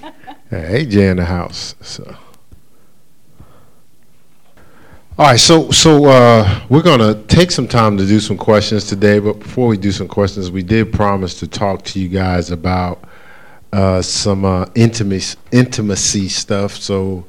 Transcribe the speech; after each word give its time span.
AJ 0.50 1.10
in 1.10 1.16
the 1.18 1.24
house. 1.24 1.74
So. 1.80 2.16
All 5.20 5.26
right, 5.26 5.38
so 5.38 5.70
so 5.70 6.06
uh, 6.06 6.60
we're 6.70 6.80
gonna 6.82 7.14
take 7.24 7.50
some 7.50 7.68
time 7.68 7.98
to 7.98 8.06
do 8.06 8.20
some 8.20 8.38
questions 8.38 8.84
today. 8.86 9.18
But 9.18 9.40
before 9.40 9.68
we 9.68 9.76
do 9.76 9.92
some 9.92 10.08
questions, 10.08 10.50
we 10.50 10.62
did 10.62 10.94
promise 10.94 11.38
to 11.40 11.46
talk 11.46 11.82
to 11.84 12.00
you 12.00 12.08
guys 12.08 12.50
about 12.50 13.04
uh, 13.72 14.00
some 14.00 14.44
uh, 14.46 14.66
intimacy 14.74 15.36
intimacy 15.52 16.28
stuff. 16.28 16.74
So 16.74 17.26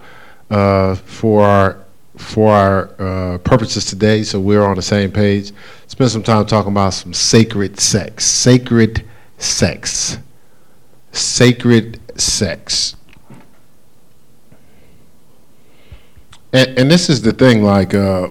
uh, 0.50 0.96
for 0.96 1.44
our 1.44 1.78
for 2.16 2.54
our 2.54 2.90
uh, 2.98 3.38
purposes 3.40 3.86
today, 3.86 4.24
so 4.24 4.40
we're 4.40 4.64
on 4.64 4.76
the 4.76 4.82
same 4.82 5.12
page. 5.12 5.52
Spend 5.88 6.12
some 6.12 6.24
time 6.24 6.46
talking 6.46 6.72
about 6.72 6.92
some 6.92 7.14
sacred 7.14 7.80
sex, 7.80 8.26
sacred 8.26 9.06
sex, 9.38 10.18
sacred 11.12 12.00
sex. 12.22 12.96
And, 16.54 16.78
and 16.78 16.92
this 16.92 17.10
is 17.10 17.22
the 17.22 17.32
thing, 17.34 17.64
like, 17.64 17.94
uh, 17.94 18.30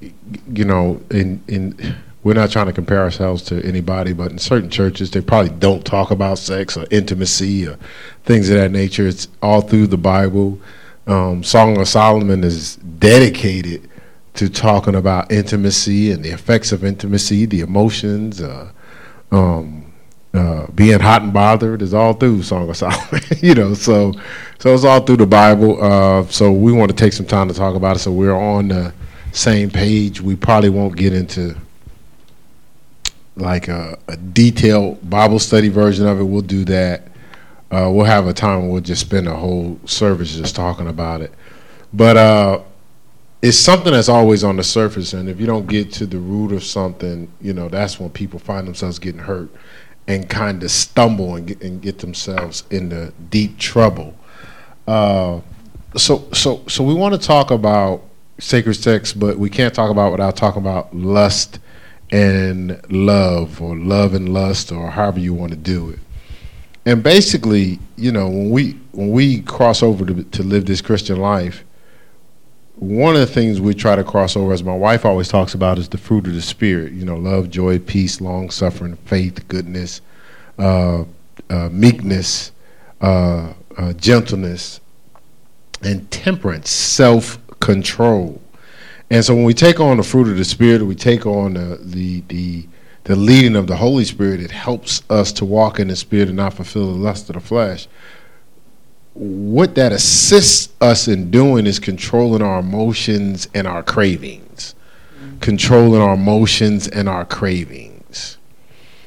you 0.00 0.64
know, 0.64 1.00
in 1.10 1.42
in 1.46 1.96
we're 2.24 2.34
not 2.34 2.50
trying 2.50 2.66
to 2.66 2.72
compare 2.72 3.00
ourselves 3.00 3.42
to 3.42 3.64
anybody, 3.64 4.12
but 4.12 4.30
in 4.30 4.38
certain 4.38 4.70
churches, 4.70 5.10
they 5.10 5.20
probably 5.20 5.50
don't 5.50 5.84
talk 5.84 6.12
about 6.12 6.38
sex 6.38 6.76
or 6.76 6.86
intimacy 6.90 7.66
or 7.66 7.76
things 8.24 8.48
of 8.48 8.56
that 8.56 8.70
nature. 8.70 9.06
It's 9.08 9.26
all 9.42 9.60
through 9.60 9.88
the 9.88 9.96
Bible. 9.96 10.60
Um, 11.06 11.42
Song 11.42 11.80
of 11.80 11.88
Solomon 11.88 12.44
is 12.44 12.76
dedicated 12.76 13.90
to 14.34 14.48
talking 14.48 14.94
about 14.94 15.32
intimacy 15.32 16.12
and 16.12 16.24
the 16.24 16.30
effects 16.30 16.70
of 16.70 16.84
intimacy, 16.84 17.44
the 17.44 17.60
emotions, 17.60 18.40
uh, 18.40 18.70
um, 19.32 19.91
uh, 20.34 20.66
being 20.74 20.98
hot 20.98 21.22
and 21.22 21.32
bothered 21.32 21.82
is 21.82 21.92
all 21.92 22.14
through 22.14 22.42
Song 22.42 22.68
of 22.68 22.76
Solomon, 22.76 23.22
you 23.38 23.54
know. 23.54 23.74
So, 23.74 24.12
so 24.58 24.72
it's 24.72 24.84
all 24.84 25.00
through 25.00 25.18
the 25.18 25.26
Bible. 25.26 25.82
Uh, 25.82 26.26
so 26.26 26.50
we 26.50 26.72
want 26.72 26.90
to 26.90 26.96
take 26.96 27.12
some 27.12 27.26
time 27.26 27.48
to 27.48 27.54
talk 27.54 27.74
about 27.74 27.96
it. 27.96 27.98
So 27.98 28.12
we're 28.12 28.34
on 28.34 28.68
the 28.68 28.94
same 29.32 29.70
page. 29.70 30.22
We 30.22 30.36
probably 30.36 30.70
won't 30.70 30.96
get 30.96 31.12
into 31.12 31.54
like 33.36 33.68
a, 33.68 33.98
a 34.08 34.16
detailed 34.16 35.08
Bible 35.08 35.38
study 35.38 35.68
version 35.68 36.06
of 36.06 36.18
it. 36.18 36.24
We'll 36.24 36.42
do 36.42 36.64
that. 36.64 37.08
Uh, 37.70 37.90
we'll 37.90 38.04
have 38.04 38.26
a 38.26 38.32
time 38.34 38.68
we'll 38.68 38.82
just 38.82 39.00
spend 39.00 39.26
a 39.26 39.34
whole 39.34 39.78
service 39.86 40.36
just 40.36 40.54
talking 40.54 40.88
about 40.88 41.20
it. 41.20 41.32
But 41.92 42.16
uh, 42.16 42.60
it's 43.42 43.58
something 43.58 43.92
that's 43.92 44.10
always 44.10 44.44
on 44.44 44.56
the 44.56 44.62
surface, 44.62 45.14
and 45.14 45.28
if 45.28 45.40
you 45.40 45.46
don't 45.46 45.66
get 45.66 45.92
to 45.94 46.06
the 46.06 46.18
root 46.18 46.52
of 46.52 46.62
something, 46.64 47.30
you 47.40 47.52
know 47.52 47.68
that's 47.68 47.98
when 47.98 48.10
people 48.10 48.38
find 48.38 48.66
themselves 48.66 48.98
getting 48.98 49.20
hurt 49.20 49.50
and 50.06 50.28
kind 50.28 50.62
of 50.62 50.70
stumble 50.70 51.36
and 51.36 51.46
get, 51.46 51.62
and 51.62 51.80
get 51.80 51.98
themselves 51.98 52.64
into 52.70 53.12
deep 53.30 53.58
trouble. 53.58 54.14
Uh, 54.86 55.40
so, 55.96 56.28
so, 56.32 56.62
so 56.68 56.82
we 56.82 56.94
want 56.94 57.14
to 57.14 57.20
talk 57.20 57.50
about 57.50 58.02
sacred 58.38 58.74
sex, 58.74 59.12
but 59.12 59.38
we 59.38 59.48
can't 59.48 59.74
talk 59.74 59.90
about 59.90 60.10
without 60.10 60.36
talking 60.36 60.60
about 60.60 60.94
lust 60.94 61.58
and 62.10 62.80
love, 62.90 63.62
or 63.62 63.76
love 63.76 64.14
and 64.14 64.32
lust, 64.34 64.72
or 64.72 64.90
however 64.90 65.20
you 65.20 65.32
want 65.32 65.52
to 65.52 65.58
do 65.58 65.90
it. 65.90 65.98
And 66.84 67.02
basically, 67.02 67.78
you 67.96 68.10
know, 68.10 68.28
when 68.28 68.50
we 68.50 68.72
when 68.92 69.12
we 69.12 69.42
cross 69.42 69.82
over 69.82 70.04
to, 70.04 70.24
to 70.24 70.42
live 70.42 70.66
this 70.66 70.80
Christian 70.80 71.18
life, 71.18 71.64
one 72.82 73.14
of 73.14 73.20
the 73.20 73.26
things 73.26 73.60
we 73.60 73.74
try 73.74 73.94
to 73.94 74.02
cross 74.02 74.36
over, 74.36 74.52
as 74.52 74.64
my 74.64 74.74
wife 74.74 75.04
always 75.04 75.28
talks 75.28 75.54
about, 75.54 75.78
is 75.78 75.88
the 75.88 75.98
fruit 75.98 76.26
of 76.26 76.34
the 76.34 76.42
spirit. 76.42 76.92
You 76.92 77.04
know, 77.04 77.16
love, 77.16 77.48
joy, 77.48 77.78
peace, 77.78 78.20
long 78.20 78.50
suffering, 78.50 78.96
faith, 78.96 79.46
goodness, 79.46 80.00
uh, 80.58 81.04
uh, 81.48 81.68
meekness, 81.70 82.50
uh, 83.00 83.52
uh 83.78 83.92
gentleness, 83.92 84.80
and 85.82 86.10
temperance, 86.10 86.70
self 86.70 87.38
control. 87.60 88.40
And 89.10 89.24
so 89.24 89.36
when 89.36 89.44
we 89.44 89.54
take 89.54 89.78
on 89.78 89.98
the 89.98 90.02
fruit 90.02 90.26
of 90.26 90.36
the 90.36 90.44
spirit, 90.44 90.82
we 90.82 90.96
take 90.96 91.24
on 91.24 91.54
the, 91.54 91.78
the 91.80 92.22
the 92.28 92.66
the 93.04 93.14
leading 93.14 93.54
of 93.54 93.68
the 93.68 93.76
Holy 93.76 94.04
Spirit. 94.04 94.40
It 94.40 94.50
helps 94.50 95.02
us 95.08 95.32
to 95.34 95.44
walk 95.44 95.78
in 95.78 95.86
the 95.86 95.96
spirit 95.96 96.28
and 96.28 96.36
not 96.36 96.54
fulfill 96.54 96.92
the 96.92 96.98
lust 96.98 97.30
of 97.30 97.34
the 97.34 97.40
flesh 97.40 97.86
what 99.14 99.74
that 99.74 99.92
assists 99.92 100.72
us 100.80 101.06
in 101.08 101.30
doing 101.30 101.66
is 101.66 101.78
controlling 101.78 102.42
our 102.42 102.60
emotions 102.60 103.48
and 103.54 103.66
our 103.66 103.82
cravings. 103.82 104.74
Mm-hmm. 105.18 105.38
Controlling 105.38 106.00
our 106.00 106.14
emotions 106.14 106.88
and 106.88 107.08
our 107.08 107.24
cravings. 107.24 108.38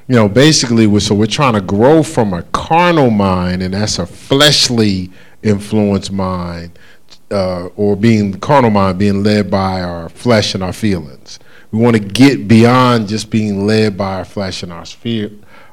You 0.08 0.16
know, 0.16 0.30
basically, 0.30 0.86
we're, 0.86 1.00
so 1.00 1.16
we're 1.16 1.26
trying 1.26 1.54
to 1.54 1.62
grow 1.62 2.04
from 2.04 2.34
a 2.34 2.44
carnal 2.44 3.10
mind, 3.10 3.64
and 3.64 3.74
that's 3.74 3.98
a 3.98 4.06
fleshly 4.06 5.10
influenced 5.42 6.12
mind, 6.12 6.78
uh, 7.32 7.68
or 7.76 7.96
being 7.96 8.36
carnal 8.36 8.70
mind, 8.70 9.00
being 9.00 9.24
led 9.24 9.50
by 9.50 9.82
our 9.82 10.10
flesh 10.10 10.54
and 10.54 10.64
our 10.64 10.74
feelings. 10.74 11.40
We 11.72 11.80
want 11.80 11.96
to 11.96 12.02
get 12.02 12.48
beyond 12.48 13.08
just 13.08 13.32
being 13.32 13.66
led 13.66 13.98
by 13.98 14.14
our 14.18 14.26
flesh 14.26 14.62
and 14.62 14.72
our, 14.72 14.86
sphere, 14.86 15.32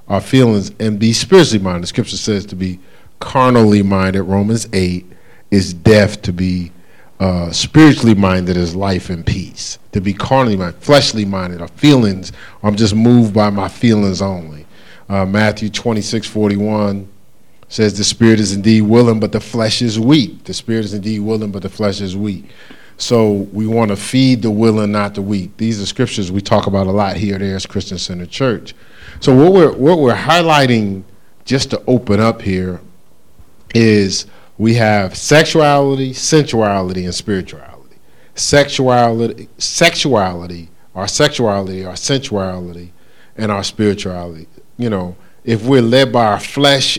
our 0.09 0.23
feelings 0.23 0.73
and 0.81 0.99
be 0.99 1.13
spiritually 1.13 1.63
minded. 1.63 1.83
The 1.83 1.89
scripture 1.89 2.17
says 2.17 2.47
to 2.47 2.57
be 2.57 2.81
carnally 3.23 3.83
minded, 3.83 4.25
Romans 4.25 4.69
8, 4.73 5.11
is 5.51 5.73
death 5.73 6.21
to 6.23 6.33
be 6.33 6.73
uh, 7.21 7.53
spiritually 7.53 8.17
minded 8.17 8.57
is 8.57 8.75
life 8.75 9.09
and 9.09 9.25
peace. 9.25 9.79
To 9.93 10.01
be 10.01 10.13
carnally 10.13 10.57
minded, 10.57 10.83
fleshly 10.83 11.25
minded, 11.25 11.61
or 11.61 11.69
feelings, 11.69 12.33
I'm 12.65 12.75
just 12.75 12.97
moved 12.97 13.33
by 13.33 13.49
my 13.51 13.69
feelings 13.69 14.21
only. 14.21 14.67
Uh, 15.09 15.25
Matthew 15.25 15.71
26, 15.71 16.27
41 16.27 17.09
says, 17.69 17.97
The 17.97 18.03
spirit 18.03 18.41
is 18.41 18.53
indeed 18.53 18.83
willing, 18.83 19.21
but 19.21 19.31
the 19.31 19.41
flesh 19.41 19.83
is 19.83 20.01
weak. 20.01 20.43
The 20.45 20.53
spirit 20.53 20.85
is 20.85 20.95
indeed 20.95 21.21
willing, 21.21 21.53
but 21.53 21.63
the 21.63 21.69
flesh 21.69 22.01
is 22.01 22.17
weak. 22.17 22.47
So 22.97 23.31
we 23.53 23.69
want 23.69 23.91
to 23.91 23.97
feed 23.97 24.43
the 24.43 24.51
willing, 24.51 24.91
not 24.91 25.15
the 25.15 25.23
weak. 25.23 25.57
These 25.59 25.81
are 25.81 25.87
scriptures 25.87 26.33
we 26.33 26.41
talk 26.41 26.67
about 26.67 26.89
a 26.89 26.91
lot 26.91 27.17
here 27.17 27.39
there 27.39 27.55
as 27.55 27.67
Christian 27.67 27.99
Center 27.99 28.27
Church. 28.27 28.75
So 29.21 29.33
what 29.33 29.53
we're, 29.53 29.73
what 29.73 30.01
we're 30.01 30.15
highlighting 30.15 31.05
just 31.45 31.71
to 31.71 31.83
open 31.87 32.19
up 32.19 32.43
here 32.43 32.81
is 33.75 34.27
we 34.59 34.75
have 34.75 35.17
sexuality, 35.17 36.13
sensuality, 36.13 37.05
and 37.05 37.15
spirituality. 37.15 37.97
Sexuality, 38.35 39.49
sexuality, 39.59 40.69
our 40.95 41.09
sexuality, 41.09 41.85
our 41.85 41.97
sensuality, 41.97 42.93
and 43.37 43.51
our 43.51 43.65
spirituality. 43.65 44.47
You 44.79 44.91
know, 44.91 45.17
if 45.45 45.65
we're 45.65 45.83
led 45.83 46.13
by 46.13 46.27
our 46.27 46.41
flesh, 46.41 46.99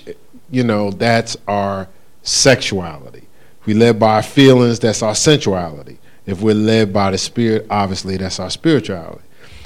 you 0.50 0.64
know, 0.64 0.92
that's 0.92 1.38
our 1.48 1.88
sexuality. 2.22 3.28
If 3.62 3.68
we're 3.68 3.78
led 3.78 4.00
by 4.00 4.16
our 4.16 4.24
feelings, 4.24 4.80
that's 4.80 5.02
our 5.02 5.16
sensuality. 5.16 5.98
If 6.26 6.42
we're 6.42 6.56
led 6.56 6.94
by 6.94 7.12
the 7.12 7.18
spirit, 7.18 7.68
obviously 7.70 8.18
that's 8.18 8.40
our 8.40 8.50
spirituality. 8.50 9.24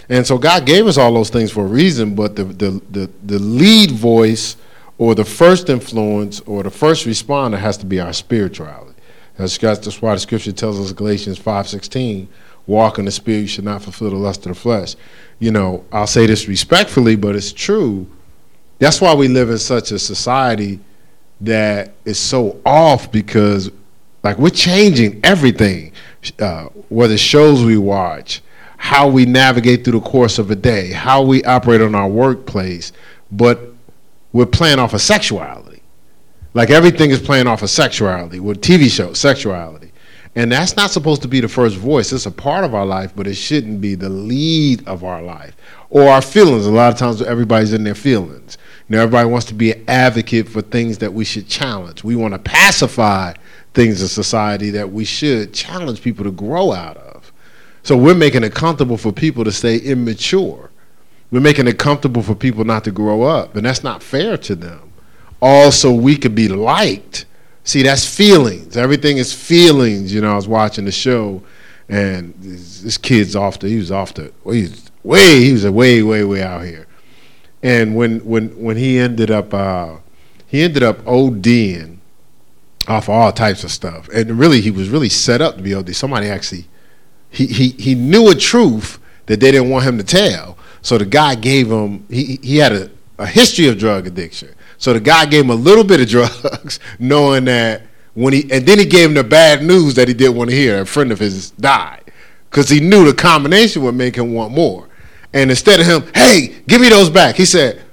And 0.09 0.25
so 0.25 0.38
God 0.38 0.66
gave 0.66 0.88
us 0.88 0.97
all 0.97 1.13
those 1.13 1.29
things 1.29 1.51
for 1.51 1.66
a 1.66 1.67
reason, 1.67 2.16
but 2.16 2.35
the 2.35 2.46
the 2.46 2.81
the, 2.90 3.09
the 3.23 3.40
lead 3.40 3.91
voice 3.91 4.56
or 4.97 5.16
the 5.16 5.25
first 5.25 5.69
influence 5.69 6.40
or 6.41 6.63
the 6.63 6.72
first 6.72 7.06
responder 7.06 7.58
has 7.58 7.78
to 7.78 7.85
be 7.85 8.00
our 8.00 8.13
spirituality. 8.13 8.94
That's, 9.38 9.58
that's 9.58 10.02
why 10.02 10.13
the 10.13 10.19
scripture 10.19 10.52
tells 10.52 10.80
us 10.80 10.91
Galatians 10.91 11.40
5.16, 11.40 12.28
walk 12.66 12.97
in 12.97 13.06
the 13.06 13.12
spirit, 13.12 13.41
you 13.41 13.47
should 13.47 13.66
not 13.66 13.84
fulfill 13.84 14.09
the 14.09 14.16
lust 14.16 14.46
of 14.47 14.56
the 14.56 14.59
flesh. 14.59 14.96
You 15.40 15.52
know, 15.52 15.85
I'll 15.91 16.08
say 16.08 16.25
this 16.25 16.47
respectfully, 16.47 17.16
but 17.16 17.35
it's 17.35 17.53
true. 17.53 18.08
That's 18.80 19.00
why 19.00 19.13
we 19.13 19.28
live 19.28 19.50
in 19.50 19.59
such 19.59 19.91
a 19.91 20.00
society 20.00 20.80
that 21.41 21.94
is 22.06 22.19
so 22.19 22.59
off 22.66 23.12
because, 23.12 23.69
like, 24.24 24.40
we're 24.40 24.50
changing 24.50 25.19
everything. 25.24 25.94
Uh, 26.40 26.66
whether 26.90 27.18
shows 27.18 27.64
we 27.64 27.78
watch, 27.78 28.41
how 28.78 29.08
we 29.08 29.25
navigate 29.25 29.84
through 29.84 30.00
the 30.00 30.09
course 30.09 30.40
of 30.40 30.50
a 30.50 30.56
day, 30.56 30.91
how 30.91 31.22
we 31.22 31.44
operate 31.44 31.81
on 31.81 31.94
our 31.94 32.08
workplace, 32.08 32.91
but 33.31 33.74
we're 34.38 34.46
playing 34.46 34.78
off 34.78 34.94
of 34.94 35.02
sexuality. 35.02 35.81
Like 36.53 36.70
everything 36.70 37.09
is 37.09 37.20
playing 37.20 37.47
off 37.47 37.64
of 37.64 37.72
sexuality 37.72 38.40
with 38.40 38.61
TV 38.61 38.88
shows, 38.88 39.17
sexuality. 39.20 39.91
And 40.35 40.52
that's 40.52 40.76
not 40.76 40.91
supposed 40.91 41.23
to 41.23 41.28
be 41.28 41.40
the 41.40 41.47
first 41.47 41.76
voice. 41.76 42.14
It's 42.14 42.28
a 42.28 42.32
part 42.32 42.64
of 42.64 42.76
our 42.76 42.85
life, 42.85 43.14
but 43.16 43.26
it 43.26 43.34
shouldn't 43.34 43.82
be 43.82 43.96
the 43.96 44.09
lead 44.09 44.88
of 44.88 45.03
our 45.03 45.23
life. 45.23 45.56
Or 45.90 46.09
our 46.09 46.22
feelings. 46.22 46.67
A 46.67 46.72
lot 46.72 46.94
of 46.94 47.00
times 47.00 47.20
everybody's 47.23 47.73
in 47.73 47.84
their 47.84 47.96
feelings. 47.96 48.59
You 48.88 48.97
know, 48.97 49.02
everybody 49.02 49.28
wants 49.28 49.47
to 49.47 49.56
be 49.56 49.72
an 49.72 49.84
advocate 49.88 50.47
for 50.47 50.61
things 50.61 51.00
that 51.00 51.11
we 51.11 51.26
should 51.26 51.47
challenge. 51.47 52.03
We 52.03 52.16
want 52.16 52.35
to 52.35 52.40
pacify 52.40 53.34
things 53.73 54.03
in 54.03 54.08
society 54.08 54.70
that 54.70 54.91
we 54.91 55.03
should 55.03 55.52
challenge 55.52 56.03
people 56.03 56.23
to 56.26 56.32
grow 56.32 56.73
out 56.73 56.97
of. 56.97 57.34
So 57.82 57.97
we're 57.97 58.14
making 58.14 58.44
it 58.44 58.53
comfortable 58.53 58.97
for 58.97 59.11
people 59.11 59.44
to 59.46 59.52
stay 59.52 59.79
immature. 59.79 60.70
We're 61.29 61.41
making 61.41 61.68
it 61.68 61.78
comfortable 61.78 62.22
for 62.22 62.35
people 62.35 62.64
not 62.64 62.84
to 62.85 62.91
grow 62.91 63.24
up, 63.24 63.56
and 63.56 63.66
that's 63.66 63.84
not 63.84 64.02
fair 64.02 64.38
to 64.38 64.56
them. 64.56 64.91
Also, 65.41 65.91
we 65.91 66.18
could 66.18 66.35
be 66.35 66.47
liked. 66.47 67.26
See, 67.64 67.84
that's 67.84 68.06
feelings. 68.06 68.78
Everything 68.78 69.18
is 69.18 69.34
feelings. 69.34 70.14
You 70.14 70.22
know, 70.22 70.32
I 70.32 70.35
was 70.35 70.47
watching 70.47 70.85
the 70.85 70.91
show, 70.91 71.44
and 71.90 72.34
this, 72.40 72.82
this 72.82 72.97
kid's 72.97 73.35
off 73.35 73.59
the. 73.59 73.68
He 73.68 73.78
was 73.78 73.91
off 73.91 74.14
the. 74.14 74.32
Well, 74.44 74.56
he 74.56 74.64
was 74.64 74.90
way. 75.03 75.41
He 75.41 75.52
was 75.52 75.68
way, 75.68 76.02
way, 76.02 76.24
way 76.24 76.41
out 76.41 76.64
here. 76.64 76.88
And 77.62 77.96
when 77.96 78.20
when 78.20 78.50
when 78.62 78.78
he 78.78 78.97
ended 78.97 79.30
up, 79.30 79.53
uh, 79.53 79.97
he 80.47 80.64
ended 80.64 80.84
up 80.84 81.00
ODing 81.00 81.97
off 82.88 83.09
all 83.09 83.32
types 83.34 83.64
of 83.64 83.72
stuff, 83.72 84.08
and 84.09 84.40
really 84.40 84.62
he 84.62 84.72
was 84.72 84.90
really 84.90 85.09
set 85.09 85.41
up 85.41 85.58
to 85.58 85.62
be 85.62 85.73
OD. 85.73 85.94
Somebody 85.94 86.28
actually 86.28 86.68
he 87.30 87.47
he 87.47 87.70
he 87.70 87.96
knew 87.96 88.30
a 88.30 88.35
truth 88.35 89.00
that 89.26 89.40
they 89.40 89.52
didn't 89.52 89.70
want 89.70 89.85
him 89.85 89.97
to 89.97 90.03
tell, 90.03 90.57
so 90.82 90.97
the 90.97 91.06
guy 91.06 91.35
gave 91.35 91.72
him 91.72 92.06
he 92.09 92.40
he 92.41 92.58
had 92.58 92.72
a, 92.72 92.90
a 93.18 93.26
history 93.26 93.68
of 93.68 93.78
drug 93.78 94.08
addiction. 94.08 94.50
So 94.78 94.94
the 94.94 95.00
guy 95.00 95.26
gave 95.26 95.44
him 95.44 95.50
a 95.50 95.56
little 95.56 95.84
bit 95.84 96.02
of 96.02 96.08
drugs, 96.09 96.79
knowing 97.00 97.46
that 97.46 97.84
when 98.14 98.34
he 98.34 98.52
and 98.52 98.66
then 98.66 98.79
he 98.79 98.85
gave 98.85 99.09
him 99.09 99.16
the 99.16 99.24
bad 99.24 99.64
news 99.64 99.96
that 99.96 100.08
he 100.08 100.14
didn't 100.14 100.35
want 100.35 100.50
to 100.50 100.56
hear. 100.56 100.82
A 100.82 100.85
friend 100.85 101.12
of 101.12 101.20
his 101.20 101.52
died 101.52 102.03
because 102.50 102.70
he 102.70 102.79
knew 102.79 103.06
the 103.06 103.14
combination 103.14 103.84
would 103.84 103.96
make 103.96 104.16
him 104.16 104.34
want 104.34 104.53
more. 104.53 104.88
And 105.34 105.50
instead 105.50 105.79
of 105.79 105.85
him, 105.85 106.12
hey, 106.16 106.56
give 106.68 106.82
me 106.82 106.90
those 106.90 107.09
back, 107.09 107.35
he 107.35 107.46
said, 107.46 107.84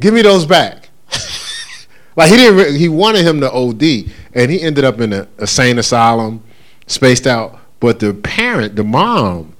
give 0.00 0.12
me 0.12 0.22
those 0.22 0.44
back. 0.44 0.90
like 2.16 2.30
he 2.30 2.36
didn't, 2.36 2.76
he 2.76 2.88
wanted 2.88 3.24
him 3.24 3.40
to 3.40 3.50
OD, 3.50 4.12
and 4.34 4.50
he 4.50 4.60
ended 4.60 4.84
up 4.84 5.00
in 5.00 5.12
a, 5.12 5.28
a 5.38 5.46
sane 5.46 5.78
asylum, 5.78 6.42
spaced 6.86 7.26
out. 7.26 7.58
But 7.78 8.00
the 8.00 8.12
parent, 8.12 8.76
the 8.76 8.84
mom, 8.84 9.56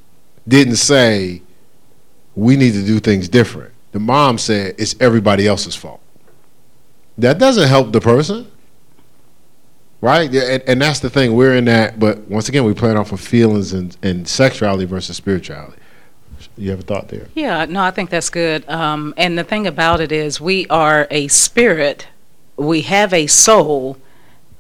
didn't 0.46 0.76
say 0.76 1.42
we 2.40 2.56
need 2.56 2.72
to 2.72 2.84
do 2.84 3.00
things 3.00 3.28
different. 3.28 3.72
The 3.92 4.00
mom 4.00 4.38
said 4.38 4.76
it's 4.78 4.94
everybody 5.00 5.46
else's 5.46 5.74
fault. 5.74 6.00
That 7.18 7.38
doesn't 7.38 7.68
help 7.68 7.92
the 7.92 8.00
person 8.00 8.50
right? 10.00 10.34
And, 10.34 10.62
and, 10.66 10.82
that's 10.82 11.00
the 11.00 11.10
thing. 11.10 11.34
We're 11.34 11.56
in 11.56 11.66
that, 11.66 11.98
but 11.98 12.20
once 12.28 12.48
again, 12.48 12.64
we 12.64 12.74
play 12.74 12.90
it 12.90 12.96
off 12.96 13.12
of 13.12 13.20
feelings 13.20 13.72
and, 13.72 13.96
and 14.02 14.26
sexuality 14.26 14.84
versus 14.84 15.16
spirituality. 15.16 15.76
You 16.56 16.70
have 16.70 16.80
a 16.80 16.82
thought 16.82 17.08
there? 17.08 17.28
Yeah, 17.34 17.66
no, 17.66 17.82
I 17.82 17.90
think 17.90 18.10
that's 18.10 18.30
good. 18.30 18.68
Um, 18.68 19.14
and 19.16 19.38
the 19.38 19.44
thing 19.44 19.66
about 19.66 20.00
it 20.00 20.10
is, 20.10 20.40
we 20.40 20.66
are 20.68 21.06
a 21.10 21.28
spirit, 21.28 22.08
we 22.56 22.82
have 22.82 23.12
a 23.12 23.26
soul, 23.26 23.98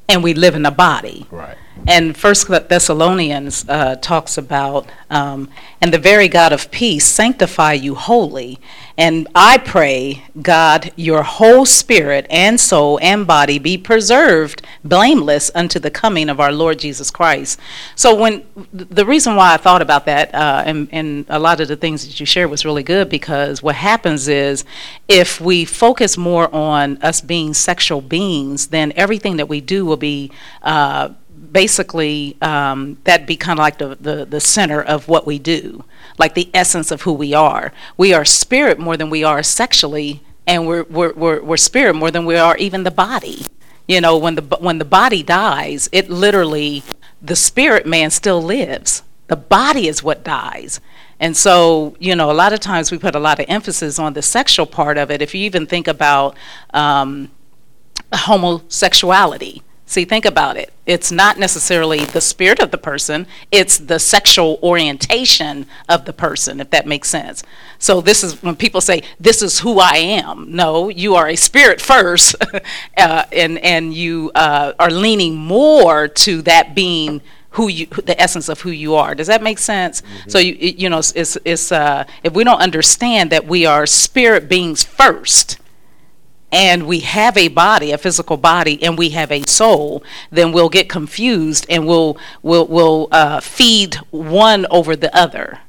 and 0.08 0.22
we 0.22 0.34
live 0.34 0.54
in 0.54 0.66
a 0.66 0.70
body. 0.70 1.26
Right. 1.30 1.56
And 1.86 2.16
First 2.16 2.46
Thessalonians 2.48 3.64
uh, 3.68 3.96
talks 3.96 4.36
about, 4.36 4.86
um, 5.08 5.48
and 5.80 5.92
the 5.92 5.98
very 5.98 6.28
God 6.28 6.52
of 6.52 6.70
peace 6.70 7.06
sanctify 7.06 7.72
you 7.72 7.94
wholly. 7.94 8.58
And 8.98 9.28
I 9.34 9.56
pray, 9.56 10.24
God, 10.42 10.92
your 10.94 11.22
whole 11.22 11.64
spirit 11.64 12.26
and 12.28 12.60
soul 12.60 12.98
and 13.00 13.26
body 13.26 13.58
be 13.58 13.78
preserved 13.78 14.62
blameless 14.84 15.50
unto 15.54 15.78
the 15.78 15.90
coming 15.90 16.28
of 16.28 16.38
our 16.38 16.52
Lord 16.52 16.78
Jesus 16.78 17.10
Christ. 17.10 17.58
So 17.96 18.14
when 18.14 18.44
the 18.72 19.06
reason 19.06 19.36
why 19.36 19.54
I 19.54 19.56
thought 19.56 19.80
about 19.80 20.04
that, 20.04 20.34
uh, 20.34 20.62
and, 20.66 20.86
and 20.92 21.24
a 21.30 21.38
lot 21.38 21.60
of 21.60 21.68
the 21.68 21.76
things 21.76 22.06
that 22.06 22.20
you 22.20 22.26
shared 22.26 22.50
was 22.50 22.66
really 22.66 22.82
good 22.82 23.08
because 23.08 23.62
what 23.62 23.74
happens 23.74 24.28
is 24.28 24.66
if 25.08 25.40
we 25.40 25.64
focus 25.64 26.18
more 26.18 26.54
on 26.54 26.98
us 27.02 27.22
being 27.22 27.54
sexual 27.54 28.02
beings, 28.02 28.66
then 28.66 28.92
everything 28.96 29.38
that 29.38 29.48
we 29.48 29.62
do 29.62 29.86
will 29.86 29.96
be 29.96 30.30
uh, 30.62 31.08
basically 31.52 32.36
um, 32.42 32.98
that'd 33.04 33.26
be 33.26 33.36
kind 33.36 33.58
of 33.58 33.62
like 33.62 33.78
the, 33.78 33.96
the, 34.00 34.24
the 34.24 34.40
center 34.40 34.82
of 34.82 35.08
what 35.08 35.26
we 35.26 35.38
do, 35.38 35.84
like 36.18 36.34
the 36.34 36.48
essence 36.54 36.90
of 36.90 37.02
who 37.02 37.12
we 37.12 37.34
are. 37.34 37.72
We 37.96 38.12
are 38.12 38.24
spirit 38.24 38.78
more 38.78 38.96
than 38.96 39.10
we 39.10 39.24
are 39.24 39.42
sexually, 39.42 40.22
and 40.46 40.66
we're, 40.66 40.84
we're, 40.84 41.12
we're, 41.14 41.42
we're 41.42 41.56
spirit 41.56 41.94
more 41.94 42.10
than 42.10 42.26
we 42.26 42.36
are 42.36 42.56
even 42.56 42.84
the 42.84 42.90
body. 42.90 43.46
You 43.86 44.00
know, 44.00 44.16
when 44.16 44.36
the, 44.36 44.42
when 44.60 44.78
the 44.78 44.84
body 44.84 45.22
dies, 45.22 45.88
it 45.92 46.08
literally, 46.08 46.84
the 47.20 47.36
spirit 47.36 47.86
man 47.86 48.10
still 48.10 48.40
lives. 48.40 49.02
The 49.26 49.36
body 49.36 49.88
is 49.88 50.02
what 50.02 50.24
dies. 50.24 50.80
And 51.18 51.36
so, 51.36 51.96
you 52.00 52.16
know, 52.16 52.30
a 52.30 52.32
lot 52.32 52.52
of 52.52 52.60
times 52.60 52.90
we 52.90 52.98
put 52.98 53.14
a 53.14 53.20
lot 53.20 53.38
of 53.40 53.46
emphasis 53.48 53.98
on 53.98 54.14
the 54.14 54.22
sexual 54.22 54.64
part 54.66 54.96
of 54.96 55.10
it. 55.10 55.20
If 55.20 55.34
you 55.34 55.42
even 55.44 55.66
think 55.66 55.86
about 55.86 56.36
um, 56.72 57.30
homosexuality, 58.12 59.62
See, 59.90 60.04
think 60.04 60.24
about 60.24 60.56
it. 60.56 60.72
It's 60.86 61.10
not 61.10 61.36
necessarily 61.36 62.04
the 62.04 62.20
spirit 62.20 62.60
of 62.60 62.70
the 62.70 62.78
person, 62.78 63.26
it's 63.50 63.76
the 63.76 63.98
sexual 63.98 64.60
orientation 64.62 65.66
of 65.88 66.04
the 66.04 66.12
person, 66.12 66.60
if 66.60 66.70
that 66.70 66.86
makes 66.86 67.08
sense. 67.08 67.42
So, 67.80 68.00
this 68.00 68.22
is 68.22 68.40
when 68.40 68.54
people 68.54 68.80
say, 68.80 69.02
This 69.18 69.42
is 69.42 69.58
who 69.58 69.80
I 69.80 69.96
am. 69.96 70.54
No, 70.54 70.90
you 70.90 71.16
are 71.16 71.26
a 71.26 71.34
spirit 71.34 71.80
first, 71.80 72.36
uh, 72.96 73.24
and, 73.32 73.58
and 73.58 73.92
you 73.92 74.30
uh, 74.36 74.74
are 74.78 74.92
leaning 74.92 75.34
more 75.34 76.06
to 76.06 76.40
that 76.42 76.72
being 76.76 77.20
who 77.54 77.66
you 77.66 77.86
the 77.86 78.14
essence 78.22 78.48
of 78.48 78.60
who 78.60 78.70
you 78.70 78.94
are 78.94 79.12
does 79.16 79.26
that 79.26 79.42
make 79.42 79.58
sense 79.58 80.02
mm-hmm. 80.02 80.30
so 80.30 80.38
you 80.38 80.54
you 80.54 80.88
know 80.88 80.98
it's 80.98 81.36
it's 81.44 81.72
uh 81.72 82.04
if 82.22 82.32
we 82.32 82.44
don't 82.44 82.60
understand 82.60 83.30
that 83.30 83.44
we 83.44 83.66
are 83.66 83.86
spirit 83.86 84.48
beings 84.48 84.84
first 84.84 85.58
and 86.52 86.86
we 86.86 87.00
have 87.00 87.36
a 87.36 87.48
body, 87.48 87.92
a 87.92 87.98
physical 87.98 88.36
body, 88.36 88.82
and 88.82 88.98
we 88.98 89.10
have 89.10 89.30
a 89.30 89.42
soul, 89.42 90.02
then 90.30 90.52
we'll 90.52 90.68
get 90.68 90.88
confused 90.88 91.66
and 91.68 91.86
we'll 91.86 92.18
we'll 92.42 92.66
we'll 92.66 93.08
uh, 93.12 93.40
feed 93.40 93.96
one 94.10 94.66
over 94.70 94.96
the 94.96 95.14
other. 95.16 95.60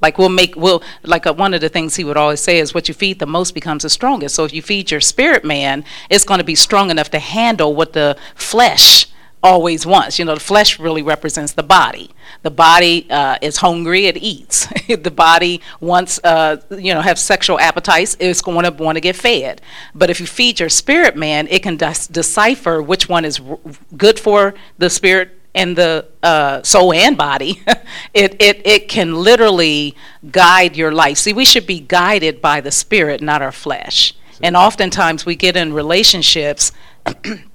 Like 0.00 0.18
we'll 0.18 0.28
make 0.28 0.56
we'll 0.56 0.82
like 1.04 1.26
a, 1.26 1.32
one 1.32 1.54
of 1.54 1.60
the 1.60 1.68
things 1.68 1.96
he 1.96 2.04
would 2.04 2.16
always 2.16 2.40
say 2.40 2.58
is 2.58 2.74
what 2.74 2.88
you 2.88 2.94
feed 2.94 3.20
the 3.20 3.26
most 3.26 3.52
becomes 3.54 3.84
the 3.84 3.90
strongest. 3.90 4.34
So 4.34 4.44
if 4.44 4.52
you 4.52 4.60
feed 4.60 4.90
your 4.90 5.00
spirit 5.00 5.44
man, 5.44 5.84
it's 6.10 6.24
going 6.24 6.38
to 6.38 6.44
be 6.44 6.56
strong 6.56 6.90
enough 6.90 7.10
to 7.10 7.18
handle 7.20 7.74
what 7.74 7.92
the 7.92 8.16
flesh 8.34 9.06
always 9.42 9.84
wants. 9.84 10.18
You 10.18 10.24
know, 10.24 10.34
the 10.34 10.40
flesh 10.40 10.78
really 10.78 11.02
represents 11.02 11.52
the 11.52 11.62
body. 11.62 12.10
The 12.42 12.50
body 12.50 13.06
uh, 13.10 13.38
is 13.42 13.58
hungry; 13.58 14.06
it 14.06 14.16
eats. 14.16 14.66
the 14.88 15.10
body 15.10 15.60
wants, 15.80 16.20
uh, 16.24 16.62
you 16.70 16.94
know, 16.94 17.00
have 17.00 17.18
sexual 17.18 17.58
appetites. 17.58 18.16
It's 18.20 18.40
going 18.40 18.64
to 18.64 18.70
want 18.70 18.96
to 18.96 19.00
get 19.00 19.16
fed. 19.16 19.60
But 19.94 20.10
if 20.10 20.20
you 20.20 20.26
feed 20.26 20.60
your 20.60 20.68
spirit 20.68 21.16
man, 21.16 21.48
it 21.48 21.62
can 21.62 21.76
de- 21.76 21.94
decipher 22.10 22.82
which 22.82 23.08
one 23.08 23.24
is 23.24 23.40
r- 23.40 23.58
good 23.96 24.18
for 24.18 24.54
the 24.78 24.90
spirit 24.90 25.38
and 25.54 25.76
the 25.76 26.06
uh, 26.22 26.62
soul 26.62 26.92
and 26.92 27.16
body. 27.16 27.62
it, 28.14 28.40
it 28.40 28.66
it 28.66 28.88
can 28.88 29.14
literally 29.14 29.94
guide 30.30 30.76
your 30.76 30.92
life. 30.92 31.18
See, 31.18 31.32
we 31.32 31.44
should 31.44 31.66
be 31.66 31.80
guided 31.80 32.40
by 32.40 32.60
the 32.60 32.70
spirit, 32.70 33.20
not 33.20 33.42
our 33.42 33.52
flesh. 33.52 34.14
And 34.42 34.56
oftentimes 34.56 35.24
we 35.24 35.36
get 35.36 35.56
in 35.56 35.72
relationships. 35.72 36.72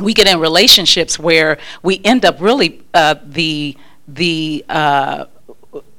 we 0.00 0.14
get 0.14 0.26
in 0.26 0.40
relationships 0.40 1.18
where 1.18 1.58
we 1.82 2.00
end 2.04 2.24
up 2.24 2.40
really 2.40 2.82
uh, 2.94 3.16
the 3.24 3.76
the 4.08 4.64
uh, 4.68 5.26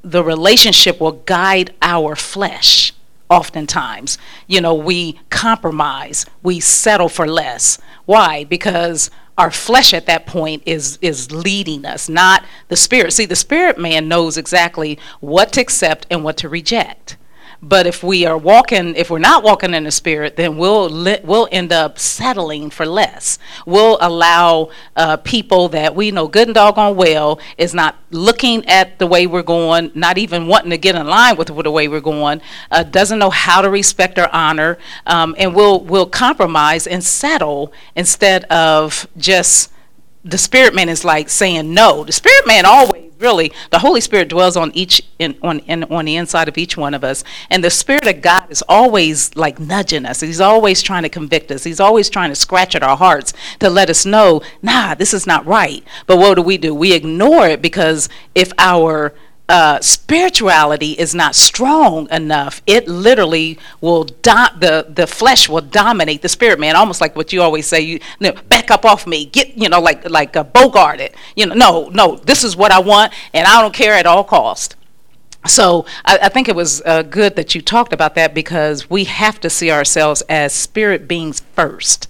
the 0.02 0.24
relationship 0.24 1.00
will 1.00 1.14
guide 1.14 1.74
our 1.82 2.16
flesh 2.16 2.94
oftentimes. 3.30 4.18
You 4.48 4.62
know 4.62 4.74
we 4.74 5.20
compromise 5.30 6.26
we 6.44 6.60
settle 6.60 7.10
for 7.10 7.28
less. 7.28 7.80
Why? 8.06 8.44
Because 8.44 9.12
our 9.38 9.52
flesh 9.52 9.94
at 9.94 10.06
that 10.08 10.26
point 10.26 10.64
is 10.66 11.00
is 11.02 11.32
leading 11.32 11.86
us 11.86 12.10
not 12.10 12.44
the 12.68 12.76
spirit. 12.76 13.14
See 13.14 13.26
the 13.26 13.36
spirit 13.36 13.78
man 13.78 14.08
knows 14.08 14.38
exactly 14.38 15.00
what 15.20 15.54
to 15.54 15.62
accept 15.62 16.08
and 16.12 16.24
what 16.24 16.38
to 16.38 16.50
reject 16.50 17.18
but 17.62 17.86
if 17.86 18.04
we 18.04 18.26
are 18.26 18.38
walking, 18.38 18.96
if 18.96 19.10
we're 19.10 19.20
not 19.20 19.44
walking 19.44 19.74
in 19.74 19.84
the 19.84 19.92
Spirit, 19.92 20.36
then 20.36 20.58
we'll 20.58 20.90
li- 20.90 21.20
we'll 21.24 21.48
end 21.52 21.72
up 21.72 22.00
settling 22.00 22.70
for 22.72 22.86
less. 22.86 23.38
We'll 23.66 23.98
allow 24.02 24.70
uh, 24.96 25.18
people 25.18 25.70
that 25.70 25.96
we 25.96 26.10
know 26.10 26.28
good 26.28 26.48
and 26.48 26.56
doggone 26.56 26.96
well 26.96 27.40
is 27.58 27.74
not 27.74 27.98
looking 28.10 28.68
at 28.68 28.98
the 28.98 29.06
way 29.06 29.28
we're 29.28 29.44
going, 29.44 29.92
not 29.94 30.18
even 30.18 30.48
wanting 30.48 30.72
to 30.72 30.78
get 30.78 30.96
in 30.96 31.06
line 31.06 31.38
with, 31.38 31.52
with 31.52 31.66
the 31.66 31.72
way 31.72 31.88
we're 31.88 32.02
going, 32.02 32.42
uh, 32.72 32.84
doesn't 32.84 33.20
know 33.20 33.30
how 33.30 33.62
to 33.62 33.70
respect 33.70 34.18
or 34.18 34.28
honor, 34.34 34.80
um, 35.06 35.36
and 35.38 35.54
we'll 35.54 35.82
we'll 35.82 36.08
compromise 36.08 36.88
and 36.88 37.04
settle 37.04 37.72
instead 37.96 38.44
of 38.46 39.08
just 39.18 39.71
the 40.24 40.38
spirit 40.38 40.76
man 40.76 40.90
is 40.90 41.04
like 41.04 41.30
saying 41.30 41.74
no. 41.74 42.04
The 42.04 42.12
spirit 42.12 42.46
man 42.46 42.66
always 42.66 43.12
really 43.22 43.52
the 43.70 43.80
Holy 43.80 44.02
Spirit 44.02 44.28
dwells 44.28 44.58
on 44.58 44.72
each 44.74 45.02
in, 45.20 45.38
on 45.42 45.60
in, 45.60 45.84
on 45.86 46.06
the 46.06 46.16
inside 46.16 46.50
of 46.50 46.58
each 46.58 46.76
one 46.76 46.94
of 46.94 47.04
us, 47.04 47.24
and 47.50 47.64
the 47.64 47.70
Spirit 47.70 48.08
of 48.08 48.22
God 48.22 48.52
is 48.52 48.64
always 48.68 49.34
like 49.36 49.60
nudging 49.60 50.06
us. 50.06 50.20
He's 50.20 50.42
always 50.42 50.82
trying 50.82 51.04
to 51.04 51.10
convict 51.10 51.52
us. 51.52 51.64
He's 51.64 51.80
always 51.80 52.10
trying 52.10 52.30
to 52.30 52.36
scratch 52.36 52.76
at 52.76 52.84
our 52.84 52.98
hearts 52.98 53.34
to 53.60 53.70
let 53.70 53.90
us 53.90 54.06
know, 54.06 54.42
nah, 54.62 54.96
this 54.96 55.14
is 55.14 55.28
not 55.28 55.46
right. 55.46 55.84
But 56.08 56.18
what 56.18 56.36
do 56.36 56.42
we 56.42 56.58
do? 56.58 56.74
We 56.74 56.94
ignore 56.94 57.48
it 57.48 57.62
because 57.62 58.10
if 58.36 58.52
our 58.58 59.14
uh, 59.52 59.82
spirituality 59.82 60.94
is 60.94 61.14
not 61.14 61.36
strong 61.36 62.10
enough, 62.10 62.62
it 62.66 62.88
literally 62.88 63.60
will 63.82 64.06
do- 64.06 64.54
the 64.58 64.88
the 64.88 65.06
flesh 65.06 65.50
will 65.50 65.60
dominate 65.60 66.22
the 66.22 66.30
spirit 66.30 66.58
man. 66.58 66.78
Almost 66.78 67.02
like 67.02 67.18
what 67.18 67.34
you 67.34 67.42
always 67.42 67.68
say, 67.68 67.82
you, 67.82 68.00
you 68.20 68.32
know, 68.32 68.32
back 68.48 68.72
up 68.72 68.86
off 68.86 69.06
me, 69.06 69.26
get 69.26 69.58
you 69.58 69.68
know 69.68 69.82
like 69.82 70.10
like 70.10 70.38
a 70.38 70.46
Bogart 70.46 71.02
it. 71.02 71.16
You 71.36 71.48
know, 71.48 71.56
no, 71.56 71.90
no, 71.90 72.16
this 72.16 72.46
is 72.46 72.56
what 72.56 72.72
I 72.72 72.80
want, 72.80 73.12
and 73.34 73.46
I 73.46 73.62
don't 73.62 73.74
care 73.74 73.94
at 73.94 74.06
all 74.06 74.24
cost. 74.24 74.78
So 75.46 75.86
I, 76.06 76.20
I 76.24 76.30
think 76.30 76.48
it 76.48 76.56
was 76.56 76.82
uh, 76.86 77.02
good 77.04 77.36
that 77.36 77.54
you 77.54 77.62
talked 77.62 77.92
about 77.92 78.16
that 78.16 78.34
because 78.34 78.90
we 78.90 79.04
have 79.04 79.42
to 79.42 79.50
see 79.50 79.70
ourselves 79.70 80.24
as 80.30 80.54
spirit 80.54 81.10
beings 81.10 81.42
first 81.56 82.08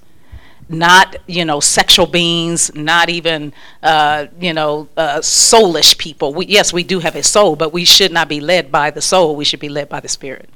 not 0.72 1.16
you 1.28 1.46
know 1.46 1.60
sexual 1.60 2.08
beings, 2.08 2.74
not 2.76 3.10
even 3.10 3.54
uh, 3.84 4.28
you 4.40 4.54
know 4.54 4.88
uh, 4.98 5.20
soulish 5.20 5.98
people. 5.98 6.34
We, 6.34 6.46
yes, 6.48 6.74
we 6.74 6.84
do 6.84 7.00
have 7.00 7.16
a 7.16 7.24
soul, 7.24 7.56
but 7.56 7.74
we 7.74 7.86
should 7.86 8.12
not 8.12 8.30
be 8.30 8.40
led 8.40 8.72
by 8.72 8.92
the 8.92 9.02
soul. 9.02 9.36
We 9.36 9.46
should 9.46 9.60
be 9.60 9.70
led 9.70 9.90
by 9.90 10.00
the 10.00 10.08
spirit. 10.08 10.50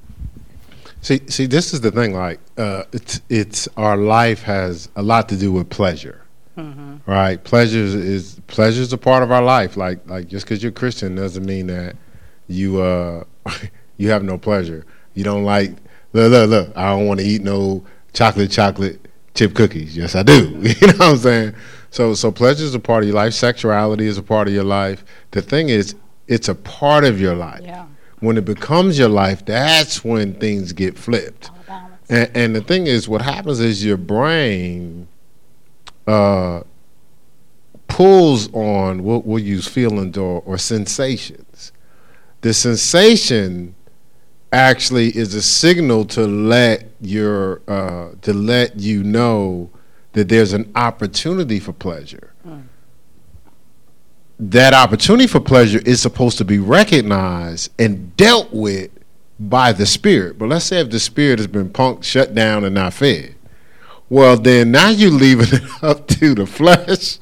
See, 1.01 1.21
see, 1.27 1.45
this 1.45 1.73
is 1.73 1.81
the 1.81 1.91
thing. 1.91 2.13
Like, 2.13 2.39
uh, 2.57 2.83
it's 2.91 3.21
it's 3.29 3.67
our 3.77 3.97
life 3.97 4.41
has 4.43 4.89
a 4.95 5.03
lot 5.03 5.29
to 5.29 5.37
do 5.37 5.51
with 5.51 5.69
pleasure, 5.69 6.23
right? 7.05 7.43
Pleasure 7.43 7.79
is, 7.79 7.93
is 7.93 8.41
pleasure 8.47 8.81
is 8.81 8.91
a 8.91 8.97
part 8.97 9.21
of 9.21 9.31
our 9.31 9.43
life. 9.43 9.77
Like, 9.77 10.07
like 10.07 10.27
just 10.27 10.45
because 10.45 10.63
you're 10.63 10.71
Christian 10.71 11.15
doesn't 11.15 11.45
mean 11.45 11.67
that 11.67 11.95
you 12.47 12.81
uh 12.81 13.23
you 13.97 14.09
have 14.09 14.23
no 14.23 14.37
pleasure. 14.37 14.85
You 15.13 15.23
don't 15.23 15.43
like 15.43 15.71
look 16.13 16.31
look 16.31 16.49
look. 16.49 16.75
I 16.75 16.89
don't 16.89 17.05
want 17.05 17.19
to 17.19 17.25
eat 17.25 17.43
no 17.43 17.85
chocolate 18.13 18.49
chocolate 18.49 19.04
chip 19.35 19.53
cookies. 19.53 19.95
Yes, 19.95 20.15
I 20.15 20.23
do. 20.23 20.33
you 20.61 20.87
know 20.87 20.93
what 20.93 21.01
I'm 21.01 21.17
saying? 21.17 21.55
So 21.91 22.13
so 22.13 22.31
pleasure 22.31 22.63
is 22.63 22.73
a 22.73 22.79
part 22.79 23.03
of 23.03 23.09
your 23.09 23.15
life. 23.15 23.33
Sexuality 23.33 24.07
is 24.07 24.17
a 24.17 24.23
part 24.23 24.47
of 24.47 24.53
your 24.53 24.63
life. 24.63 25.05
The 25.31 25.41
thing 25.41 25.69
is, 25.69 25.95
it's 26.27 26.49
a 26.49 26.55
part 26.55 27.03
of 27.03 27.21
your 27.21 27.35
life. 27.35 27.61
Yeah. 27.63 27.85
When 28.19 28.37
it 28.37 28.45
becomes 28.45 28.97
your 28.97 29.09
life, 29.09 29.45
that's 29.45 30.03
when 30.03 30.33
things 30.35 30.73
get 30.73 30.97
flipped. 30.97 31.51
And, 32.09 32.31
and 32.35 32.55
the 32.55 32.61
thing 32.61 32.87
is, 32.87 33.07
what 33.07 33.21
happens 33.21 33.59
is 33.59 33.83
your 33.83 33.97
brain 33.97 35.07
uh, 36.07 36.61
pulls 37.87 38.51
on 38.53 39.03
what 39.03 39.25
we'll 39.25 39.43
use 39.43 39.67
feelings 39.67 40.17
or, 40.17 40.41
or 40.45 40.57
sensations. 40.57 41.71
The 42.41 42.53
sensation 42.53 43.75
actually 44.55 45.15
is 45.15 45.33
a 45.35 45.41
signal 45.41 46.05
to 46.05 46.25
let 46.25 46.89
your 47.01 47.61
uh, 47.67 48.11
to 48.21 48.33
let 48.33 48.79
you 48.79 49.03
know 49.03 49.69
that 50.13 50.29
there's 50.29 50.53
an 50.53 50.71
opportunity 50.75 51.59
for 51.59 51.73
pleasure. 51.73 52.33
That 54.37 54.73
opportunity 54.73 55.27
for 55.27 55.39
pleasure 55.39 55.81
is 55.85 56.01
supposed 56.01 56.37
to 56.39 56.45
be 56.45 56.59
recognized 56.59 57.71
and 57.79 58.15
dealt 58.17 58.53
with 58.53 58.91
by 59.39 59.71
the 59.71 59.85
spirit. 59.85 60.37
But 60.37 60.49
let's 60.49 60.65
say 60.65 60.79
if 60.79 60.89
the 60.89 60.99
spirit 60.99 61.39
has 61.39 61.47
been 61.47 61.69
punked, 61.69 62.03
shut 62.03 62.33
down, 62.33 62.63
and 62.63 62.75
not 62.75 62.93
fed, 62.93 63.35
well, 64.09 64.37
then 64.37 64.71
now 64.71 64.89
you're 64.89 65.11
leaving 65.11 65.47
it 65.51 65.83
up 65.83 66.07
to 66.07 66.35
the 66.35 66.45
flesh 66.45 67.17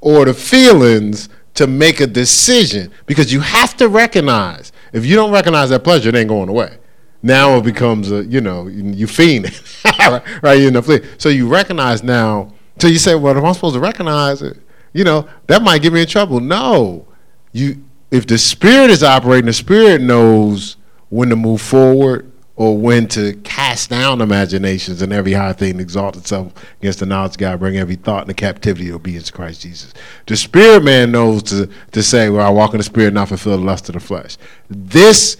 or 0.00 0.24
the 0.24 0.34
feelings 0.34 1.28
to 1.54 1.66
make 1.66 2.00
a 2.00 2.06
decision 2.06 2.92
because 3.06 3.32
you 3.32 3.40
have 3.40 3.76
to 3.76 3.88
recognize 3.88 4.72
if 4.92 5.04
you 5.04 5.16
don't 5.16 5.32
recognize 5.32 5.70
that 5.70 5.84
pleasure, 5.84 6.08
it 6.08 6.14
ain't 6.14 6.28
going 6.28 6.48
away. 6.48 6.78
Now 7.22 7.56
it 7.56 7.64
becomes 7.64 8.12
a 8.12 8.24
you 8.24 8.40
know 8.40 8.66
you, 8.68 9.06
fiend 9.06 9.46
right 10.42 10.58
you 10.58 10.68
in 10.68 10.74
the 10.74 10.82
flesh. 10.82 11.02
So 11.18 11.28
you 11.28 11.48
recognize 11.48 12.02
now. 12.02 12.52
So 12.78 12.88
you 12.88 12.98
say, 12.98 13.14
well, 13.14 13.36
if 13.36 13.42
I'm 13.42 13.54
supposed 13.54 13.74
to 13.74 13.80
recognize 13.80 14.42
it, 14.42 14.58
you 14.92 15.04
know 15.04 15.28
that 15.46 15.62
might 15.62 15.82
get 15.82 15.92
me 15.92 16.02
in 16.02 16.06
trouble. 16.06 16.40
No, 16.40 17.06
you 17.52 17.82
if 18.10 18.26
the 18.26 18.38
spirit 18.38 18.90
is 18.90 19.02
operating, 19.02 19.46
the 19.46 19.52
spirit 19.52 20.00
knows 20.00 20.76
when 21.08 21.30
to 21.30 21.36
move 21.36 21.60
forward 21.60 22.30
or 22.56 22.76
when 22.76 23.08
to 23.08 23.34
cast 23.74 23.90
down 23.90 24.20
imaginations 24.20 25.02
and 25.02 25.12
every 25.12 25.32
high 25.32 25.52
thing 25.52 25.80
exalt 25.80 26.16
itself 26.16 26.52
against 26.80 27.00
the 27.00 27.06
knowledge 27.06 27.32
of 27.32 27.38
God, 27.38 27.58
bring 27.58 27.76
every 27.76 27.96
thought 27.96 28.22
into 28.22 28.34
captivity 28.34 28.86
to 28.86 28.94
obedience 28.94 29.26
to 29.26 29.32
Christ 29.32 29.62
Jesus. 29.62 29.92
The 30.26 30.36
spirit 30.36 30.84
man 30.84 31.10
knows 31.10 31.42
to, 31.44 31.68
to 31.90 32.02
say, 32.02 32.30
Well, 32.30 32.46
I 32.46 32.50
walk 32.50 32.72
in 32.72 32.78
the 32.78 32.84
spirit, 32.84 33.08
and 33.08 33.16
not 33.16 33.28
fulfill 33.28 33.58
the 33.58 33.64
lust 33.64 33.88
of 33.88 33.94
the 33.94 34.00
flesh. 34.00 34.36
This 34.70 35.36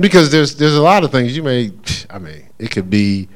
because 0.00 0.32
there's 0.32 0.56
there's 0.56 0.74
a 0.74 0.82
lot 0.82 1.04
of 1.04 1.12
things 1.12 1.36
you 1.36 1.44
may 1.44 1.70
I 2.08 2.18
mean, 2.18 2.48
it 2.58 2.72
could 2.72 2.90
be 2.90 3.28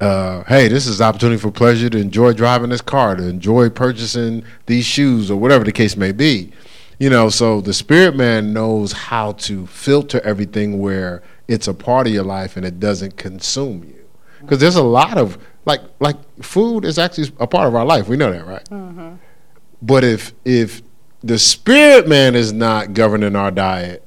uh, 0.00 0.44
hey, 0.44 0.68
this 0.68 0.86
is 0.86 1.00
opportunity 1.00 1.40
for 1.40 1.50
pleasure 1.50 1.90
to 1.90 1.98
enjoy 1.98 2.32
driving 2.32 2.70
this 2.70 2.80
car, 2.80 3.16
to 3.16 3.26
enjoy 3.26 3.68
purchasing 3.68 4.44
these 4.66 4.86
shoes, 4.86 5.28
or 5.28 5.36
whatever 5.36 5.64
the 5.64 5.72
case 5.72 5.96
may 5.96 6.12
be. 6.12 6.52
You 7.00 7.10
know, 7.10 7.30
so 7.30 7.60
the 7.60 7.74
spirit 7.74 8.14
man 8.14 8.52
knows 8.52 8.92
how 8.92 9.32
to 9.32 9.66
filter 9.66 10.20
everything 10.20 10.78
where 10.78 11.22
it's 11.50 11.66
a 11.66 11.74
part 11.74 12.06
of 12.06 12.12
your 12.12 12.22
life 12.22 12.56
and 12.56 12.64
it 12.64 12.78
doesn't 12.78 13.16
consume 13.16 13.82
you. 13.82 14.08
Because 14.40 14.60
there's 14.60 14.76
a 14.76 14.82
lot 14.82 15.18
of 15.18 15.36
like 15.66 15.80
like 15.98 16.16
food 16.42 16.84
is 16.84 16.98
actually 16.98 17.30
a 17.38 17.46
part 17.46 17.66
of 17.66 17.74
our 17.74 17.84
life. 17.84 18.08
We 18.08 18.16
know 18.16 18.32
that, 18.32 18.46
right? 18.46 18.64
Mm-hmm. 18.70 19.16
But 19.82 20.04
if 20.04 20.32
if 20.44 20.80
the 21.22 21.38
spirit 21.38 22.08
man 22.08 22.36
is 22.36 22.52
not 22.52 22.94
governing 22.94 23.34
our 23.34 23.50
diet, 23.50 24.06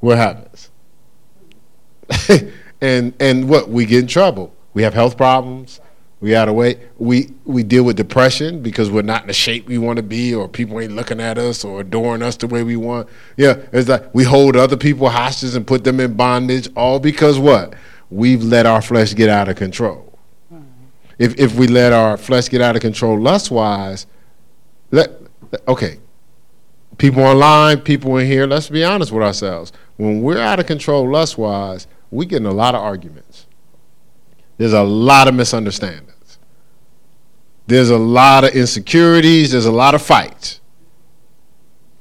what 0.00 0.18
happens? 0.18 0.70
and 2.80 3.14
and 3.18 3.48
what 3.48 3.70
we 3.70 3.86
get 3.86 4.02
in 4.02 4.06
trouble. 4.06 4.54
We 4.74 4.82
have 4.82 4.92
health 4.92 5.16
problems. 5.16 5.80
We 6.24 6.34
out 6.34 6.48
of 6.48 6.54
weight. 6.54 6.78
We 6.96 7.34
we 7.44 7.62
deal 7.62 7.82
with 7.82 7.98
depression 7.98 8.62
because 8.62 8.90
we're 8.90 9.02
not 9.02 9.20
in 9.20 9.26
the 9.26 9.34
shape 9.34 9.66
we 9.66 9.76
want 9.76 9.98
to 9.98 10.02
be, 10.02 10.34
or 10.34 10.48
people 10.48 10.80
ain't 10.80 10.96
looking 10.96 11.20
at 11.20 11.36
us 11.36 11.66
or 11.66 11.82
adoring 11.82 12.22
us 12.22 12.34
the 12.36 12.46
way 12.46 12.62
we 12.62 12.76
want. 12.76 13.10
Yeah, 13.36 13.58
it's 13.74 13.90
like 13.90 14.14
we 14.14 14.24
hold 14.24 14.56
other 14.56 14.78
people 14.78 15.10
hostage 15.10 15.54
and 15.54 15.66
put 15.66 15.84
them 15.84 16.00
in 16.00 16.14
bondage, 16.14 16.70
all 16.76 16.98
because 16.98 17.38
what? 17.38 17.74
We've 18.08 18.42
let 18.42 18.64
our 18.64 18.80
flesh 18.80 19.14
get 19.14 19.28
out 19.28 19.50
of 19.50 19.56
control. 19.56 20.18
Hmm. 20.48 20.62
If 21.18 21.38
if 21.38 21.56
we 21.56 21.66
let 21.66 21.92
our 21.92 22.16
flesh 22.16 22.48
get 22.48 22.62
out 22.62 22.74
of 22.74 22.80
control 22.80 23.20
lust 23.20 23.50
wise, 23.50 24.06
let 24.92 25.10
okay. 25.68 25.98
People 26.96 27.22
online, 27.22 27.82
people 27.82 28.16
in 28.16 28.26
here, 28.26 28.46
let's 28.46 28.70
be 28.70 28.82
honest 28.82 29.12
with 29.12 29.22
ourselves. 29.22 29.74
When 29.98 30.22
we're 30.22 30.38
out 30.38 30.58
of 30.58 30.64
control 30.64 31.06
lust 31.06 31.36
wise, 31.36 31.86
we 32.10 32.24
get 32.24 32.38
in 32.38 32.46
a 32.46 32.50
lot 32.50 32.74
of 32.74 32.80
arguments. 32.80 33.46
There's 34.56 34.72
a 34.72 34.82
lot 34.82 35.28
of 35.28 35.34
misunderstandings. 35.34 36.13
There's 37.66 37.90
a 37.90 37.98
lot 37.98 38.44
of 38.44 38.50
insecurities. 38.54 39.52
There's 39.52 39.66
a 39.66 39.72
lot 39.72 39.94
of 39.94 40.02
fights. 40.02 40.60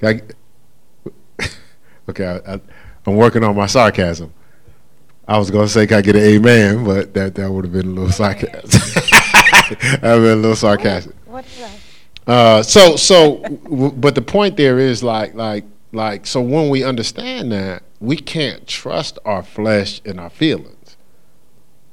Like- 0.02 0.36
okay, 2.10 2.26
I, 2.46 2.54
I, 2.56 2.62
I'm 3.06 3.16
working 3.16 3.44
on 3.44 3.56
my 3.56 3.66
sarcasm. 3.68 4.34
I 5.26 5.38
was 5.38 5.50
gonna 5.50 5.70
say, 5.70 5.88
"Can 5.88 5.98
I 6.00 6.02
get 6.02 6.16
an 6.18 6.22
amen?" 6.24 6.84
But 6.84 7.14
that 7.14 7.36
that 7.36 7.50
would 7.50 7.64
have 7.64 7.72
been 7.74 7.88
a 7.88 7.92
little 7.92 8.12
sarcastic. 8.12 8.62
that 8.72 10.00
would 10.02 10.10
have 10.10 10.22
been 10.22 10.32
a 10.40 10.42
little 10.42 10.56
sarcastic. 10.56 11.16
What? 11.26 11.46
Uh, 12.28 12.62
so 12.62 12.98
so, 12.98 13.38
w- 13.64 13.92
but 13.92 14.16
the 14.16 14.22
point 14.22 14.58
there 14.58 14.80
is 14.80 15.02
like 15.02 15.34
like 15.34 15.64
like 15.94 16.26
so 16.28 16.42
when 16.42 16.70
we 16.70 16.84
understand 16.84 17.54
that 17.54 17.84
we 18.02 18.18
can't 18.18 18.68
trust 18.68 19.18
our 19.24 19.44
flesh 19.44 20.02
and 20.06 20.20
our 20.20 20.30
feelings 20.30 20.83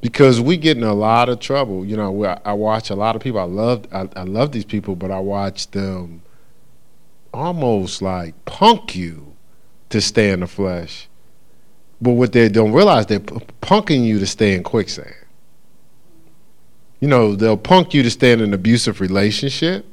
because 0.00 0.40
we 0.40 0.56
get 0.56 0.76
in 0.76 0.82
a 0.82 0.94
lot 0.94 1.28
of 1.28 1.40
trouble. 1.40 1.84
You 1.84 1.96
know, 1.96 2.24
I 2.44 2.52
watch 2.52 2.90
a 2.90 2.94
lot 2.94 3.16
of 3.16 3.22
people. 3.22 3.40
I 3.40 3.44
love 3.44 3.86
I, 3.92 4.08
I 4.16 4.22
love 4.22 4.52
these 4.52 4.64
people, 4.64 4.96
but 4.96 5.10
I 5.10 5.20
watch 5.20 5.70
them 5.70 6.22
almost 7.32 8.02
like 8.02 8.44
punk 8.44 8.96
you 8.96 9.34
to 9.90 10.00
stay 10.00 10.30
in 10.30 10.40
the 10.40 10.46
flesh. 10.46 11.08
But 12.00 12.12
what 12.12 12.32
they 12.32 12.48
don't 12.48 12.72
realize, 12.72 13.06
they're 13.06 13.20
punking 13.20 14.04
you 14.04 14.18
to 14.18 14.26
stay 14.26 14.54
in 14.54 14.62
quicksand. 14.62 15.14
You 17.00 17.08
know, 17.08 17.34
they'll 17.34 17.56
punk 17.56 17.92
you 17.92 18.02
to 18.02 18.10
stay 18.10 18.32
in 18.32 18.40
an 18.40 18.54
abusive 18.54 19.00
relationship. 19.00 19.86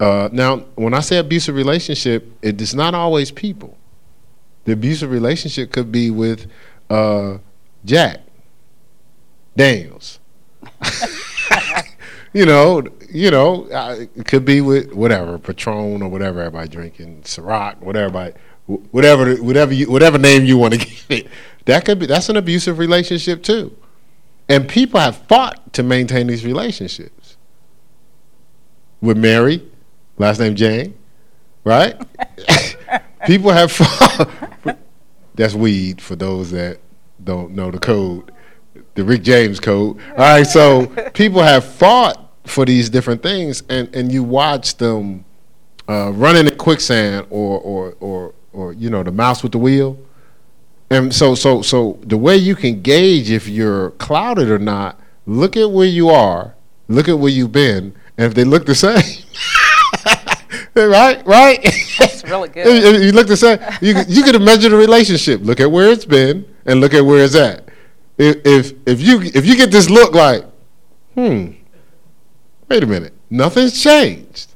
Uh, 0.00 0.28
now, 0.32 0.58
when 0.74 0.92
I 0.92 1.00
say 1.00 1.16
abusive 1.16 1.54
relationship, 1.54 2.30
it 2.42 2.60
is 2.60 2.74
not 2.74 2.94
always 2.94 3.30
people. 3.30 3.76
The 4.64 4.72
abusive 4.72 5.10
relationship 5.10 5.72
could 5.72 5.92
be 5.92 6.10
with 6.10 6.50
uh, 6.90 7.38
Jack 7.84 8.23
Daniels. 9.56 10.20
you 12.32 12.44
know, 12.44 12.82
you 13.10 13.30
know, 13.30 13.66
it 13.70 14.26
could 14.26 14.44
be 14.44 14.60
with 14.60 14.92
whatever 14.92 15.38
Patron 15.38 16.02
or 16.02 16.08
whatever 16.08 16.40
everybody 16.40 16.68
drinking, 16.68 17.22
Ciroc, 17.22 17.78
whatever, 17.78 18.32
whatever, 18.66 19.36
whatever, 19.36 19.72
you, 19.72 19.90
whatever 19.90 20.18
name 20.18 20.44
you 20.44 20.58
want 20.58 20.74
to 20.74 20.78
give 20.86 21.06
it. 21.08 21.28
That 21.66 21.84
could 21.84 21.98
be 21.98 22.06
that's 22.06 22.28
an 22.28 22.36
abusive 22.36 22.78
relationship 22.78 23.42
too, 23.42 23.76
and 24.48 24.68
people 24.68 25.00
have 25.00 25.16
fought 25.16 25.72
to 25.74 25.82
maintain 25.82 26.26
these 26.26 26.44
relationships. 26.44 27.36
With 29.00 29.16
Mary, 29.16 29.62
last 30.18 30.40
name 30.40 30.54
Jane, 30.54 30.94
right? 31.62 31.96
people 33.26 33.50
have 33.50 33.70
fought. 33.70 34.78
That's 35.34 35.54
weed 35.54 36.00
for 36.00 36.16
those 36.16 36.50
that 36.52 36.78
don't 37.22 37.52
know 37.52 37.70
the 37.70 37.78
code, 37.78 38.32
the 38.94 39.04
Rick 39.04 39.22
James 39.22 39.60
code. 39.60 39.98
All 40.10 40.16
right, 40.16 40.46
so 40.46 40.86
people 41.14 41.42
have 41.42 41.64
fought 41.64 42.20
for 42.44 42.64
these 42.64 42.88
different 42.90 43.22
things, 43.22 43.62
and, 43.68 43.94
and 43.94 44.12
you 44.12 44.22
watch 44.22 44.76
them 44.76 45.24
uh, 45.88 46.12
running 46.12 46.46
in 46.46 46.56
quicksand 46.56 47.26
or, 47.30 47.58
or 47.60 47.96
or 48.00 48.34
or 48.52 48.72
you 48.72 48.88
know 48.90 49.02
the 49.02 49.10
mouse 49.12 49.42
with 49.42 49.52
the 49.52 49.58
wheel. 49.58 49.98
And 50.90 51.14
so 51.14 51.34
so 51.34 51.62
so 51.62 51.98
the 52.02 52.16
way 52.18 52.36
you 52.36 52.54
can 52.54 52.82
gauge 52.82 53.30
if 53.30 53.48
you're 53.48 53.90
clouded 53.92 54.48
or 54.50 54.58
not, 54.58 55.00
look 55.26 55.56
at 55.56 55.70
where 55.70 55.86
you 55.86 56.10
are, 56.10 56.54
look 56.88 57.08
at 57.08 57.18
where 57.18 57.30
you've 57.32 57.52
been, 57.52 57.94
and 58.16 58.26
if 58.26 58.34
they 58.34 58.44
look 58.44 58.66
the 58.66 58.74
same. 58.74 59.02
right, 60.76 61.24
right. 61.26 61.62
That's 61.98 62.24
really 62.24 62.48
good. 62.50 63.02
You 63.02 63.12
look 63.12 63.26
the 63.26 63.36
same. 63.36 63.58
You 63.80 63.94
could- 63.94 64.08
you 64.08 64.22
could 64.22 64.40
measure 64.42 64.68
the 64.68 64.76
relationship. 64.76 65.40
Look 65.42 65.60
at 65.60 65.70
where 65.70 65.90
it's 65.90 66.04
been 66.04 66.44
and 66.66 66.80
look 66.80 66.94
at 66.94 67.00
where 67.04 67.24
it's 67.24 67.34
at. 67.34 67.63
If 68.18 68.36
if 68.44 68.72
if 68.86 69.00
you 69.00 69.20
if 69.22 69.44
you 69.46 69.56
get 69.56 69.70
this 69.70 69.90
look 69.90 70.14
like, 70.14 70.44
hmm, 71.14 71.50
wait 72.68 72.82
a 72.82 72.86
minute, 72.86 73.12
nothing's 73.30 73.82
changed. 73.82 74.52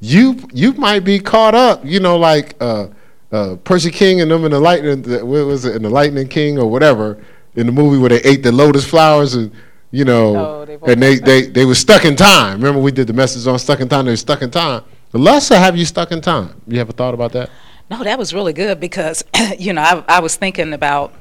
You 0.00 0.36
you 0.52 0.72
might 0.74 1.00
be 1.00 1.18
caught 1.18 1.54
up. 1.54 1.84
You 1.84 2.00
know, 2.00 2.16
like 2.18 2.54
uh, 2.60 2.88
uh, 3.32 3.56
Percy 3.64 3.90
King 3.90 4.20
and 4.20 4.30
them 4.30 4.44
in 4.44 4.50
the 4.50 4.60
lightning. 4.60 5.02
the- 5.02 5.24
What 5.24 5.46
was 5.46 5.64
it 5.64 5.76
in 5.76 5.82
the 5.82 5.90
Lightning 5.90 6.28
King 6.28 6.58
or 6.58 6.70
whatever? 6.70 7.22
in 7.56 7.66
the 7.66 7.72
movie 7.72 7.98
where 7.98 8.10
they 8.10 8.20
ate 8.22 8.44
the 8.44 8.52
lotus 8.52 8.84
flowers 8.88 9.34
and 9.34 9.50
you 9.90 10.04
know, 10.04 10.36
Oh, 10.36 10.64
they 10.64 10.78
and 10.92 11.02
they, 11.02 11.16
they 11.18 11.42
they 11.48 11.64
were 11.64 11.74
stuck 11.74 12.04
in 12.04 12.14
time. 12.14 12.58
Remember 12.60 12.80
we 12.80 12.92
did 12.92 13.08
the 13.08 13.12
message 13.12 13.44
on 13.48 13.58
stuck 13.58 13.80
in 13.80 13.88
time. 13.88 14.04
They 14.04 14.12
were 14.12 14.16
stuck 14.16 14.40
in 14.42 14.52
time. 14.52 14.84
The 15.10 15.18
lust 15.18 15.50
will 15.50 15.56
have 15.58 15.76
you 15.76 15.84
stuck 15.84 16.12
in 16.12 16.20
time. 16.20 16.60
You 16.68 16.80
ever 16.80 16.92
thought 16.92 17.12
about 17.12 17.32
that? 17.32 17.50
No, 17.90 18.04
that 18.04 18.16
was 18.16 18.32
really 18.32 18.52
good 18.52 18.78
because, 18.78 19.24
you 19.58 19.72
know, 19.72 19.82
I, 19.82 20.04
I 20.06 20.20
was 20.20 20.36
thinking 20.36 20.72
about 20.72 21.12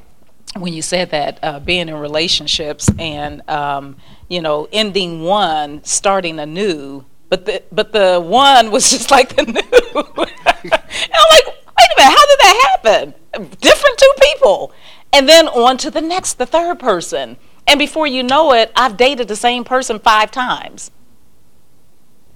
when 0.57 0.73
you 0.73 0.81
said 0.81 1.11
that 1.11 1.39
uh, 1.43 1.59
being 1.59 1.89
in 1.89 1.95
relationships 1.95 2.89
and, 2.97 3.47
um, 3.49 3.97
you 4.27 4.41
know, 4.41 4.67
ending 4.71 5.21
one, 5.23 5.83
starting 5.83 6.39
a 6.39 6.45
new, 6.45 7.05
but 7.29 7.45
the 7.45 7.61
but 7.71 7.91
the 7.91 8.19
one 8.19 8.71
was 8.71 8.89
just 8.95 9.11
like 9.11 9.35
the 9.35 9.43
new. 9.43 9.51
and 9.53 9.61
I'm 10.55 11.27
like, 11.31 11.45
wait 11.45 11.89
a 11.91 11.95
minute, 11.97 12.17
how 12.17 12.25
did 12.25 12.39
that 12.39 12.69
happen? 12.83 13.13
Different 13.61 13.97
two 13.97 14.11
people, 14.21 14.71
and 15.13 15.29
then 15.29 15.47
on 15.47 15.77
to 15.77 15.91
the 15.91 16.01
next, 16.01 16.33
the 16.39 16.45
third 16.47 16.79
person, 16.79 17.37
and 17.67 17.77
before 17.77 18.07
you 18.07 18.23
know 18.23 18.51
it, 18.53 18.71
I've 18.75 18.97
dated 18.97 19.27
the 19.27 19.35
same 19.35 19.63
person 19.63 19.99
five 19.99 20.31
times. 20.31 20.89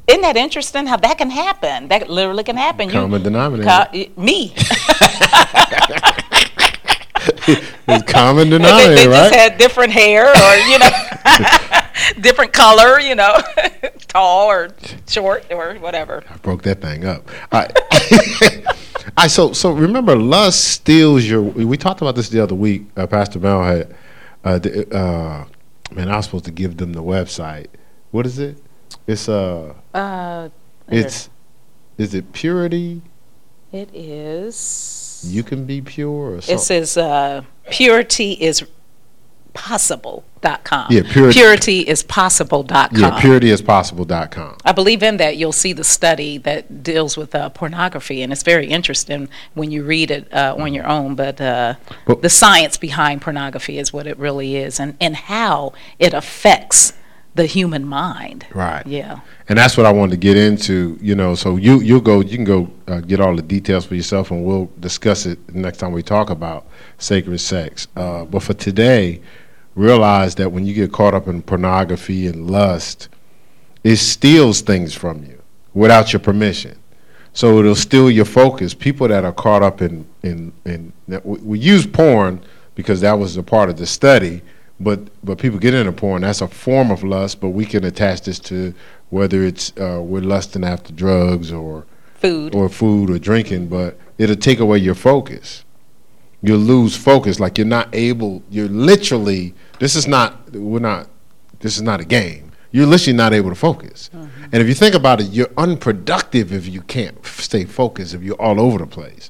Isn't 0.06 0.22
that 0.22 0.36
interesting 0.38 0.86
how 0.86 0.98
that 0.98 1.18
can 1.18 1.30
happen? 1.30 1.88
That 1.88 2.10
literally 2.10 2.44
can 2.44 2.58
happen. 2.58 2.90
You- 2.90 2.94
Common 2.94 3.24
denominator. 3.24 3.70
Co- 3.70 4.22
me. 4.22 4.54
It's 7.86 8.12
common 8.12 8.50
they, 8.50 8.58
denominator, 8.58 8.96
they 8.96 9.06
just 9.06 9.32
right? 9.32 9.40
had 9.40 9.58
different 9.58 9.92
hair 9.92 10.30
or 10.30 10.56
you 10.56 10.80
know 10.80 10.90
different 12.22 12.54
color 12.54 12.98
you 13.00 13.14
know 13.14 13.38
tall 14.08 14.50
or 14.50 14.70
short 15.08 15.46
or 15.52 15.76
whatever 15.76 16.24
I 16.30 16.38
broke 16.38 16.64
that 16.64 16.82
thing 16.82 17.06
up. 17.06 17.30
I, 17.52 17.68
I 19.18 19.28
so 19.28 19.52
so 19.54 19.72
remember, 19.72 20.16
lust 20.16 20.64
steals 20.64 21.26
your. 21.26 21.42
We 21.42 21.78
talked 21.78 22.02
about 22.02 22.16
this 22.16 22.30
the 22.30 22.42
other 22.42 22.56
week. 22.56 22.84
Uh, 22.96 23.08
Pastor 23.08 23.40
Mel 23.40 23.64
had. 23.64 23.96
Uh, 24.44 24.60
the, 24.60 24.94
uh, 24.94 25.46
man, 25.94 26.10
I 26.10 26.18
was 26.18 26.26
supposed 26.26 26.46
to 26.46 26.52
give 26.52 26.78
them 26.78 26.94
the 26.94 27.04
website. 27.04 27.68
What 28.12 28.26
is 28.26 28.40
it? 28.40 28.58
It's 29.08 29.30
uh, 29.30 29.74
uh 29.94 30.50
it's 30.88 31.30
is 31.98 32.14
it 32.14 32.32
purity? 32.34 33.02
it 33.74 33.90
is 33.92 34.56
You 35.26 35.44
can 35.44 35.66
be 35.66 35.82
pure 35.82 36.34
or 36.34 36.38
it 36.38 36.60
says 36.60 36.98
uh 36.98 37.44
purity 37.70 38.34
is 38.34 38.64
possible.com 39.54 40.88
Yeah, 40.90 41.02
purity- 41.12 41.40
purity 41.40 41.80
is 41.82 42.04
possible.com 42.04 42.90
yeah, 42.92 43.20
purityispossible.com. 43.22 44.58
I 44.66 44.72
believe 44.72 45.04
in 45.04 45.18
that. 45.18 45.38
You'll 45.38 45.52
see 45.52 45.74
the 45.74 45.84
study 45.84 46.38
that 46.40 46.84
deals 46.84 47.16
with 47.18 47.36
uh, 47.36 47.50
pornography, 47.50 48.22
and 48.24 48.34
it's 48.34 48.44
very 48.44 48.68
interesting 48.68 49.30
when 49.54 49.72
you 49.72 49.84
read 49.84 50.10
it 50.12 50.32
uh, 50.34 50.56
on 50.58 50.74
your 50.74 50.88
own. 50.88 51.16
But 51.16 51.40
uh, 51.40 51.76
But- 52.06 52.22
the 52.24 52.30
science 52.30 52.78
behind 52.78 53.22
pornography 53.22 53.78
is 53.78 53.94
what 53.94 54.08
it 54.08 54.18
really 54.18 54.56
is, 54.58 54.80
and, 54.80 54.98
and 55.00 55.16
how 55.16 55.74
it 56.00 56.14
affects 56.14 56.94
the 57.36 57.46
human 57.46 57.86
mind. 57.86 58.46
Right. 58.54 58.86
Yeah. 58.86 59.20
and 59.50 59.58
that's 59.58 59.76
what 59.76 59.86
I 59.86 59.92
wanted 59.92 60.12
to 60.12 60.18
get 60.18 60.38
into. 60.38 60.98
You 61.02 61.16
know, 61.16 61.36
so 61.36 61.58
you 61.58 61.80
you 61.82 62.00
go 62.02 62.22
you 62.22 62.36
can 62.36 62.44
go 62.46 62.70
uh, 62.88 63.00
get 63.02 63.20
all 63.20 63.36
the 63.36 63.42
details 63.42 63.86
for 63.86 63.96
yourself, 63.96 64.32
and 64.32 64.44
we'll 64.46 64.70
discuss 64.80 65.26
it 65.26 65.40
next 65.54 65.78
time 65.78 65.92
we 65.92 66.04
talk 66.04 66.30
about 66.30 66.66
sacred 66.98 67.40
sex. 67.40 67.88
Uh, 67.96 68.26
but 68.26 68.44
for 68.44 68.54
today, 68.54 69.22
realize 69.76 70.36
that 70.36 70.52
when 70.52 70.66
you 70.66 70.74
get 70.74 70.92
caught 70.92 71.14
up 71.14 71.28
in 71.28 71.42
pornography 71.42 72.28
and 72.28 72.50
lust, 72.50 73.10
it 73.84 73.98
steals 73.98 74.62
things 74.62 74.94
from 74.94 75.24
you 75.24 75.42
without 75.74 76.14
your 76.14 76.20
permission. 76.20 76.78
So 77.34 77.58
it'll 77.60 77.74
steal 77.76 78.12
your 78.12 78.26
focus. 78.26 78.76
People 78.76 79.08
that 79.08 79.26
are 79.26 79.34
caught 79.34 79.64
up 79.64 79.82
in 79.82 80.06
in 80.22 80.54
in 80.66 80.94
we, 81.24 81.40
we 81.40 81.60
use 81.60 81.88
porn 81.88 82.42
because 82.76 83.02
that 83.02 83.14
was 83.14 83.38
a 83.38 83.44
part 83.44 83.70
of 83.70 83.78
the 83.78 83.86
study. 83.88 84.42
But 84.84 85.00
but 85.24 85.38
people 85.38 85.60
get 85.60 85.74
into 85.74 85.92
porn. 85.92 86.22
That's 86.22 86.42
a 86.42 86.48
form 86.48 86.92
of 86.92 87.04
lust. 87.04 87.40
But 87.42 87.50
we 87.50 87.66
can 87.66 87.84
attach 87.84 88.22
this 88.22 88.40
to 88.40 88.74
whether 89.10 89.44
it's 89.44 89.72
uh, 89.78 90.02
we're 90.04 90.22
lusting 90.22 90.64
after 90.64 90.92
drugs 90.94 91.52
or 91.52 91.86
Food. 92.16 92.56
or 92.56 92.70
food 92.70 93.10
or 93.10 93.20
drinking. 93.20 93.68
But 93.68 93.98
it'll 94.18 94.36
take 94.36 94.60
away 94.60 94.78
your 94.80 94.96
focus. 94.96 95.66
You'll 96.42 96.60
lose 96.60 96.96
focus. 96.96 97.40
Like 97.40 97.58
you're 97.58 97.68
not 97.68 97.88
able. 97.94 98.44
You're 98.50 98.68
literally. 98.68 99.54
This 99.80 99.96
is 99.96 100.08
not. 100.08 100.52
We're 100.52 100.80
not. 100.80 101.08
This 101.60 101.76
is 101.78 101.82
not 101.82 102.02
a 102.02 102.06
game. 102.06 102.52
You're 102.72 102.88
literally 102.88 103.16
not 103.16 103.34
able 103.34 103.50
to 103.50 103.56
focus. 103.56 104.10
And 104.14 104.56
if 104.62 104.68
you 104.68 104.74
think 104.74 104.96
about 104.96 105.22
it, 105.22 105.28
you're 105.28 105.52
unproductive 105.58 106.52
if 106.52 106.68
you 106.68 106.82
can't 106.82 107.24
stay 107.26 107.66
focused. 107.66 108.16
If 108.16 108.24
you're 108.24 108.42
all 108.42 108.60
over 108.60 108.80
the 108.80 108.88
place. 108.88 109.30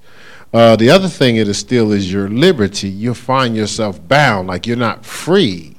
Uh, 0.54 0.76
the 0.76 0.90
other 0.90 1.08
thing 1.08 1.38
it 1.38 1.48
is 1.48 1.58
still 1.58 1.92
is 1.92 2.12
your 2.12 2.30
liberty. 2.30 2.88
You'll 2.88 3.16
find 3.16 3.56
yourself 3.56 4.06
bound, 4.08 4.48
like 4.48 4.68
you're 4.68 4.78
not 4.78 5.04
free 5.04 5.76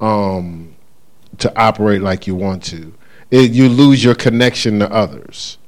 um, 0.00 0.74
to 1.38 1.54
operate 1.60 2.00
like 2.00 2.26
you 2.26 2.34
want 2.34 2.64
to. 2.64 2.94
It, 3.30 3.50
you 3.50 3.68
lose 3.68 4.02
your 4.02 4.14
connection 4.14 4.78
to 4.78 4.90
others. 4.90 5.58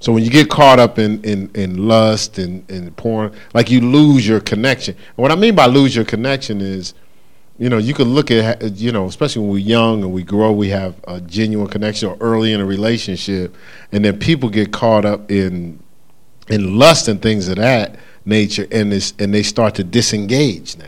So 0.00 0.12
when 0.12 0.22
you 0.22 0.30
get 0.30 0.50
caught 0.50 0.78
up 0.78 0.98
in, 0.98 1.24
in, 1.24 1.50
in 1.54 1.88
lust 1.88 2.36
and, 2.36 2.68
and 2.70 2.94
porn, 2.94 3.34
like 3.54 3.70
you 3.70 3.80
lose 3.80 4.28
your 4.28 4.40
connection. 4.40 4.96
And 4.96 5.16
what 5.16 5.32
I 5.32 5.36
mean 5.36 5.54
by 5.54 5.64
lose 5.64 5.96
your 5.96 6.04
connection 6.04 6.60
is, 6.60 6.92
you 7.56 7.70
know, 7.70 7.78
you 7.78 7.94
could 7.94 8.08
look 8.08 8.30
at, 8.30 8.74
you 8.74 8.92
know, 8.92 9.06
especially 9.06 9.42
when 9.42 9.52
we're 9.52 9.58
young 9.58 10.02
and 10.02 10.12
we 10.12 10.24
grow, 10.24 10.52
we 10.52 10.68
have 10.68 10.96
a 11.04 11.22
genuine 11.22 11.68
connection 11.68 12.10
or 12.10 12.18
early 12.20 12.52
in 12.52 12.60
a 12.60 12.66
relationship, 12.66 13.56
and 13.92 14.04
then 14.04 14.18
people 14.18 14.50
get 14.50 14.72
caught 14.72 15.06
up 15.06 15.30
in 15.30 15.78
in 16.48 16.78
lust 16.78 17.08
and 17.08 17.20
things 17.20 17.48
of 17.48 17.56
that 17.56 17.96
nature, 18.24 18.66
and 18.70 18.92
and 19.18 19.34
they 19.34 19.42
start 19.42 19.74
to 19.76 19.84
disengage 19.84 20.76
now. 20.76 20.86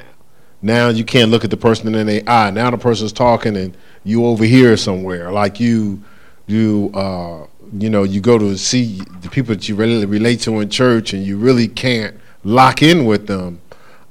Now 0.62 0.88
you 0.88 1.04
can't 1.04 1.30
look 1.30 1.44
at 1.44 1.50
the 1.50 1.56
person 1.56 1.94
in 1.94 2.06
their 2.06 2.22
eye. 2.26 2.50
Now 2.50 2.70
the 2.70 2.78
person's 2.78 3.12
talking, 3.12 3.56
and 3.56 3.76
you 4.04 4.26
over 4.26 4.44
here 4.44 4.76
somewhere, 4.76 5.30
like 5.30 5.60
you, 5.60 6.02
you, 6.46 6.90
uh, 6.94 7.46
you 7.78 7.90
know, 7.90 8.04
you 8.04 8.20
go 8.20 8.38
to 8.38 8.56
see 8.56 9.00
the 9.20 9.28
people 9.28 9.54
that 9.54 9.68
you 9.68 9.74
really 9.74 10.04
relate 10.06 10.40
to 10.40 10.60
in 10.60 10.70
church, 10.70 11.12
and 11.12 11.24
you 11.24 11.36
really 11.36 11.68
can't 11.68 12.16
lock 12.44 12.82
in 12.82 13.04
with 13.04 13.26
them. 13.26 13.60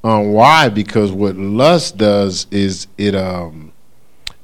Um, 0.03 0.33
why? 0.33 0.69
Because 0.69 1.11
what 1.11 1.35
lust 1.35 1.97
does 1.97 2.45
is 2.51 2.87
it 2.97 3.15
um, 3.15 3.73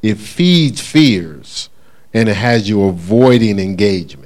it 0.01 0.15
feeds 0.15 0.81
fears, 0.81 1.69
and 2.13 2.27
it 2.27 2.35
has 2.35 2.67
you 2.67 2.83
avoiding 2.83 3.59
engagement. 3.59 4.20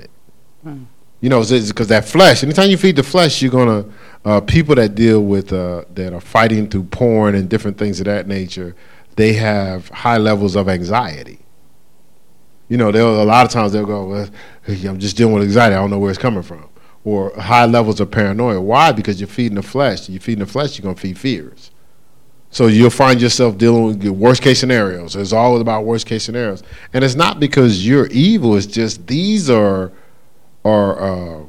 You 1.25 1.29
know, 1.29 1.41
because 1.41 1.87
that 1.87 2.05
flesh. 2.05 2.43
Anytime 2.43 2.69
you 2.69 2.77
feed 2.77 2.97
the 2.97 3.01
flesh, 3.01 3.41
you're 3.41 3.49
gonna 3.49 3.83
uh, 4.25 4.41
people 4.41 4.75
that 4.75 4.93
deal 4.93 5.23
with 5.23 5.51
uh, 5.51 5.83
that 5.95 6.13
are 6.13 6.21
fighting 6.21 6.69
through 6.69 6.83
porn 6.83 7.33
and 7.33 7.49
different 7.49 7.79
things 7.79 7.99
of 7.99 8.05
that 8.05 8.27
nature. 8.27 8.75
They 9.15 9.33
have 9.33 9.89
high 9.89 10.19
levels 10.19 10.55
of 10.55 10.69
anxiety. 10.69 11.39
You 12.69 12.77
know, 12.77 12.91
they'll 12.91 13.23
a 13.23 13.25
lot 13.25 13.43
of 13.43 13.51
times 13.51 13.71
they'll 13.71 13.87
go, 13.87 14.05
well, 14.05 14.29
"I'm 14.67 14.99
just 14.99 15.17
dealing 15.17 15.33
with 15.33 15.41
anxiety. 15.41 15.73
I 15.73 15.79
don't 15.79 15.89
know 15.89 15.97
where 15.97 16.11
it's 16.11 16.19
coming 16.19 16.43
from," 16.43 16.69
or 17.03 17.31
high 17.39 17.65
levels 17.65 17.99
of 17.99 18.11
paranoia. 18.11 18.61
Why? 18.61 18.91
Because 18.91 19.19
you're 19.19 19.27
feeding 19.27 19.55
the 19.55 19.63
flesh. 19.63 20.07
You're 20.07 20.21
feeding 20.21 20.45
the 20.45 20.51
flesh. 20.51 20.77
You're 20.77 20.83
gonna 20.83 20.95
feed 20.95 21.17
fears. 21.17 21.71
So 22.51 22.67
you'll 22.67 22.91
find 22.91 23.19
yourself 23.19 23.57
dealing 23.57 23.97
with 23.97 24.05
worst 24.09 24.43
case 24.43 24.59
scenarios. 24.59 25.15
It's 25.15 25.33
all 25.33 25.59
about 25.59 25.85
worst 25.85 26.05
case 26.05 26.23
scenarios, 26.23 26.61
and 26.93 27.03
it's 27.03 27.15
not 27.15 27.39
because 27.39 27.83
you're 27.83 28.05
evil. 28.09 28.55
It's 28.55 28.67
just 28.67 29.07
these 29.07 29.49
are 29.49 29.91
are 30.65 30.99
uh, 30.99 31.45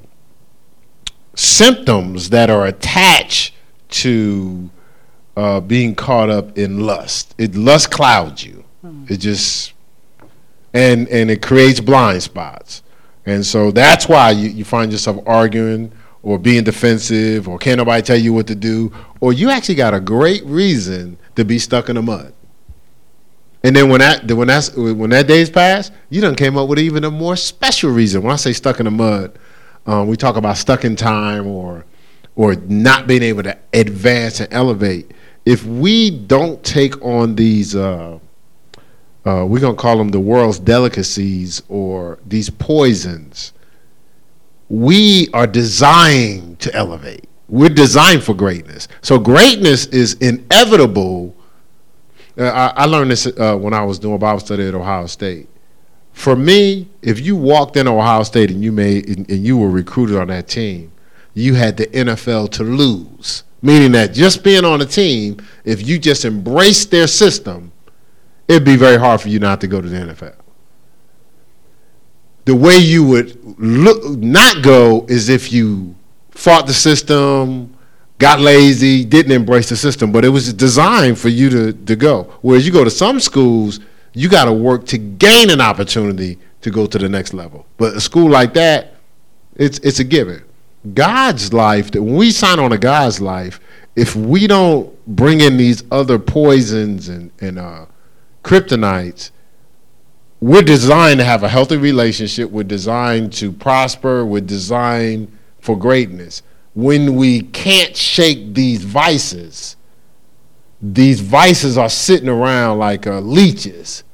symptoms 1.35 2.31
that 2.31 2.50
are 2.50 2.66
attached 2.66 3.55
to 3.88 4.70
uh, 5.37 5.61
being 5.61 5.94
caught 5.94 6.31
up 6.31 6.57
in 6.57 6.81
lust. 6.81 7.35
It 7.38 7.57
lust 7.57 7.90
clouds 7.90 8.44
you. 8.44 8.64
It 9.09 9.16
just 9.16 9.72
and 10.72 11.09
and 11.09 11.31
it 11.31 11.42
creates 11.42 11.81
blind 11.81 12.22
spots, 12.22 12.83
and 13.24 13.44
so 13.44 13.70
that's 13.70 14.09
why 14.09 14.31
you, 14.31 14.50
you 14.50 14.64
find 14.64 14.92
yourself 14.92 15.22
arguing 15.26 15.90
or 16.22 16.38
being 16.38 16.64
defensive 16.64 17.48
or 17.48 17.59
can't 17.59 17.79
nobody 17.79 18.02
tell 18.02 18.16
you 18.16 18.33
what 18.33 18.46
to 18.48 18.55
do, 18.55 18.92
or 19.20 19.33
you 19.33 19.50
actually 19.50 19.74
got 19.76 19.94
a 19.94 20.00
great 20.00 20.44
reason 20.44 21.16
to 21.35 21.44
be 21.44 21.59
stuck 21.59 21.88
in 21.88 21.96
the 21.96 22.02
mud. 22.02 22.33
And 23.66 23.74
then 23.74 23.88
when 23.88 23.98
that 23.98 24.31
when 24.31 24.46
that's 24.46 24.72
when 24.76 25.11
that 25.11 25.26
day's 25.26 25.50
passed, 25.50 25.92
you 26.09 26.20
done 26.20 26.37
came 26.37 26.57
up 26.57 26.68
with 26.68 26.79
even 26.79 27.02
a 27.02 27.11
more 27.11 27.35
special 27.35 27.90
reason. 27.90 28.22
When 28.22 28.33
I 28.33 28.37
say 28.37 28.52
stuck 28.52 28.79
in 28.79 28.85
the 28.85 28.92
mud, 28.92 29.37
um, 29.87 30.07
we 30.07 30.16
talk 30.16 30.37
about 30.37 30.57
stuck 30.57 30.85
in 30.85 30.94
time 30.94 31.48
or 31.48 31.85
or 32.37 32.55
not 32.55 33.09
being 33.09 33.24
able 33.24 33.42
to 33.42 33.59
advance 33.72 34.38
and 34.38 34.52
elevate. 34.52 35.11
If 35.44 35.64
we 35.64 36.11
don't 36.11 36.62
take 36.62 37.05
on 37.05 37.35
these, 37.35 37.74
uh, 37.74 38.20
uh, 39.24 39.44
we're 39.48 39.59
gonna 39.59 39.74
call 39.74 39.98
them 39.98 40.11
the 40.11 40.20
world's 40.20 40.61
delicacies 40.61 41.61
or 41.68 42.20
these 42.24 42.48
poisons. 42.48 43.52
We 44.68 45.29
are 45.35 45.48
designed 45.48 46.61
to 46.61 46.72
elevate. 46.72 47.29
We're 47.48 47.70
designed 47.70 48.22
for 48.22 48.35
greatness. 48.35 48.87
So 49.02 49.18
greatness 49.18 49.87
is 49.87 50.14
inevitable 50.14 51.36
I, 52.38 52.72
I 52.77 52.85
learned 52.87 53.11
this 53.11 53.27
uh, 53.27 53.57
when 53.57 53.72
I 53.72 53.83
was 53.83 53.99
doing 53.99 54.18
Bible 54.18 54.40
study 54.40 54.66
at 54.66 54.75
Ohio 54.75 55.07
State. 55.07 55.49
For 56.12 56.35
me, 56.35 56.88
if 57.03 57.20
you 57.20 57.37
walked 57.37 57.77
in 57.77 57.87
Ohio 57.87 58.22
State 58.22 58.51
and 58.51 58.62
you 58.62 58.72
made 58.72 59.09
and, 59.09 59.31
and 59.31 59.44
you 59.44 59.59
were 59.59 59.70
recruited 59.70 60.16
on 60.16 60.29
that 60.29 60.49
team, 60.49 60.92
you 61.35 61.55
had 61.55 61.77
the 61.77 61.87
NFL 61.87 62.51
to 62.53 62.64
lose. 62.64 63.44
Meaning 63.62 63.92
that 63.92 64.12
just 64.12 64.44
being 64.44 64.64
on 64.64 64.81
a 64.81 64.87
team, 64.87 65.38
if 65.64 65.87
you 65.87 65.99
just 65.99 66.25
embrace 66.25 66.87
their 66.87 67.07
system, 67.07 67.72
it'd 68.49 68.64
be 68.64 68.77
very 68.77 68.99
hard 68.99 69.20
for 69.20 69.29
you 69.29 69.38
not 69.38 69.61
to 69.61 69.66
go 69.66 69.81
to 69.81 69.88
the 69.88 69.96
NFL. 69.96 70.37
The 72.44 72.55
way 72.55 72.77
you 72.77 73.05
would 73.05 73.59
look 73.59 74.18
not 74.18 74.62
go 74.62 75.05
is 75.09 75.29
if 75.29 75.53
you 75.53 75.96
fought 76.31 76.66
the 76.66 76.75
system, 76.75 77.75
got 78.18 78.40
lazy, 78.40 79.05
didn't 79.05 79.33
embrace 79.33 79.68
the 79.68 79.76
system, 79.76 80.12
but 80.12 80.24
it 80.24 80.29
was 80.29 80.52
designed 80.52 81.18
for 81.18 81.29
you 81.29 81.50
to, 81.50 81.72
to 81.72 81.96
go. 81.96 82.24
Whereas 82.42 82.66
you 82.66 82.72
go 82.72 82.85
to 82.85 82.90
some 82.90 83.20
schools, 83.20 83.81
you 84.12 84.29
got 84.29 84.46
to 84.46 84.52
work 84.52 84.87
to 84.87 84.98
gain 84.98 85.50
an 85.50 85.61
opportunity 85.61 86.38
to 86.62 86.70
go 86.70 86.87
to 86.87 86.98
the 86.98 87.09
next 87.09 87.35
level. 87.35 87.66
But 87.76 87.94
a 87.94 88.00
school 88.00 88.31
like 88.31 88.55
that, 88.55 88.94
it's 89.55 89.79
it's 89.81 89.98
a 89.98 90.05
given. 90.05 90.44
God's 90.94 91.52
life, 91.52 91.90
that 91.92 92.02
when 92.02 92.16
we 92.16 92.31
sign 92.31 92.59
on 92.59 92.70
to 92.70 92.79
God's 92.79 93.20
life, 93.20 93.61
if 93.94 94.14
we 94.14 94.46
don't 94.46 94.92
bring 95.07 95.40
in 95.40 95.57
these 95.57 95.83
other 95.90 96.18
poisons 96.18 97.09
and, 97.09 97.31
and 97.40 97.59
uh, 97.59 97.87
kryptonites, 98.44 99.31
we're 100.40 100.62
designed 100.62 101.18
to 101.18 101.24
have 101.24 101.42
a 101.42 101.48
healthy 101.48 101.76
relationship. 101.76 102.50
We're 102.50 102.64
designed 102.64 103.33
to 103.35 103.50
prosper. 103.50 104.24
We're 104.24 104.42
designed 104.42 105.37
for 105.61 105.79
greatness. 105.79 106.42
When 106.76 107.16
we 107.16 107.40
can't 107.40 107.96
shake 107.96 108.52
these 108.52 108.84
vices, 108.84 109.76
these 110.82 111.20
vices 111.20 111.78
are 111.78 111.88
sitting 111.88 112.28
around 112.28 112.78
like 112.78 113.06
uh, 113.06 113.20
leeches, 113.20 114.04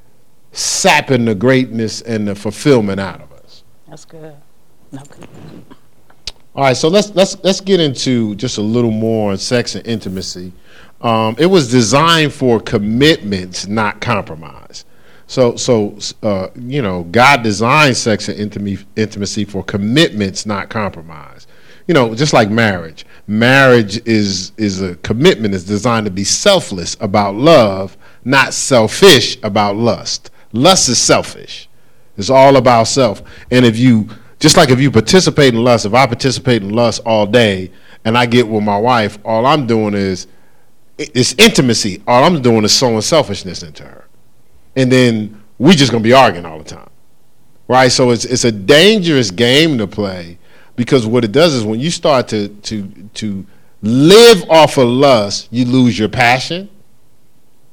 sapping 0.53 1.25
the 1.25 1.35
greatness 1.35 1.99
and 2.01 2.25
the 2.25 2.35
fulfillment 2.35 3.01
out 3.01 3.21
of 3.21 3.33
us. 3.33 3.65
That's 3.89 4.05
good. 4.05 4.33
Okay. 4.93 5.27
All 6.55 6.63
right, 6.63 6.77
so 6.77 6.87
let's 6.87 7.13
let's 7.15 7.35
let's 7.43 7.59
get 7.59 7.81
into 7.81 8.33
just 8.35 8.57
a 8.57 8.61
little 8.61 8.91
more 8.91 9.31
on 9.31 9.37
sex 9.37 9.75
and 9.75 9.85
intimacy. 9.85 10.53
Um, 11.01 11.35
it 11.37 11.47
was 11.47 11.69
designed 11.69 12.31
for 12.31 12.61
commitments, 12.61 13.67
not 13.67 13.99
compromise. 13.99 14.85
So 15.27 15.57
so 15.57 15.97
uh, 16.21 16.47
you 16.55 16.81
know, 16.81 17.03
God 17.11 17.43
designed 17.43 17.97
sex 17.97 18.29
and 18.29 18.39
intimacy 18.39 18.85
intimacy 18.95 19.43
for 19.43 19.63
commitments, 19.63 20.45
not 20.45 20.69
compromise. 20.69 21.32
You 21.87 21.93
know, 21.93 22.15
just 22.15 22.33
like 22.33 22.49
marriage. 22.49 23.05
Marriage 23.27 24.05
is 24.07 24.51
is 24.57 24.81
a 24.81 24.95
commitment 24.97 25.53
is 25.53 25.65
designed 25.65 26.05
to 26.05 26.11
be 26.11 26.23
selfless 26.23 26.95
about 26.99 27.35
love, 27.35 27.97
not 28.23 28.53
selfish 28.53 29.37
about 29.43 29.75
lust. 29.75 30.31
Lust 30.53 30.89
is 30.89 30.99
selfish. 30.99 31.67
It's 32.17 32.29
all 32.29 32.57
about 32.57 32.87
self. 32.87 33.21
And 33.51 33.65
if 33.65 33.77
you 33.77 34.07
just 34.39 34.57
like 34.57 34.69
if 34.69 34.79
you 34.79 34.91
participate 34.91 35.53
in 35.53 35.63
lust, 35.63 35.85
if 35.85 35.93
I 35.93 36.05
participate 36.05 36.61
in 36.61 36.69
lust 36.69 37.01
all 37.05 37.25
day 37.25 37.71
and 38.05 38.17
I 38.17 38.25
get 38.25 38.47
with 38.47 38.63
my 38.63 38.77
wife, 38.77 39.17
all 39.25 39.45
I'm 39.45 39.67
doing 39.67 39.93
is 39.93 40.27
it's 40.97 41.33
intimacy. 41.37 42.01
All 42.07 42.23
I'm 42.23 42.41
doing 42.41 42.63
is 42.63 42.71
sowing 42.71 43.01
selfishness 43.01 43.63
into 43.63 43.83
her. 43.83 44.07
And 44.75 44.91
then 44.91 45.41
we 45.57 45.75
just 45.75 45.91
gonna 45.91 46.03
be 46.03 46.13
arguing 46.13 46.45
all 46.45 46.59
the 46.59 46.63
time. 46.63 46.89
Right? 47.67 47.91
So 47.91 48.11
it's 48.11 48.25
it's 48.25 48.43
a 48.43 48.51
dangerous 48.51 49.31
game 49.31 49.77
to 49.79 49.87
play 49.87 50.37
because 50.75 51.05
what 51.05 51.23
it 51.23 51.31
does 51.31 51.53
is 51.53 51.63
when 51.63 51.79
you 51.79 51.91
start 51.91 52.27
to 52.29 52.49
to 52.49 52.87
to 53.15 53.45
live 53.81 54.49
off 54.49 54.77
of 54.77 54.87
lust, 54.87 55.47
you 55.51 55.65
lose 55.65 55.97
your 55.97 56.09
passion 56.09 56.69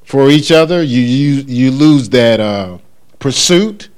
for 0.04 0.28
each 0.28 0.50
other. 0.52 0.82
You 0.82 1.00
you 1.00 1.42
you 1.46 1.70
lose 1.70 2.08
that 2.10 2.40
uh, 2.40 2.78
pursuit. 3.18 3.88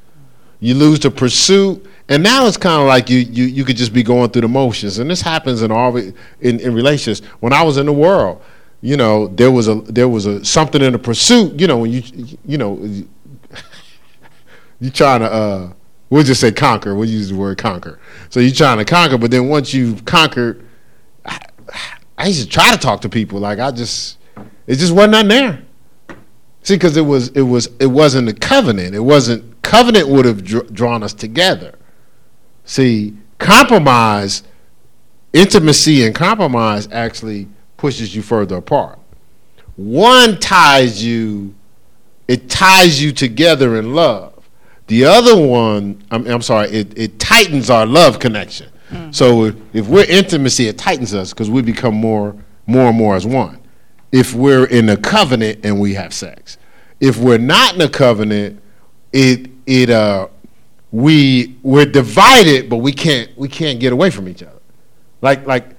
You 0.60 0.74
lose 0.74 1.00
the 1.00 1.10
pursuit 1.10 1.84
and 2.12 2.22
now 2.22 2.46
it's 2.46 2.56
kind 2.58 2.82
of 2.82 2.88
like 2.88 3.08
you, 3.08 3.20
you 3.20 3.44
you 3.44 3.64
could 3.64 3.76
just 3.76 3.92
be 3.92 4.02
going 4.02 4.30
through 4.30 4.42
the 4.42 4.48
motions, 4.48 4.98
and 4.98 5.08
this 5.08 5.22
happens 5.22 5.62
in 5.62 5.70
all 5.70 5.96
in, 5.96 6.14
in 6.40 6.74
relationships. 6.74 7.26
When 7.40 7.54
I 7.54 7.62
was 7.62 7.78
in 7.78 7.86
the 7.86 7.92
world, 7.92 8.42
you 8.82 8.96
know, 8.98 9.28
there 9.28 9.50
was 9.50 9.68
a 9.68 9.76
there 9.76 10.08
was 10.08 10.26
a 10.26 10.44
something 10.44 10.82
in 10.82 10.92
the 10.92 10.98
pursuit. 10.98 11.58
You 11.58 11.68
know, 11.68 11.78
when 11.78 11.90
you 11.90 12.02
you 12.44 12.58
know 12.58 12.76
you 14.80 14.90
trying 14.90 15.20
to 15.20 15.32
uh, 15.32 15.72
we'll 16.12 16.22
just 16.22 16.42
say 16.42 16.52
conquer. 16.52 16.94
We'll 16.94 17.08
use 17.08 17.30
the 17.30 17.36
word 17.36 17.56
conquer. 17.56 17.98
So 18.28 18.38
you're 18.38 18.52
trying 18.52 18.76
to 18.76 18.84
conquer, 18.84 19.16
but 19.16 19.30
then 19.30 19.48
once 19.48 19.72
you've 19.72 20.04
conquered, 20.04 20.62
I, 21.24 21.38
I 22.18 22.26
used 22.26 22.42
to 22.42 22.48
try 22.48 22.70
to 22.70 22.78
talk 22.78 23.00
to 23.00 23.08
people 23.08 23.40
like 23.40 23.58
I 23.58 23.70
just 23.70 24.18
it 24.66 24.76
just 24.76 24.92
wasn't 24.92 25.14
on 25.14 25.28
there. 25.28 25.62
See, 26.64 26.74
because 26.74 26.98
it 26.98 27.06
was 27.06 27.28
it 27.30 27.42
was 27.42 27.70
it 27.80 27.86
wasn't 27.86 28.28
a 28.28 28.34
covenant. 28.34 28.94
It 28.94 29.00
wasn't 29.00 29.62
covenant 29.62 30.06
would 30.08 30.26
have 30.26 30.44
dr- 30.44 30.70
drawn 30.74 31.02
us 31.02 31.14
together. 31.14 31.78
See, 32.66 33.16
compromise, 33.38 34.42
intimacy 35.32 36.04
and 36.04 36.14
compromise 36.14 36.88
actually 36.92 37.48
pushes 37.78 38.14
you 38.14 38.20
further 38.20 38.56
apart. 38.56 38.98
One 39.76 40.38
ties 40.38 41.02
you, 41.02 41.54
it 42.28 42.50
ties 42.50 43.02
you 43.02 43.12
together 43.12 43.78
in 43.78 43.94
love. 43.94 44.31
The 44.86 45.04
other 45.04 45.36
one, 45.36 46.02
I'm, 46.10 46.26
I'm 46.26 46.42
sorry, 46.42 46.68
it, 46.68 46.98
it 46.98 47.18
tightens 47.18 47.70
our 47.70 47.86
love 47.86 48.18
connection. 48.18 48.68
Mm. 48.90 49.14
So 49.14 49.52
if 49.72 49.86
we're 49.88 50.04
intimacy, 50.04 50.68
it 50.68 50.76
tightens 50.78 51.14
us 51.14 51.32
because 51.32 51.48
we 51.50 51.62
become 51.62 51.94
more, 51.94 52.36
more 52.66 52.88
and 52.88 52.96
more 52.96 53.14
as 53.14 53.26
one. 53.26 53.58
If 54.10 54.34
we're 54.34 54.66
in 54.66 54.88
a 54.90 54.96
covenant 54.96 55.64
and 55.64 55.80
we 55.80 55.94
have 55.94 56.12
sex, 56.12 56.58
if 57.00 57.16
we're 57.18 57.38
not 57.38 57.74
in 57.74 57.80
a 57.80 57.88
covenant, 57.88 58.60
it 59.12 59.50
it 59.66 59.90
uh 59.90 60.28
we 60.90 61.56
we're 61.62 61.86
divided, 61.86 62.68
but 62.68 62.76
we 62.78 62.92
can't 62.92 63.36
we 63.36 63.48
can't 63.48 63.80
get 63.80 63.92
away 63.92 64.10
from 64.10 64.28
each 64.28 64.42
other. 64.42 64.60
Like 65.22 65.46
like 65.46 65.74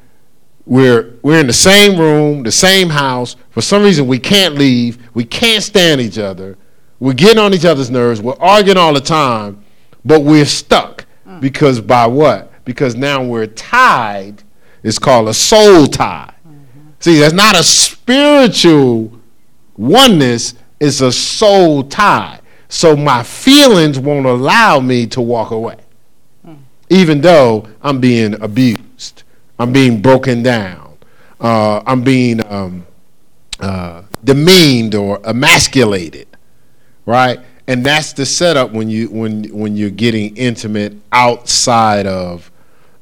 we're 0.66 1.14
we're 1.22 1.40
in 1.40 1.48
the 1.48 1.54
same 1.54 2.00
room, 2.00 2.44
the 2.44 2.52
same 2.52 2.90
house. 2.90 3.36
For 3.52 3.62
some 3.62 3.84
reason, 3.84 4.08
we 4.08 4.20
can't 4.20 4.56
leave. 4.56 4.98
We 5.14 5.26
can't 5.26 5.64
stand 5.64 6.02
each 6.02 6.18
other. 6.18 6.58
We're 7.04 7.12
getting 7.12 7.38
on 7.38 7.54
each 7.54 7.66
other's 7.66 7.92
nerves. 7.92 8.22
We're 8.22 8.40
arguing 8.40 8.78
all 8.78 8.94
the 8.94 9.02
time, 9.02 9.62
but 10.06 10.22
we're 10.22 10.46
stuck 10.46 11.06
mm. 11.28 11.42
because 11.42 11.82
by 11.82 12.08
what? 12.08 12.64
Because 12.64 12.96
now 12.96 13.22
we're 13.22 13.48
tied. 13.48 14.42
It's 14.84 15.00
called 15.00 15.28
a 15.28 15.34
soul 15.34 15.86
tie. 15.88 16.34
Mm-hmm. 16.48 16.90
See, 17.02 17.20
that's 17.20 17.34
not 17.34 17.60
a 17.60 17.64
spiritual 17.64 19.20
oneness. 19.76 20.54
It's 20.80 21.02
a 21.02 21.12
soul 21.12 21.84
tie. 21.84 22.40
So 22.70 22.96
my 22.96 23.22
feelings 23.22 24.00
won't 24.00 24.26
allow 24.26 24.80
me 24.80 25.06
to 25.08 25.20
walk 25.20 25.52
away, 25.52 25.80
hmm. 26.46 26.54
even 26.90 27.20
though 27.20 27.68
I'm 27.82 28.00
being 28.00 28.42
abused, 28.42 29.24
I'm 29.60 29.74
being 29.74 30.02
broken 30.02 30.42
down, 30.42 30.98
uh, 31.42 31.84
I'm 31.86 32.02
being 32.02 32.40
um, 32.50 32.86
uh, 33.60 34.04
demeaned 34.24 34.96
or 34.96 35.20
emasculated, 35.26 36.28
right? 37.06 37.40
And 37.68 37.86
that's 37.86 38.14
the 38.14 38.26
setup 38.26 38.72
when 38.72 38.90
you 38.90 39.08
when 39.08 39.46
when 39.46 39.78
you're 39.78 39.90
getting 39.90 40.36
intimate 40.36 40.96
outside 41.12 42.06
of 42.06 42.52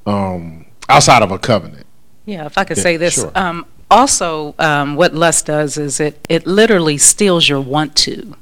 um, 0.06 0.66
outside 0.88 1.24
of 1.24 1.32
a 1.32 1.40
covenant. 1.40 1.88
Yeah, 2.26 2.46
if 2.46 2.58
I 2.58 2.64
could 2.64 2.78
yeah, 2.78 2.84
say 2.84 2.98
this. 2.98 3.16
Sure. 3.16 3.32
Um, 3.34 3.66
also, 3.90 4.56
um, 4.60 4.96
what 4.96 5.14
lust 5.14 5.48
does 5.48 5.78
is 5.78 6.00
it, 6.00 6.26
it 6.30 6.46
literally 6.46 6.98
steals 6.98 7.50
your 7.50 7.60
want 7.60 7.96
to 7.98 8.36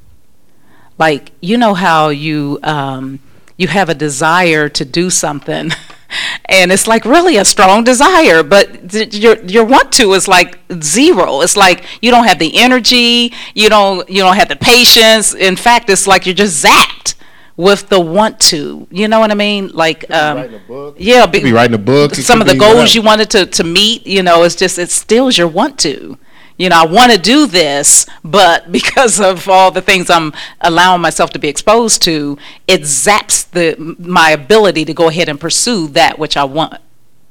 like 0.99 1.31
you 1.41 1.57
know 1.57 1.73
how 1.73 2.09
you 2.09 2.59
um, 2.61 3.19
you 3.57 3.67
have 3.67 3.89
a 3.89 3.95
desire 3.95 4.69
to 4.69 4.85
do 4.85 5.09
something 5.09 5.71
and 6.45 6.71
it's 6.71 6.87
like 6.87 7.05
really 7.05 7.37
a 7.37 7.45
strong 7.45 7.83
desire 7.83 8.43
but 8.43 8.89
th- 8.89 9.15
your 9.15 9.37
your 9.45 9.65
want 9.65 9.91
to 9.93 10.13
is 10.13 10.27
like 10.27 10.59
zero. 10.81 11.41
It's 11.41 11.57
like 11.57 11.85
you 12.01 12.11
don't 12.11 12.25
have 12.25 12.39
the 12.39 12.57
energy 12.57 13.33
you 13.53 13.69
don't 13.69 14.09
you 14.09 14.21
don't 14.21 14.35
have 14.35 14.49
the 14.49 14.55
patience. 14.55 15.33
In 15.33 15.55
fact 15.55 15.89
it's 15.89 16.07
like 16.07 16.25
you're 16.25 16.35
just 16.35 16.63
zapped 16.63 17.15
with 17.57 17.89
the 17.89 17.99
want 17.99 18.39
to. 18.39 18.87
You 18.89 19.07
know 19.07 19.19
what 19.19 19.31
i 19.31 19.35
mean? 19.35 19.69
Like 19.73 20.09
um, 20.11 20.49
yeah 20.97 21.25
be, 21.25 21.41
be 21.41 21.51
writing 21.51 21.75
a 21.75 21.77
book. 21.77 22.15
some 22.15 22.41
of 22.41 22.47
the 22.47 22.55
goals 22.57 22.95
you 22.95 23.01
wanted 23.01 23.29
to, 23.31 23.45
to 23.45 23.63
meet 23.63 24.07
you 24.07 24.23
know 24.23 24.43
it's 24.43 24.55
just 24.55 24.79
it 24.79 24.89
steals 24.89 25.37
your 25.37 25.47
want 25.47 25.77
to 25.79 26.17
you 26.59 26.67
know, 26.67 26.75
I 26.75 26.85
want 26.85 27.11
to 27.13 27.17
do 27.17 27.47
this, 27.47 28.05
but 28.23 28.71
because 28.79 29.19
of 29.19 29.49
all 29.49 29.71
the 29.71 29.81
things 29.81 30.11
I'm 30.11 30.33
allowing 30.61 31.01
myself 31.01 31.31
to 31.31 31.39
be 31.39 31.47
exposed 31.47 32.03
to, 32.03 32.37
it 32.67 32.81
zaps 32.81 33.49
the 33.49 33.95
my 33.97 34.29
ability 34.31 34.85
to 34.85 34.93
go 34.93 35.07
ahead 35.07 35.29
and 35.29 35.39
pursue 35.39 35.87
that 35.89 36.19
which 36.19 36.37
I 36.37 36.43
want. 36.43 36.75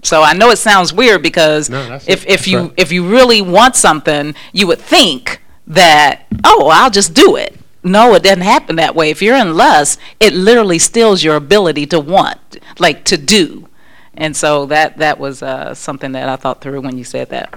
So 0.02 0.22
I 0.22 0.32
know 0.32 0.50
it 0.50 0.56
sounds 0.56 0.92
weird 0.92 1.22
because 1.22 1.68
no, 1.68 1.98
if, 2.06 2.26
if 2.26 2.48
you 2.48 2.58
right. 2.58 2.72
if 2.76 2.90
you 2.90 3.08
really 3.08 3.42
want 3.42 3.76
something, 3.76 4.34
you 4.52 4.66
would 4.66 4.80
think 4.80 5.42
that 5.66 6.24
oh 6.44 6.70
I'll 6.72 6.90
just 6.90 7.14
do 7.14 7.36
it. 7.36 7.54
No, 7.84 8.14
it 8.14 8.22
doesn't 8.22 8.40
happen 8.40 8.76
that 8.76 8.94
way. 8.94 9.10
If 9.10 9.22
you're 9.22 9.36
in 9.36 9.54
lust, 9.54 10.00
it 10.18 10.32
literally 10.32 10.78
steals 10.78 11.22
your 11.22 11.36
ability 11.36 11.86
to 11.86 12.00
want, 12.00 12.58
like 12.78 13.04
to 13.04 13.16
do. 13.16 13.68
And 14.14 14.36
so 14.36 14.66
that 14.66 14.98
that 14.98 15.18
was 15.18 15.42
uh, 15.42 15.74
something 15.74 16.12
that 16.12 16.28
I 16.28 16.36
thought 16.36 16.60
through 16.60 16.80
when 16.80 16.96
you 16.96 17.04
said 17.04 17.28
that. 17.30 17.54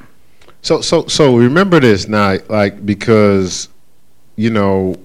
So 0.61 0.81
so 0.81 1.07
so 1.07 1.35
remember 1.35 1.79
this 1.79 2.07
now, 2.07 2.37
like 2.49 2.85
because 2.85 3.69
you 4.35 4.49
know, 4.49 4.95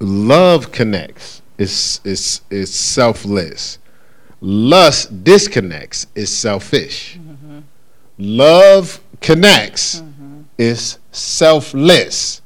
love 0.00 0.72
connects. 0.72 1.42
It's 1.58 2.00
it's 2.04 2.42
it's 2.50 2.74
selfless. 2.74 3.78
Lust 4.40 5.24
disconnects. 5.24 6.06
It's 6.14 6.30
selfish. 6.30 7.18
Mm-hmm. 7.18 7.60
Love 8.18 9.00
connects 9.20 10.02
is 10.58 10.98
selfless. 11.10 12.42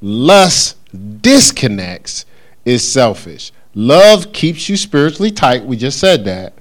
Lust 0.00 0.76
disconnects 1.20 2.26
is 2.64 2.90
selfish. 2.90 3.52
Love 3.74 4.32
keeps 4.32 4.68
you 4.68 4.76
spiritually 4.76 5.30
tight. 5.30 5.64
We 5.64 5.76
just 5.76 5.98
said 5.98 6.24
that. 6.24 6.54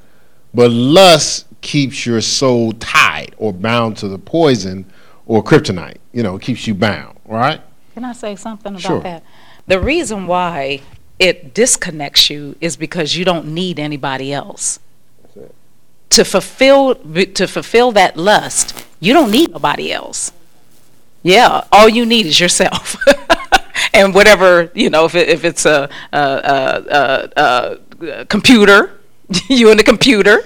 But 0.53 0.71
lust 0.71 1.47
keeps 1.62 2.05
your 2.05 2.21
soul 2.21 2.73
tied 2.73 3.36
or 3.38 3.53
bound 3.53 3.97
to 3.97 4.07
the 4.07 4.17
poison 4.17 4.86
or 5.32 5.41
kryptonite. 5.41 5.96
You 6.12 6.24
know, 6.24 6.36
it 6.36 6.41
keeps 6.41 6.67
you 6.67 6.74
bound, 6.74 7.17
right? 7.26 7.62
Can 7.94 8.04
I 8.04 8.12
say 8.12 8.36
something 8.36 8.74
about 8.74 8.82
Sure. 8.82 9.00
that? 9.00 9.24
The 9.65 9.80
reason 9.80 10.28
why 10.28 10.82
it 11.20 11.54
disconnects 11.54 12.30
you 12.30 12.58
is 12.60 12.76
because 12.76 13.15
you 13.15 13.24
don't 13.24 13.46
need 13.46 13.80
anybody 13.80 14.34
else. 14.34 14.80
To 16.10 16.26
fulfill 16.26 16.96
to 17.39 17.48
fulfill 17.48 17.94
that 17.94 18.17
lust, 18.17 18.86
you 19.00 19.13
don't 19.13 19.32
need 19.32 19.52
nobody 19.52 19.94
else. 19.94 20.34
Yeah, 21.24 21.63
all 21.72 21.88
you 21.88 22.06
need 22.06 22.26
is 22.26 22.38
yourself. 22.41 22.98
and 23.94 24.13
whatever, 24.13 24.70
you 24.74 24.89
know, 24.89 25.06
if, 25.06 25.15
it, 25.15 25.30
if 25.30 25.46
it's 25.46 25.65
a, 25.65 25.88
a, 26.12 26.20
a, 26.20 27.30
a, 27.46 27.78
a 28.20 28.26
computer, 28.26 29.00
you 29.50 29.70
and 29.72 29.80
the 29.80 29.86
computer, 29.86 30.44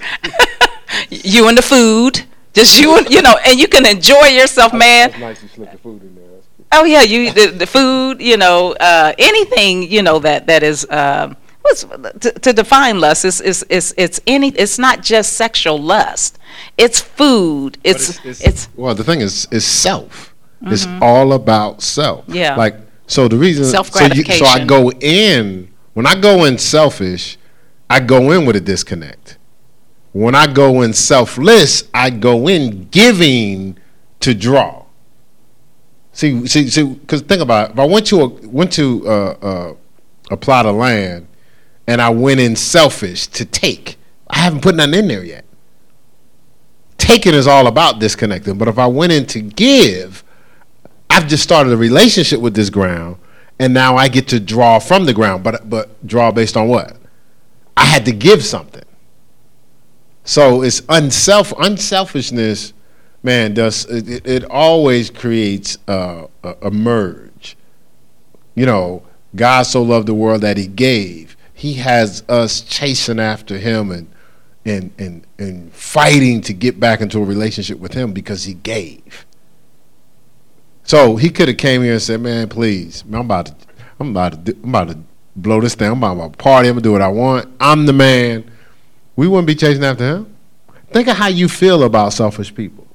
you 1.10 1.48
and 1.48 1.58
the 1.58 1.62
food, 1.62 2.22
just 2.56 2.80
you 2.80 2.96
and, 2.96 3.08
you 3.14 3.22
know, 3.22 3.36
and 3.44 3.58
you 3.58 3.68
can 3.68 3.86
enjoy 3.86 4.26
yourself, 4.26 4.72
man. 4.72 5.12
nice 5.20 5.42
you 5.42 5.48
slip 5.48 5.70
the 5.72 5.78
food 5.78 6.02
in 6.02 6.14
there. 6.14 6.24
Oh 6.72 6.84
yeah, 6.84 7.02
you 7.02 7.32
the, 7.32 7.46
the 7.48 7.66
food, 7.66 8.20
you 8.20 8.36
know, 8.36 8.72
uh, 8.80 9.12
anything, 9.18 9.82
you 9.84 10.02
know 10.02 10.18
that 10.20 10.46
that 10.46 10.62
is 10.62 10.86
um, 10.90 11.36
what's 11.62 11.84
to, 11.84 12.32
to 12.32 12.52
define 12.52 12.98
lust 12.98 13.24
is 13.24 13.40
is 13.40 13.62
is 13.68 13.94
it's 13.96 14.20
any 14.26 14.48
it's 14.48 14.78
not 14.78 15.02
just 15.02 15.34
sexual 15.34 15.78
lust. 15.78 16.38
It's 16.78 17.00
food. 17.00 17.78
It's 17.84 18.18
it's, 18.24 18.68
well, 18.74 18.94
the 18.94 19.04
thing 19.04 19.20
is, 19.20 19.46
is 19.50 19.64
self. 19.64 20.34
It's 20.62 20.86
all 21.02 21.34
about 21.34 21.82
self. 21.82 22.22
Mm-hmm. 22.22 22.34
Yeah. 22.34 22.56
Like 22.56 22.76
so, 23.06 23.28
the 23.28 23.36
reason 23.36 23.64
So, 23.64 23.84
you, 24.12 24.24
so 24.24 24.46
I 24.46 24.64
go 24.64 24.90
in 24.90 25.68
when 25.96 26.06
I 26.06 26.14
go 26.20 26.44
in 26.44 26.58
selfish, 26.58 27.38
I 27.88 28.00
go 28.00 28.30
in 28.32 28.44
with 28.44 28.54
a 28.56 28.60
disconnect. 28.60 29.25
When 30.16 30.34
I 30.34 30.46
go 30.46 30.82
in 30.82 30.92
selfless, 30.92 31.84
I 31.92 32.10
go 32.10 32.48
in 32.48 32.88
giving 32.90 33.78
to 34.20 34.34
draw. 34.34 34.84
See, 36.12 36.46
see, 36.46 36.68
see. 36.68 36.84
Because 36.84 37.22
think 37.22 37.42
about 37.42 37.70
it. 37.70 37.72
If 37.74 37.78
I 37.78 37.84
went 37.84 38.06
to 38.06 38.20
a 38.22 38.28
went 38.48 38.72
to 38.72 39.06
uh, 39.06 39.30
uh, 39.42 39.74
a 40.30 40.36
plot 40.36 40.66
of 40.66 40.76
land 40.76 41.26
and 41.86 42.00
I 42.00 42.10
went 42.10 42.40
in 42.40 42.56
selfish 42.56 43.26
to 43.28 43.44
take, 43.44 43.98
I 44.28 44.38
haven't 44.38 44.62
put 44.62 44.74
nothing 44.74 44.94
in 44.94 45.08
there 45.08 45.24
yet 45.24 45.46
taking 47.06 47.34
is 47.34 47.46
all 47.46 47.66
about 47.66 47.98
disconnecting. 47.98 48.58
But 48.58 48.68
if 48.68 48.78
I 48.78 48.86
went 48.86 49.12
in 49.12 49.26
to 49.26 49.40
give, 49.40 50.24
I've 51.08 51.28
just 51.28 51.42
started 51.42 51.72
a 51.72 51.76
relationship 51.76 52.40
with 52.40 52.54
this 52.54 52.70
ground, 52.70 53.16
and 53.58 53.72
now 53.72 53.96
I 53.96 54.08
get 54.08 54.28
to 54.28 54.40
draw 54.40 54.78
from 54.78 55.04
the 55.06 55.14
ground. 55.14 55.44
But 55.44 55.68
but 55.68 56.06
draw 56.06 56.30
based 56.30 56.56
on 56.56 56.68
what? 56.68 56.96
I 57.76 57.84
had 57.84 58.04
to 58.06 58.12
give 58.12 58.44
something. 58.44 58.84
So 60.26 60.62
it's 60.62 60.82
unself 60.88 61.52
unselfishness, 61.58 62.74
man. 63.22 63.54
Does 63.54 63.86
it, 63.86 64.26
it, 64.26 64.44
always 64.44 65.08
creates 65.08 65.78
uh, 65.86 66.26
a, 66.42 66.54
a 66.62 66.70
merge. 66.70 67.56
You 68.56 68.66
know, 68.66 69.04
God 69.36 69.62
so 69.62 69.82
loved 69.82 70.08
the 70.08 70.14
world 70.14 70.42
that 70.42 70.56
He 70.56 70.66
gave. 70.66 71.36
He 71.54 71.74
has 71.74 72.24
us 72.28 72.60
chasing 72.60 73.20
after 73.20 73.56
Him 73.56 73.92
and 73.92 74.08
and 74.66 74.92
and 74.98 75.24
and 75.38 75.72
fighting 75.72 76.40
to 76.42 76.52
get 76.52 76.80
back 76.80 77.00
into 77.00 77.18
a 77.20 77.24
relationship 77.24 77.78
with 77.78 77.94
him 77.94 78.12
because 78.12 78.44
he 78.44 78.54
gave. 78.54 79.24
So 80.82 81.16
he 81.16 81.30
could 81.30 81.48
have 81.48 81.56
came 81.56 81.82
here 81.82 81.92
and 81.92 82.02
said, 82.02 82.20
"Man, 82.20 82.48
please, 82.48 83.04
I'm 83.06 83.14
about 83.14 83.46
to, 83.46 83.54
I'm 84.00 84.10
about 84.10 84.44
to, 84.44 84.56
I'm 84.62 84.68
about 84.70 84.88
to 84.88 84.98
blow 85.36 85.60
this 85.60 85.76
thing. 85.76 85.90
I'm 85.90 86.02
about 86.02 86.32
to 86.32 86.36
party. 86.36 86.68
I'm 86.68 86.74
gonna 86.74 86.82
do 86.82 86.92
what 86.92 87.02
I 87.02 87.08
want. 87.08 87.48
I'm 87.60 87.86
the 87.86 87.92
man." 87.92 88.50
We 89.16 89.26
wouldn't 89.28 89.46
be 89.46 89.54
chasing 89.54 89.84
after 89.84 90.04
him. 90.04 90.36
Think 90.90 91.08
of 91.08 91.16
how 91.16 91.28
you 91.28 91.48
feel 91.48 91.82
about 91.82 92.12
selfish 92.12 92.54
people. 92.54 92.86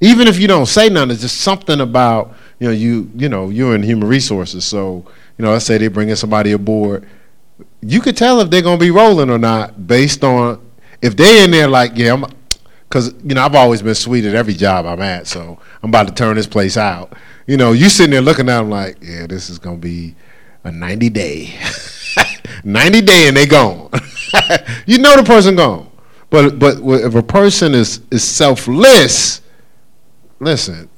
Even 0.00 0.26
if 0.26 0.40
you 0.40 0.48
don't 0.48 0.66
say 0.66 0.88
nothing, 0.88 1.12
it's 1.12 1.20
just 1.20 1.42
something 1.42 1.80
about 1.80 2.34
you 2.58 2.66
know 2.66 2.72
you 2.72 3.10
you 3.14 3.28
know 3.28 3.50
you're 3.50 3.74
in 3.74 3.82
human 3.82 4.08
resources. 4.08 4.64
So 4.64 5.04
you 5.38 5.44
know, 5.44 5.52
let's 5.52 5.64
say 5.64 5.78
they're 5.78 5.90
bringing 5.90 6.16
somebody 6.16 6.52
aboard. 6.52 7.06
You 7.80 8.00
could 8.00 8.16
tell 8.16 8.40
if 8.40 8.50
they're 8.50 8.62
gonna 8.62 8.78
be 8.78 8.90
rolling 8.90 9.30
or 9.30 9.38
not 9.38 9.86
based 9.86 10.24
on 10.24 10.60
if 11.00 11.16
they're 11.16 11.44
in 11.44 11.50
there 11.50 11.68
like 11.68 11.92
yeah 11.94 12.14
I'm 12.14 12.24
because 12.92 13.14
you 13.24 13.34
know 13.34 13.42
I've 13.42 13.54
always 13.54 13.80
been 13.80 13.94
sweet 13.94 14.24
at 14.24 14.34
every 14.34 14.54
job 14.54 14.84
I'm 14.84 15.00
at, 15.00 15.26
so 15.26 15.58
I'm 15.82 15.90
about 15.90 16.08
to 16.08 16.14
turn 16.14 16.36
this 16.36 16.46
place 16.46 16.76
out. 16.76 17.14
You 17.46 17.56
know, 17.56 17.72
you 17.72 17.88
sitting 17.88 18.10
there 18.10 18.20
looking 18.20 18.48
at 18.48 18.58
them 18.58 18.70
like, 18.70 18.98
yeah, 19.00 19.26
this 19.26 19.48
is 19.48 19.58
gonna 19.58 19.78
be 19.78 20.14
a 20.62 20.70
90 20.70 21.08
day, 21.08 21.54
90 22.64 23.00
day, 23.02 23.28
and 23.28 23.36
they 23.36 23.46
gone. 23.46 23.90
you 24.86 24.98
know 24.98 25.16
the 25.16 25.24
person 25.24 25.56
gone. 25.56 25.90
But 26.30 26.58
but 26.58 26.78
if 26.80 27.14
a 27.14 27.22
person 27.22 27.74
is 27.74 28.00
is 28.10 28.24
selfless, 28.24 29.42
listen, 30.40 30.88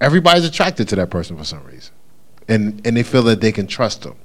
everybody's 0.00 0.46
attracted 0.46 0.88
to 0.88 0.96
that 0.96 1.10
person 1.10 1.36
for 1.36 1.44
some 1.44 1.62
reason, 1.64 1.94
and 2.48 2.80
and 2.86 2.96
they 2.96 3.02
feel 3.02 3.22
that 3.24 3.40
they 3.40 3.52
can 3.52 3.66
trust 3.66 4.02
them. 4.02 4.16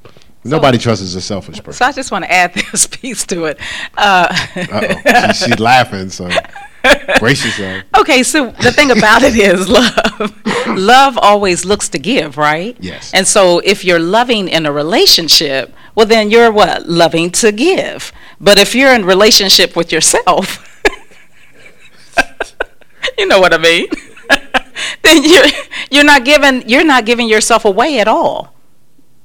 Nobody 0.45 0.77
trusts 0.77 1.15
a 1.15 1.21
selfish 1.21 1.58
person. 1.63 1.73
so 1.73 1.86
I 1.86 1.91
just 1.91 2.12
want 2.12 2.25
to 2.25 2.32
add 2.32 2.53
this 2.71 2.88
piece 2.88 3.25
to 3.27 3.45
it. 3.45 3.60
Uh, 3.97 4.27
Uh-oh. 4.56 5.32
She, 5.34 5.45
she's 5.45 5.60
laughing, 5.71 6.10
so 6.10 6.29
brace 7.19 7.45
yourself. 7.45 7.84
Okay, 7.97 8.23
so 8.23 8.51
the 8.51 8.71
thing 8.71 8.91
about 8.91 9.23
it 9.23 9.36
is 9.36 9.69
love. 9.69 10.67
love 10.67 11.17
always 11.17 11.63
looks 11.63 11.88
to 11.89 11.99
give, 11.99 12.38
right? 12.38 12.75
Yes. 12.79 13.13
And 13.13 13.25
so 13.27 13.60
if 13.60 13.86
you're 13.86 13.99
loving 13.99 14.47
in 14.49 14.65
a 14.65 14.71
relationship, 14.71 15.73
well 15.95 16.06
then 16.06 16.29
you're 16.29 16.51
what? 16.51 16.88
Loving 16.89 17.32
to 17.32 17.51
give. 17.51 18.12
But 18.41 18.60
if 18.60 18.75
you're 18.75 18.93
in 18.93 19.06
relationship 19.06 19.75
with 19.77 19.91
yourself, 19.93 20.60
you 23.17 23.27
know 23.27 23.39
what 23.39 23.53
I 23.53 23.58
mean? 23.58 23.88
then 25.03 25.23
you're 25.23 25.45
you're 25.91 26.03
not 26.03 26.25
giving 26.25 26.67
you're 26.67 26.84
not 26.84 27.06
giving 27.06 27.27
yourself 27.29 27.63
away 27.65 27.99
at 27.99 28.08
all. 28.08 28.53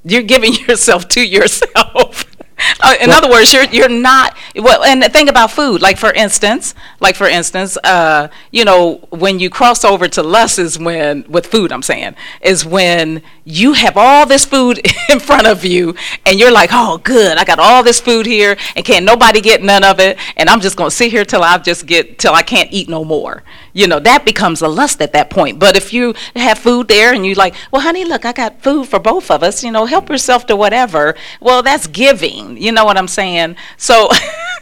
You're 0.05 0.23
giving 0.23 0.55
yourself 0.69 1.09
to 1.09 1.27
yourself. 1.27 2.25
Uh, 2.81 2.97
in 3.01 3.09
other 3.11 3.31
words, 3.31 3.53
you're 3.53 3.63
you're 3.67 3.89
not 3.89 4.37
well. 4.57 4.83
And 4.83 5.01
the 5.01 5.09
thing 5.09 5.29
about 5.29 5.53
food, 5.53 5.81
like 5.81 5.97
for 5.97 6.13
instance, 6.13 6.75
like 7.01 7.15
for 7.15 7.29
instance, 7.29 7.77
uh, 7.85 8.29
you 8.51 8.65
know, 8.65 8.97
when 9.11 9.39
you 9.39 9.51
cross 9.51 9.85
over 9.85 10.09
to 10.09 10.23
lust 10.23 10.59
is 10.59 10.79
when 10.79 11.25
with 11.29 11.47
food. 11.47 11.73
I'm 11.73 11.83
saying 11.83 12.15
is 12.41 12.65
when 12.65 13.23
you 13.45 13.75
have 13.75 13.97
all 13.97 14.27
this 14.27 14.45
food 14.45 14.81
in 15.09 15.21
front 15.21 15.47
of 15.47 15.65
you, 15.65 15.95
and 16.27 16.39
you're 16.39 16.53
like, 16.53 16.71
oh, 16.73 16.99
good, 16.99 17.39
I 17.39 17.45
got 17.45 17.59
all 17.59 17.83
this 17.83 18.01
food 18.01 18.27
here, 18.27 18.57
and 18.75 18.85
can't 18.85 19.05
nobody 19.05 19.41
get 19.41 19.63
none 19.63 19.85
of 19.85 20.01
it, 20.01 20.19
and 20.37 20.49
I'm 20.49 20.61
just 20.61 20.77
gonna 20.77 20.91
sit 20.91 21.11
here 21.11 21.25
till 21.25 21.43
I 21.43 21.59
just 21.59 21.87
get 21.87 22.19
till 22.19 22.35
I 22.35 22.43
can't 22.43 22.73
eat 22.73 22.89
no 22.89 23.05
more. 23.05 23.43
You 23.73 23.87
know, 23.87 24.01
that 24.01 24.25
becomes 24.25 24.61
a 24.61 24.69
lust 24.69 25.01
at 25.01 25.13
that 25.13 25.31
point. 25.31 25.59
But 25.61 25.77
if 25.77 25.93
you 25.93 26.15
have 26.35 26.59
food 26.59 26.89
there 26.89 27.15
and 27.15 27.25
you're 27.25 27.37
like, 27.37 27.55
well, 27.71 27.83
honey, 27.83 28.05
look, 28.05 28.25
I 28.25 28.33
got 28.33 28.61
food 28.61 28.89
for 28.89 28.99
both 28.99 29.31
of 29.31 29.43
us. 29.43 29.63
You 29.63 29.71
know, 29.71 29.87
help 29.87 30.09
yourself 30.09 30.47
to 30.47 30.57
whatever. 30.57 31.15
Well, 31.41 31.63
that's 31.63 31.87
giving. 31.87 32.57
You 32.61 32.73
know 32.73 32.85
what 32.85 32.99
I'm 32.99 33.09
saying? 33.09 33.55
So. 33.77 34.11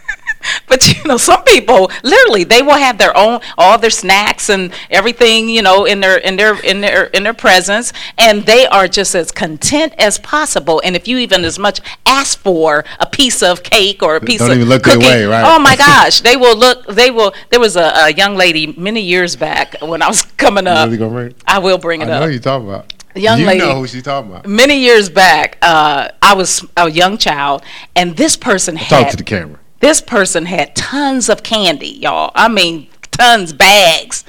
But 0.69 0.87
you 0.93 1.05
know, 1.05 1.17
some 1.17 1.43
people 1.45 1.91
literally 2.03 2.45
they 2.45 2.63
will 2.63 2.75
have 2.75 2.99
their 2.99 3.17
own 3.17 3.41
all 3.57 3.79
their 3.79 3.91
snacks 3.91 4.49
and 4.49 4.73
everything, 4.91 5.49
you 5.49 5.63
know, 5.63 5.85
in 5.85 6.01
their 6.01 6.17
in 6.19 6.37
their 6.37 6.59
in 6.65 6.81
their 6.81 7.05
in 7.05 7.23
their 7.23 7.35
presence, 7.35 7.93
and 8.19 8.45
they 8.47 8.67
are 8.67 8.89
just 8.89 9.15
as 9.15 9.31
content 9.31 9.95
as 9.99 10.19
possible. 10.19 10.81
And 10.85 10.97
if 10.97 11.07
you 11.09 11.19
even 11.19 11.45
as 11.45 11.59
much 11.59 11.81
ask 12.05 12.39
for 12.39 12.85
a 13.01 13.07
piece 13.07 13.43
of 13.43 13.63
cake 13.63 14.03
or 14.03 14.17
a 14.17 14.21
piece 14.21 14.41
Don't 14.41 14.51
of 14.51 14.57
even 14.57 14.69
look 14.69 14.83
their 14.85 14.95
cookie, 14.95 15.07
way, 15.07 15.25
right? 15.25 15.45
oh 15.47 15.59
my 15.59 15.77
gosh, 15.89 16.21
they 16.21 16.37
will 16.37 16.57
look. 16.57 16.87
They 16.87 17.11
will. 17.11 17.33
There 17.51 17.61
was 17.61 17.77
a, 17.77 17.93
a 18.07 18.13
young 18.13 18.35
lady 18.37 18.67
many 18.77 19.01
years 19.03 19.37
back 19.37 19.77
when 19.81 20.03
I 20.03 20.09
was 20.09 20.23
coming 20.37 20.67
up. 20.67 20.87
really 20.87 20.99
gonna 20.99 21.11
bring? 21.11 21.27
it? 21.29 21.43
I 21.47 21.59
will 21.59 21.79
bring 21.79 22.03
I 22.03 22.05
it 22.05 22.09
know 22.09 22.15
up 22.15 22.23
who 22.25 22.31
you 22.31 22.41
talking 22.41 22.69
about. 22.69 22.93
young 23.15 23.41
you 23.41 23.47
lady- 23.47 23.61
know 23.61 23.77
who 23.81 23.87
she 23.87 24.03
talking 24.03 24.31
about. 24.31 24.47
Many 24.47 24.79
years 24.79 25.09
back, 25.09 25.59
uh, 25.63 26.09
I 26.21 26.35
was 26.35 26.65
a 26.77 26.91
young 26.91 27.17
child, 27.19 27.63
and 27.95 28.17
this 28.17 28.37
person 28.37 28.77
had 28.77 28.89
Talk 29.05 29.11
to 29.13 29.17
the 29.17 29.25
camera. 29.25 29.59
This 29.81 30.01
person 30.01 30.47
had 30.47 30.75
tons 30.75 31.29
of 31.29 31.43
candy, 31.43 31.89
y'all. 31.89 32.33
I 32.35 32.49
mean, 32.49 32.89
tons, 33.11 33.53
bags. 33.53 34.25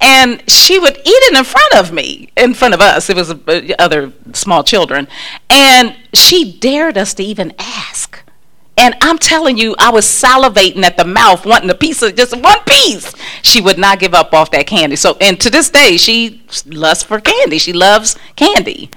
And 0.00 0.42
she 0.48 0.78
would 0.78 0.96
eat 0.96 1.02
it 1.04 1.36
in 1.36 1.44
front 1.44 1.74
of 1.74 1.92
me, 1.92 2.30
in 2.36 2.54
front 2.54 2.74
of 2.74 2.80
us. 2.80 3.08
It 3.10 3.16
was 3.16 3.30
uh, 3.30 3.74
other 3.78 4.12
small 4.32 4.64
children. 4.64 5.08
And 5.48 5.96
she 6.12 6.52
dared 6.58 6.96
us 6.96 7.14
to 7.14 7.22
even 7.22 7.52
ask. 7.58 8.22
And 8.76 8.94
I'm 9.02 9.18
telling 9.18 9.58
you, 9.58 9.76
I 9.78 9.90
was 9.90 10.06
salivating 10.06 10.82
at 10.82 10.96
the 10.96 11.04
mouth, 11.04 11.44
wanting 11.44 11.70
a 11.70 11.74
piece 11.74 12.02
of 12.02 12.16
just 12.16 12.36
one 12.36 12.58
piece. 12.66 13.12
She 13.42 13.60
would 13.60 13.78
not 13.78 14.00
give 14.00 14.14
up 14.14 14.32
off 14.32 14.50
that 14.52 14.66
candy. 14.66 14.96
So, 14.96 15.16
and 15.20 15.38
to 15.40 15.50
this 15.50 15.68
day, 15.70 15.96
she 15.96 16.42
lusts 16.66 17.04
for 17.04 17.20
candy. 17.20 17.58
She 17.58 17.72
loves 17.72 18.16
candy. 18.34 18.90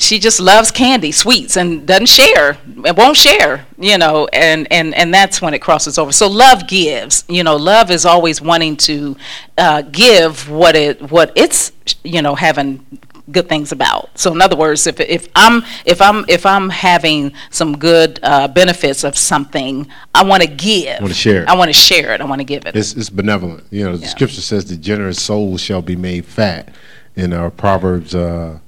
She 0.00 0.18
just 0.18 0.40
loves 0.40 0.70
candy, 0.70 1.12
sweets, 1.12 1.56
and 1.56 1.86
doesn't 1.86 2.06
share, 2.06 2.56
and 2.86 2.96
won't 2.96 3.16
share, 3.16 3.66
you 3.78 3.98
know, 3.98 4.26
and, 4.32 4.66
and, 4.72 4.94
and 4.94 5.12
that's 5.12 5.42
when 5.42 5.52
it 5.52 5.60
crosses 5.60 5.98
over. 5.98 6.10
So 6.10 6.26
love 6.26 6.66
gives, 6.66 7.22
you 7.28 7.44
know, 7.44 7.56
love 7.56 7.90
is 7.90 8.06
always 8.06 8.40
wanting 8.40 8.76
to 8.78 9.16
uh, 9.58 9.82
give 9.82 10.48
what 10.48 10.74
it 10.74 11.02
what 11.10 11.32
it's, 11.36 11.72
you 12.02 12.22
know, 12.22 12.34
having 12.34 12.84
good 13.30 13.48
things 13.48 13.72
about. 13.72 14.18
So 14.18 14.32
in 14.32 14.40
other 14.40 14.56
words, 14.56 14.86
if, 14.86 14.98
if 15.00 15.28
I'm 15.36 15.62
if 15.84 16.00
I'm 16.00 16.24
if 16.28 16.46
I'm 16.46 16.70
having 16.70 17.32
some 17.50 17.76
good 17.76 18.18
uh, 18.22 18.48
benefits 18.48 19.04
of 19.04 19.18
something, 19.18 19.86
I 20.14 20.24
want 20.24 20.42
to 20.42 20.48
give. 20.48 20.98
I 20.98 21.02
want 21.02 21.12
to 21.12 21.18
share 21.18 21.42
it. 21.42 21.48
I 21.48 21.54
want 21.54 21.68
to 21.68 21.74
share 21.74 22.14
it. 22.14 22.22
I 22.22 22.24
want 22.24 22.40
to 22.40 22.44
give 22.44 22.64
it. 22.64 22.74
It's, 22.74 22.94
it's 22.94 23.10
benevolent. 23.10 23.64
You 23.70 23.84
know, 23.84 23.96
the 23.98 24.04
Yeah. 24.04 24.08
scripture 24.08 24.40
says 24.40 24.64
the 24.64 24.76
generous 24.76 25.22
soul 25.22 25.58
shall 25.58 25.82
be 25.82 25.94
made 25.94 26.24
fat 26.24 26.74
in 27.16 27.32
our 27.34 27.50
Proverbs 27.50 28.14
uh, 28.14 28.58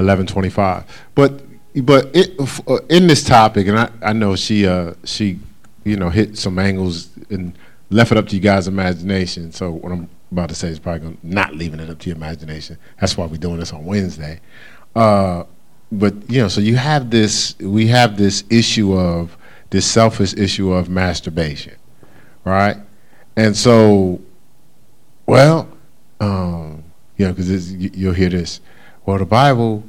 eleven 0.00 0.26
twenty 0.26 0.50
five. 0.50 0.84
But 1.14 1.42
but 1.84 2.10
it, 2.14 2.34
uh, 2.66 2.78
in 2.88 3.06
this 3.06 3.22
topic, 3.22 3.68
and 3.68 3.78
I, 3.78 3.90
I 4.02 4.12
know 4.12 4.34
she 4.36 4.66
uh, 4.66 4.94
she 5.04 5.38
you 5.84 5.96
know 5.96 6.08
hit 6.08 6.36
some 6.36 6.58
angles 6.58 7.10
and 7.30 7.56
left 7.90 8.12
it 8.12 8.18
up 8.18 8.28
to 8.28 8.34
you 8.34 8.40
guys' 8.40 8.68
imagination. 8.68 9.52
So 9.52 9.70
what 9.70 9.92
I'm 9.92 10.08
about 10.32 10.48
to 10.48 10.54
say 10.54 10.68
is 10.68 10.78
probably 10.78 11.00
gonna, 11.00 11.16
not 11.22 11.54
leaving 11.54 11.80
it 11.80 11.90
up 11.90 11.98
to 12.00 12.08
your 12.08 12.16
imagination. 12.16 12.78
That's 13.00 13.16
why 13.16 13.26
we're 13.26 13.36
doing 13.36 13.58
this 13.58 13.72
on 13.72 13.84
Wednesday. 13.84 14.40
Uh, 14.94 15.44
but 15.92 16.14
you 16.30 16.40
know, 16.40 16.48
so 16.48 16.60
you 16.60 16.76
have 16.76 17.10
this 17.10 17.58
we 17.58 17.86
have 17.88 18.16
this 18.16 18.44
issue 18.50 18.96
of 18.96 19.36
this 19.70 19.86
selfish 19.90 20.34
issue 20.34 20.72
of 20.72 20.88
masturbation, 20.88 21.76
right? 22.44 22.76
And 23.36 23.56
so, 23.56 24.20
well, 25.26 25.68
um, 26.20 26.82
you 27.16 27.26
know, 27.26 27.32
because 27.32 27.72
you'll 27.72 28.14
hear 28.14 28.28
this. 28.28 28.60
Well, 29.06 29.18
the 29.18 29.24
Bible. 29.24 29.84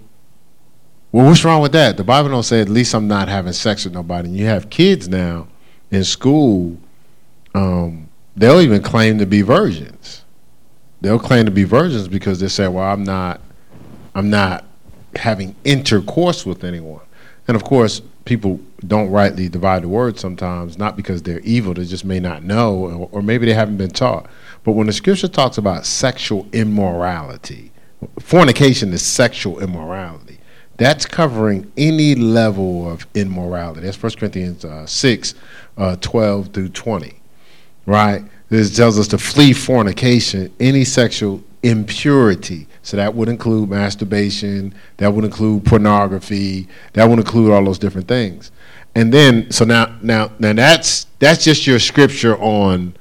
Well, 1.11 1.25
what's 1.25 1.43
wrong 1.43 1.61
with 1.61 1.73
that? 1.73 1.97
The 1.97 2.05
Bible 2.05 2.29
don't 2.29 2.43
say 2.43 2.61
at 2.61 2.69
least 2.69 2.93
I'm 2.93 3.07
not 3.07 3.27
having 3.27 3.51
sex 3.51 3.83
with 3.83 3.93
nobody. 3.93 4.29
And 4.29 4.37
you 4.37 4.45
have 4.45 4.69
kids 4.69 5.09
now 5.09 5.47
in 5.91 6.05
school. 6.05 6.77
Um, 7.53 8.07
they'll 8.37 8.61
even 8.61 8.81
claim 8.81 9.17
to 9.17 9.25
be 9.25 9.41
virgins. 9.41 10.23
They'll 11.01 11.19
claim 11.19 11.45
to 11.45 11.51
be 11.51 11.65
virgins 11.65 12.07
because 12.07 12.39
they 12.39 12.47
say, 12.47 12.67
"Well, 12.67 12.85
I'm 12.85 13.03
not, 13.03 13.41
I'm 14.15 14.29
not 14.29 14.65
having 15.15 15.55
intercourse 15.65 16.45
with 16.45 16.63
anyone." 16.63 17.01
And 17.47 17.55
of 17.55 17.63
course, 17.63 18.01
people 18.23 18.61
don't 18.87 19.09
rightly 19.09 19.49
divide 19.49 19.83
the 19.83 19.89
word 19.89 20.17
sometimes, 20.17 20.77
not 20.77 20.95
because 20.95 21.23
they're 21.23 21.39
evil, 21.41 21.73
they 21.73 21.85
just 21.85 22.05
may 22.05 22.19
not 22.19 22.43
know, 22.43 22.75
or, 22.75 23.09
or 23.11 23.21
maybe 23.21 23.45
they 23.45 23.53
haven't 23.53 23.77
been 23.77 23.89
taught. 23.89 24.29
But 24.63 24.73
when 24.73 24.87
the 24.87 24.93
scripture 24.93 25.27
talks 25.27 25.57
about 25.57 25.85
sexual 25.85 26.47
immorality, 26.53 27.71
fornication 28.19 28.93
is 28.93 29.01
sexual 29.01 29.59
immorality. 29.59 30.30
That's 30.81 31.05
covering 31.05 31.71
any 31.77 32.15
level 32.15 32.89
of 32.89 33.05
immorality. 33.13 33.81
That's 33.81 34.01
1 34.01 34.13
Corinthians 34.13 34.65
uh, 34.65 34.85
6, 34.85 35.35
uh, 35.77 35.95
12 35.97 36.47
through 36.47 36.69
20 36.69 37.21
right? 37.85 38.23
This 38.49 38.75
tells 38.75 38.99
us 38.99 39.07
to 39.09 39.17
flee 39.17 39.53
fornication, 39.53 40.53
any 40.59 40.83
sexual 40.83 41.43
impurity. 41.63 42.67
So 42.83 42.97
that 42.97 43.13
would 43.13 43.29
include 43.29 43.69
masturbation, 43.69 44.73
that 44.97 45.13
would 45.13 45.23
include 45.23 45.65
pornography, 45.65 46.67
that 46.93 47.07
would 47.07 47.19
include 47.19 47.51
all 47.51 47.63
those 47.63 47.79
different 47.79 48.07
things. 48.07 48.51
And 48.95 49.13
then, 49.13 49.51
so 49.51 49.63
now, 49.63 49.97
now, 50.01 50.31
now 50.39 50.53
that's 50.53 51.05
that's 51.19 51.43
just 51.43 51.65
your 51.65 51.79
scripture 51.79 52.37
on 52.37 52.95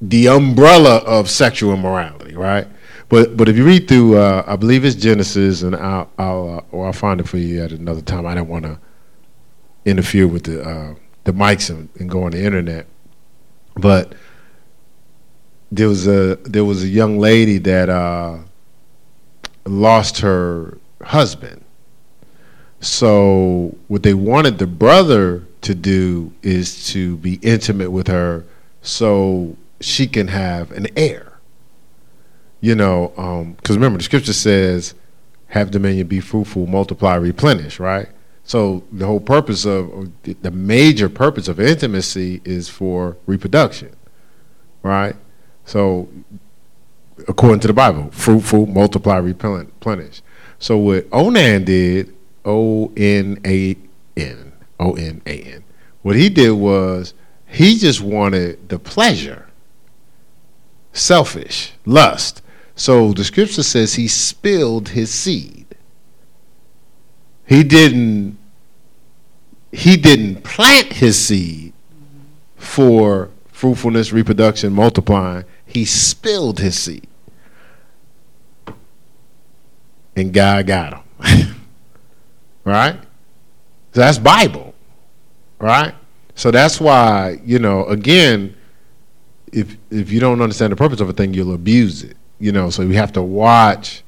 the 0.00 0.28
umbrella 0.28 0.98
of 0.98 1.28
sexual 1.28 1.74
immorality, 1.74 2.34
right? 2.34 2.66
But 3.08 3.36
but 3.36 3.48
if 3.48 3.56
you 3.56 3.64
read 3.64 3.88
through, 3.88 4.16
uh, 4.16 4.44
I 4.46 4.56
believe 4.56 4.84
it's 4.84 4.96
Genesis, 4.96 5.62
and 5.62 5.76
I'll 5.76 6.10
I'll 6.18 6.58
uh, 6.58 6.74
or 6.76 6.86
I'll 6.86 6.92
find 6.92 7.20
it 7.20 7.28
for 7.28 7.38
you 7.38 7.62
at 7.62 7.72
another 7.72 8.00
time. 8.00 8.26
I 8.26 8.34
don't 8.34 8.48
want 8.48 8.64
to 8.64 8.78
interfere 9.84 10.26
with 10.26 10.44
the 10.44 10.62
uh, 10.62 10.94
the 11.24 11.32
mics 11.32 11.70
and, 11.70 11.88
and 11.98 12.08
go 12.08 12.24
on 12.24 12.32
the 12.32 12.42
internet. 12.42 12.86
But 13.76 14.14
there 15.70 15.88
was 15.88 16.06
a 16.06 16.36
there 16.44 16.64
was 16.64 16.82
a 16.82 16.88
young 16.88 17.18
lady 17.18 17.58
that 17.58 17.88
uh, 17.88 18.38
lost 19.66 20.20
her 20.20 20.78
husband. 21.02 21.62
So 22.80 23.76
what 23.88 24.02
they 24.02 24.14
wanted 24.14 24.58
the 24.58 24.66
brother 24.66 25.42
to 25.62 25.74
do 25.74 26.32
is 26.42 26.88
to 26.92 27.16
be 27.16 27.34
intimate 27.42 27.90
with 27.90 28.08
her, 28.08 28.44
so 28.82 29.56
she 29.80 30.06
can 30.06 30.28
have 30.28 30.70
an 30.72 30.86
heir. 30.96 31.33
You 32.64 32.74
know, 32.74 33.12
um, 33.18 33.52
because 33.52 33.76
remember 33.76 33.98
the 33.98 34.04
scripture 34.04 34.32
says, 34.32 34.94
"Have 35.48 35.70
dominion, 35.70 36.06
be 36.06 36.20
fruitful, 36.20 36.66
multiply, 36.66 37.14
replenish." 37.16 37.78
Right. 37.78 38.08
So 38.42 38.84
the 38.90 39.04
whole 39.04 39.20
purpose 39.20 39.66
of 39.66 40.10
the 40.22 40.50
major 40.50 41.10
purpose 41.10 41.46
of 41.46 41.60
intimacy 41.60 42.40
is 42.42 42.70
for 42.70 43.18
reproduction, 43.26 43.94
right? 44.82 45.14
So 45.66 46.08
according 47.28 47.60
to 47.60 47.66
the 47.66 47.74
Bible, 47.74 48.10
fruitful, 48.12 48.64
multiply, 48.64 49.18
replenish. 49.18 50.22
So 50.58 50.78
what 50.78 51.06
Onan 51.12 51.64
did, 51.64 52.14
O 52.46 52.90
N 52.96 53.40
A 53.44 53.76
N, 54.16 54.52
O 54.80 54.92
N 54.92 55.20
A 55.26 55.38
N, 55.38 55.64
what 56.00 56.16
he 56.16 56.30
did 56.30 56.52
was 56.52 57.12
he 57.46 57.76
just 57.76 58.00
wanted 58.00 58.70
the 58.70 58.78
pleasure, 58.78 59.50
selfish, 60.94 61.74
lust. 61.84 62.40
So 62.76 63.12
the 63.12 63.24
scripture 63.24 63.62
says 63.62 63.94
he 63.94 64.08
spilled 64.08 64.90
his 64.90 65.12
seed 65.12 65.64
he 67.46 67.62
didn't 67.62 68.38
he 69.70 69.96
didn't 69.96 70.44
plant 70.44 70.92
his 70.92 71.18
seed 71.18 71.72
for 72.56 73.30
fruitfulness, 73.48 74.12
reproduction, 74.12 74.72
multiplying. 74.72 75.44
He 75.66 75.84
spilled 75.84 76.60
his 76.60 76.78
seed. 76.78 77.08
And 80.14 80.32
God 80.32 80.68
got 80.68 81.04
him. 81.24 81.56
right? 82.64 83.00
So 83.92 84.00
that's 84.00 84.18
Bible. 84.18 84.74
Right? 85.58 85.94
So 86.36 86.52
that's 86.52 86.80
why, 86.80 87.40
you 87.44 87.58
know, 87.58 87.84
again, 87.86 88.56
if 89.52 89.76
if 89.90 90.12
you 90.12 90.20
don't 90.20 90.40
understand 90.40 90.72
the 90.72 90.76
purpose 90.76 91.00
of 91.00 91.08
a 91.08 91.12
thing, 91.12 91.34
you'll 91.34 91.54
abuse 91.54 92.04
it. 92.04 92.16
You 92.44 92.52
know, 92.52 92.68
so 92.68 92.86
we 92.86 92.94
have 92.96 93.10
to 93.14 93.22
watch 93.22 94.04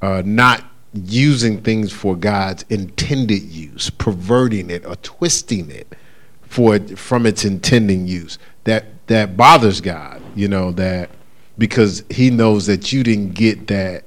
uh, 0.00 0.22
not 0.24 0.64
using 0.94 1.60
things 1.60 1.92
for 1.92 2.16
God's 2.16 2.64
intended 2.70 3.42
use, 3.42 3.90
perverting 3.90 4.70
it 4.70 4.86
or 4.86 4.96
twisting 4.96 5.70
it 5.70 5.94
for 6.40 6.78
from 6.96 7.26
its 7.26 7.44
intending 7.44 8.06
use. 8.06 8.38
That 8.64 8.86
that 9.08 9.36
bothers 9.36 9.82
God, 9.82 10.22
you 10.34 10.48
know, 10.48 10.72
that 10.72 11.10
because 11.58 12.02
he 12.08 12.30
knows 12.30 12.64
that 12.64 12.94
you 12.94 13.02
didn't 13.02 13.34
get 13.34 13.66
that 13.66 14.04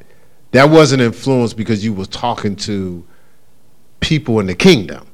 that 0.50 0.72
wasn't 0.72 1.04
influenced 1.04 1.56
because 1.56 1.86
you 1.86 1.94
were 1.94 2.08
talking 2.08 2.56
to 2.56 3.06
people 4.00 4.40
in 4.40 4.48
the 4.48 4.56
kingdom. 4.56 5.06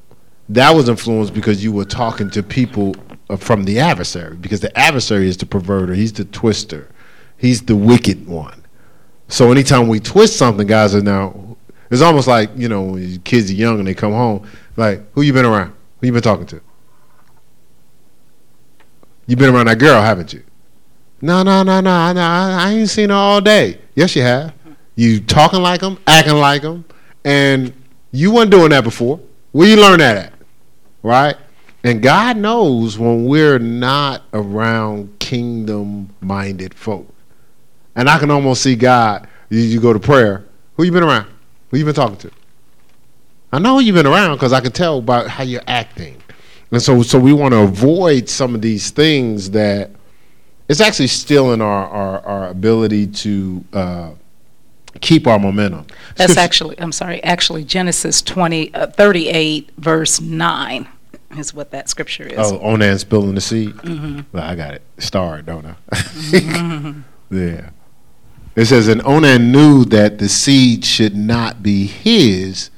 That 0.48 0.74
was 0.74 0.88
influenced 0.88 1.34
because 1.34 1.62
you 1.62 1.74
were 1.74 1.84
talking 1.84 2.30
to 2.30 2.41
people 2.41 2.96
uh, 3.30 3.36
from 3.36 3.65
the 3.65 3.80
adversary 3.82 4.38
because 4.38 4.62
the 4.62 4.80
adversary 4.80 5.28
is 5.28 5.36
the 5.36 5.46
perverter, 5.46 5.94
he's 5.94 6.13
the 6.13 6.24
twister. 6.24 6.88
He's 7.45 7.62
the 7.62 7.75
wicked 7.75 8.25
one. 8.25 8.63
So 9.27 9.51
anytime 9.51 9.88
we 9.88 9.99
twist 9.99 10.36
something, 10.36 10.65
guys 10.65 10.95
are 10.95 11.01
now 11.01 11.58
it's 11.91 12.01
almost 12.01 12.27
like 12.27 12.49
you 12.55 12.67
know 12.67 12.81
when 12.81 13.19
kids 13.19 13.51
are 13.51 13.53
young 13.53 13.77
and 13.77 13.88
they 13.88 13.93
come 13.93 14.13
home, 14.13 14.47
like 14.77 15.01
who 15.13 15.21
you 15.21 15.31
been 15.31 15.45
around? 15.45 15.71
Who 15.99 16.08
you 16.08 16.12
been 16.12 16.23
talking 16.23 16.47
to? 16.47 16.62
You 19.27 19.36
been 19.36 19.53
around 19.53 19.67
that 19.67 19.77
girl, 19.77 20.01
haven't 20.01 20.34
you? 20.34 20.43
No, 21.21 21.43
no, 21.43 21.62
no, 21.62 21.81
no, 21.81 22.13
no. 22.13 22.19
I 22.19 22.71
ain't 22.71 22.89
seen 22.89 23.10
her 23.10 23.15
all 23.15 23.41
day. 23.41 23.79
Yes, 23.93 24.15
you 24.15 24.23
have. 24.23 24.51
You 24.95 25.19
talking 25.19 25.62
like 25.62 25.81
them, 25.81 25.99
acting 26.08 26.38
like 26.38 26.63
them, 26.63 26.84
and 27.23 27.71
you 28.12 28.31
weren't 28.31 28.49
doing 28.49 28.71
that 28.71 28.84
before. 28.84 29.19
Where 29.51 29.67
you 29.67 29.75
learn 29.75 29.99
that 29.99 30.17
at? 30.17 30.34
Right? 31.03 31.36
And 31.84 32.01
God 32.01 32.38
knows 32.38 32.97
when 32.97 33.25
we're 33.25 33.60
not 33.60 34.23
around 34.34 35.19
kingdom-minded 35.19 36.73
folk. 36.73 37.12
And 37.95 38.10
I 38.10 38.19
can 38.19 38.29
almost 38.31 38.62
see 38.62 38.75
God. 38.75 39.27
You, 39.49 39.60
you 39.60 39.79
go 39.79 39.93
to 39.93 39.99
prayer. 39.99 40.45
Who 40.76 40.84
you 40.84 40.91
been 40.91 41.03
around? 41.03 41.28
Who 41.72 41.78
you 41.78 41.86
been 41.86 41.93
talking 41.93 42.17
to? 42.17 42.32
I 43.51 43.59
know 43.59 43.76
who 43.76 43.82
you've 43.82 43.95
been 43.95 44.07
around 44.07 44.36
because 44.36 44.51
I 44.51 44.59
can 44.59 44.72
tell 44.72 44.97
about 44.97 45.28
how 45.28 45.43
you're 45.43 45.61
acting. 45.65 46.22
And 46.72 46.82
so, 46.82 47.01
so 47.03 47.17
we 47.20 47.32
want 47.32 47.53
to 47.53 47.61
avoid 47.61 48.28
some 48.28 48.53
of 48.53 48.61
these 48.61 48.89
things 48.89 49.51
that 49.51 49.91
it's 50.67 50.82
actually 50.82 51.07
stealing 51.07 51.61
our, 51.61 51.88
our, 51.88 52.26
our 52.26 52.47
ability 52.49 53.07
to 53.07 53.63
uh, 53.72 54.11
keep 54.99 55.28
our 55.28 55.39
momentum. 55.39 55.86
That's 56.15 56.38
actually, 56.38 56.78
I'm 56.80 56.91
sorry, 56.91 57.24
actually 57.24 57.63
Genesis 57.63 58.22
20, 58.22 58.74
uh, 58.74 58.88
38, 58.88 59.72
verse 59.78 60.20
9 60.20 60.88
is 61.38 61.53
what 61.53 61.72
that 61.72 61.88
scripture 61.88 62.24
is. 62.24 62.51
Oh, 62.51 62.59
Onan 62.59 62.97
spilling 62.99 63.36
the 63.36 63.41
seed. 63.41 63.74
Well, 64.32 64.43
I 64.43 64.55
got 64.55 64.74
it 64.74 64.82
starred, 64.97 65.45
don't 65.45 65.65
I? 65.65 65.76
yeah. 67.30 67.70
It 68.56 68.66
says, 68.66 68.88
and 68.88 69.06
Onan 69.06 69.51
knew 69.51 69.84
that 69.86 70.18
the 70.18 70.30
seed 70.30 70.86
should 70.86 71.16
not 71.16 71.62
be 71.62 71.86
his, 71.88 72.70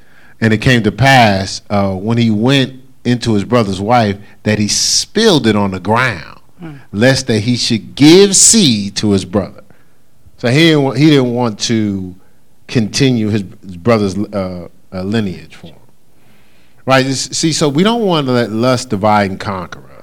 and 0.42 0.54
it 0.54 0.58
came 0.58 0.82
to 0.84 0.92
pass 0.92 1.62
uh, 1.70 1.94
when 1.94 2.18
he 2.18 2.32
went 2.32 2.82
into 3.06 3.34
his 3.36 3.44
brother's 3.44 3.80
wife 3.80 4.18
that 4.44 4.60
he 4.60 4.68
spilled 4.68 5.48
it 5.48 5.56
on 5.56 5.72
the 5.72 5.80
ground, 5.80 6.42
mm. 6.62 6.80
lest 6.92 7.28
that 7.28 7.42
he 7.42 7.56
should 7.56 7.96
give 7.96 8.36
seed 8.36 8.96
to 8.98 9.12
his 9.12 9.24
brother. 9.24 9.64
So 10.38 10.50
he 10.50 10.60
didn't 10.60 10.84
want, 10.84 10.98
he 10.98 11.10
didn't 11.10 11.34
want 11.34 11.60
to 11.62 12.16
continue 12.68 13.30
his, 13.30 13.44
his 13.62 13.78
brother's 13.78 14.18
uh, 14.18 14.68
uh, 14.92 15.04
lineage 15.04 15.56
for 15.56 15.68
him. 15.68 15.80
Right? 16.86 17.06
See, 17.06 17.54
so 17.54 17.70
we 17.70 17.84
don't 17.84 18.04
want 18.04 18.28
to 18.28 18.34
let 18.34 18.52
lust 18.52 18.90
divide 18.90 19.30
and 19.30 19.40
conquer 19.40 19.90
us. 19.92 19.97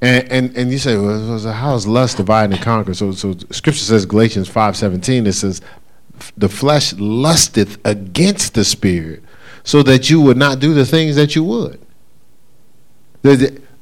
And 0.00 0.30
and, 0.30 0.56
and 0.56 0.70
you 0.70 0.78
say, 0.78 0.96
well, 0.96 1.38
how 1.52 1.74
is 1.74 1.86
lust 1.86 2.18
divide 2.18 2.50
and 2.52 2.60
conquer? 2.60 2.94
So 2.94 3.12
so 3.12 3.34
Scripture 3.50 3.84
says 3.84 4.04
Galatians 4.06 4.48
five 4.48 4.76
seventeen. 4.76 5.26
It 5.26 5.32
says, 5.32 5.60
the 6.36 6.48
flesh 6.48 6.92
lusteth 6.94 7.78
against 7.84 8.54
the 8.54 8.64
spirit, 8.64 9.22
so 9.64 9.82
that 9.82 10.10
you 10.10 10.20
would 10.20 10.36
not 10.36 10.58
do 10.58 10.74
the 10.74 10.86
things 10.86 11.16
that 11.16 11.34
you 11.34 11.44
would. 11.44 11.80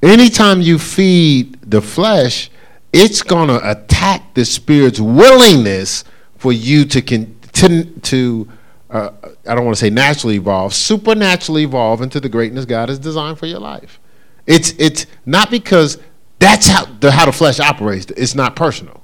Anytime 0.03 0.61
you 0.61 0.79
feed 0.79 1.61
the 1.63 1.81
flesh, 1.81 2.51
it's 2.93 3.23
going 3.23 3.49
to 3.49 3.71
attack 3.71 4.35
the 4.35 4.45
spirit's 4.45 5.01
willingness 5.01 6.05
for 6.37 6.53
you 6.53 6.85
to 6.85 7.03
con- 7.03 7.37
to, 7.53 7.85
to 7.85 8.49
uh, 8.91 9.11
I 9.47 9.55
don't 9.55 9.65
want 9.65 9.77
to 9.77 9.81
say 9.81 9.91
naturally 9.91 10.37
evolve, 10.37 10.75
supernaturally 10.75 11.65
evolve 11.65 12.03
into 12.03 12.21
the 12.21 12.29
greatness 12.29 12.65
God 12.65 12.89
has 12.89 12.99
designed 12.99 13.39
for 13.39 13.47
your 13.47 13.61
life. 13.61 13.99
It's 14.47 14.73
it's 14.79 15.07
not 15.25 15.51
because 15.51 15.99
that's 16.39 16.67
how 16.67 16.85
the 16.85 17.11
how 17.11 17.27
the 17.27 17.33
flesh 17.33 17.61
operates. 17.61 18.07
It's 18.17 18.35
not 18.35 18.57
personal. 18.57 19.03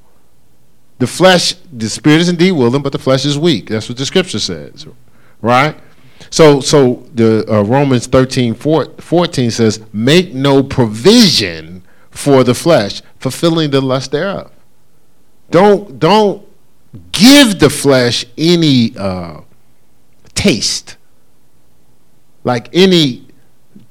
The 0.98 1.06
flesh, 1.06 1.54
the 1.72 1.88
spirit 1.88 2.20
is 2.20 2.28
indeed 2.28 2.52
willing, 2.52 2.82
but 2.82 2.92
the 2.92 2.98
flesh 2.98 3.24
is 3.24 3.38
weak. 3.38 3.70
That's 3.70 3.88
what 3.88 3.96
the 3.96 4.04
scripture 4.04 4.38
says, 4.38 4.86
right? 5.40 5.74
So 6.28 6.60
so 6.60 7.06
the 7.14 7.50
uh, 7.50 7.62
Romans 7.62 8.06
13, 8.06 8.54
14 8.54 9.50
says, 9.50 9.80
"Make 9.92 10.34
no 10.34 10.62
provision 10.62 11.82
for 12.10 12.44
the 12.44 12.54
flesh, 12.54 13.00
fulfilling 13.18 13.70
the 13.70 13.80
lust 13.80 14.10
thereof." 14.10 14.52
Don't 15.50 15.98
don't 15.98 16.46
give 17.12 17.58
the 17.58 17.70
flesh 17.70 18.26
any 18.36 18.94
uh, 18.96 19.40
taste, 20.34 20.96
like 22.44 22.68
any 22.74 23.26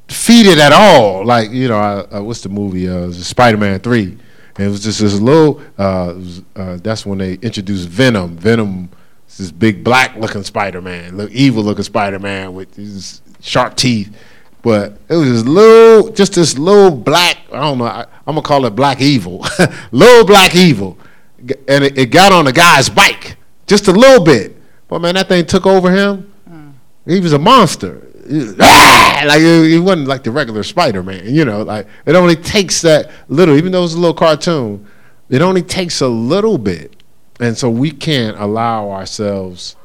feed 0.10 0.46
it 0.46 0.58
at 0.58 0.72
all. 0.72 1.26
Like 1.26 1.52
you 1.52 1.68
know, 1.68 1.80
uh, 1.80 2.22
what's 2.22 2.42
the 2.42 2.50
movie? 2.50 2.88
Uh, 2.90 3.12
Spider 3.12 3.58
Man 3.58 3.80
Three. 3.80 4.18
And 4.56 4.68
it 4.68 4.72
was 4.72 4.84
just 4.84 5.00
this 5.00 5.20
little. 5.20 5.62
Uh, 5.78 6.14
was, 6.16 6.42
uh, 6.56 6.78
that's 6.78 7.06
when 7.06 7.18
they 7.18 7.36
introduced 7.36 7.88
Venom. 7.88 8.36
Venom, 8.36 8.90
this 9.38 9.52
big 9.52 9.84
black 9.84 10.16
looking 10.18 10.44
Spider 10.44 10.82
Man, 10.82 11.16
look 11.16 11.32
evil 11.32 11.64
looking 11.64 11.84
Spider 11.84 12.20
Man 12.20 12.54
with 12.54 12.74
these 12.74 13.22
sharp 13.40 13.76
teeth. 13.76 14.14
But 14.62 14.98
it 15.08 15.16
was 15.16 15.30
this 15.30 15.46
little, 15.46 16.12
just 16.12 16.34
this 16.34 16.58
little 16.58 16.92
black. 16.92 17.38
I 17.54 17.62
don't 17.62 17.78
know. 17.78 17.86
I, 17.86 18.02
am 18.02 18.36
gonna 18.36 18.42
call 18.42 18.66
it 18.66 18.72
black 18.72 19.00
evil, 19.00 19.46
little 19.92 20.26
black 20.26 20.54
evil, 20.56 20.98
and 21.40 21.86
it, 21.86 21.98
it 21.98 22.06
got 22.08 22.34
on 22.34 22.44
the 22.44 22.52
guy's 22.52 22.90
bike 22.90 23.38
just 23.70 23.88
a 23.88 23.94
little 23.94 24.26
bit. 24.26 24.58
But 24.90 25.00
man, 25.00 25.16
that 25.16 25.30
thing 25.30 25.46
took 25.46 25.66
over 25.66 25.92
him. 25.92 26.34
Mm. 26.50 26.74
He 27.06 27.22
was 27.22 27.32
a 27.32 27.40
monster. 27.40 28.09
Like 28.30 29.42
he 29.42 29.80
wasn't 29.80 30.08
like 30.08 30.24
the 30.24 30.32
regular 30.32 30.62
Spider 30.64 31.02
Man, 31.02 31.24
you 31.26 31.46
know. 31.46 31.64
Like 31.64 31.88
it 32.06 32.16
only 32.16 32.36
takes 32.36 32.82
that 32.84 33.10
little, 33.28 33.58
even 33.58 33.72
though 33.72 33.84
it's 33.84 33.96
a 33.96 33.98
little 33.98 34.14
cartoon, 34.14 34.86
it 35.30 35.42
only 35.42 35.64
takes 35.64 36.00
a 36.00 36.08
little 36.08 36.60
bit, 36.60 37.02
and 37.40 37.58
so 37.58 37.70
we 37.72 37.90
can't 37.90 38.38
allow 38.40 38.92
ourselves 38.92 39.76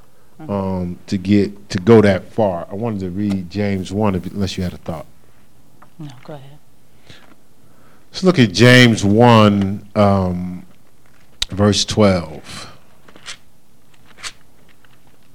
um, 0.41 0.99
to 1.07 1.17
get 1.17 1.71
to 1.71 1.79
go 1.79 2.03
that 2.03 2.33
far. 2.33 2.69
I 2.71 2.75
wanted 2.75 3.01
to 3.01 3.11
read 3.11 3.49
James 3.49 3.93
one, 3.93 4.15
unless 4.15 4.59
you 4.59 4.65
had 4.65 4.75
a 4.75 4.79
thought. 4.79 5.07
No, 5.99 6.11
go 6.23 6.35
ahead. 6.35 6.59
Let's 8.11 8.25
look 8.25 8.39
at 8.39 8.53
James 8.53 9.05
one, 9.05 9.89
um, 9.97 10.67
verse 11.49 11.85
twelve 11.85 12.71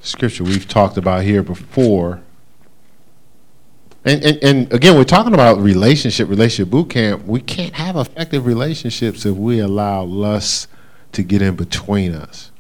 scripture 0.01 0.43
we've 0.43 0.68
talked 0.68 0.97
about 0.97 1.24
here 1.24 1.43
before. 1.43 2.22
And, 4.06 4.24
and, 4.24 4.43
and 4.43 4.74
again, 4.74 4.95
we're 4.95 5.04
talking 5.04 5.34
about 5.34 5.60
relationship, 5.60 6.30
relationship 6.30 6.72
boot 6.72 6.89
camp. 6.89 7.26
We 7.26 7.41
can't 7.41 7.74
have 7.74 7.95
effective 7.97 8.45
relationships 8.45 9.26
if 9.26 9.36
we 9.36 9.60
allow 9.60 10.04
lust 10.04 10.68
to 11.12 11.24
get 11.24 11.41
in 11.41 11.56
between 11.56 12.14
us. 12.14 12.52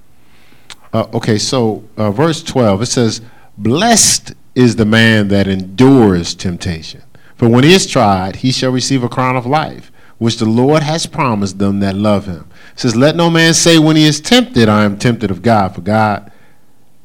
Uh, 0.91 1.07
okay, 1.13 1.37
so 1.37 1.83
uh, 1.97 2.11
verse 2.11 2.43
12, 2.43 2.81
it 2.81 2.85
says, 2.87 3.21
Blessed 3.57 4.33
is 4.55 4.75
the 4.75 4.85
man 4.85 5.27
that 5.29 5.47
endures 5.47 6.35
temptation. 6.35 7.03
For 7.35 7.47
when 7.47 7.63
he 7.63 7.73
is 7.73 7.87
tried, 7.87 8.37
he 8.37 8.51
shall 8.51 8.71
receive 8.71 9.03
a 9.03 9.09
crown 9.09 9.37
of 9.37 9.45
life, 9.45 9.91
which 10.17 10.37
the 10.37 10.45
Lord 10.45 10.83
has 10.83 11.05
promised 11.05 11.57
them 11.57 11.79
that 11.79 11.95
love 11.95 12.25
him. 12.25 12.49
It 12.73 12.79
says, 12.79 12.95
Let 12.95 13.15
no 13.15 13.29
man 13.29 13.53
say 13.53 13.79
when 13.79 13.95
he 13.95 14.05
is 14.05 14.19
tempted, 14.19 14.67
I 14.67 14.83
am 14.83 14.97
tempted 14.97 15.31
of 15.31 15.41
God. 15.41 15.75
For 15.75 15.81
God 15.81 16.31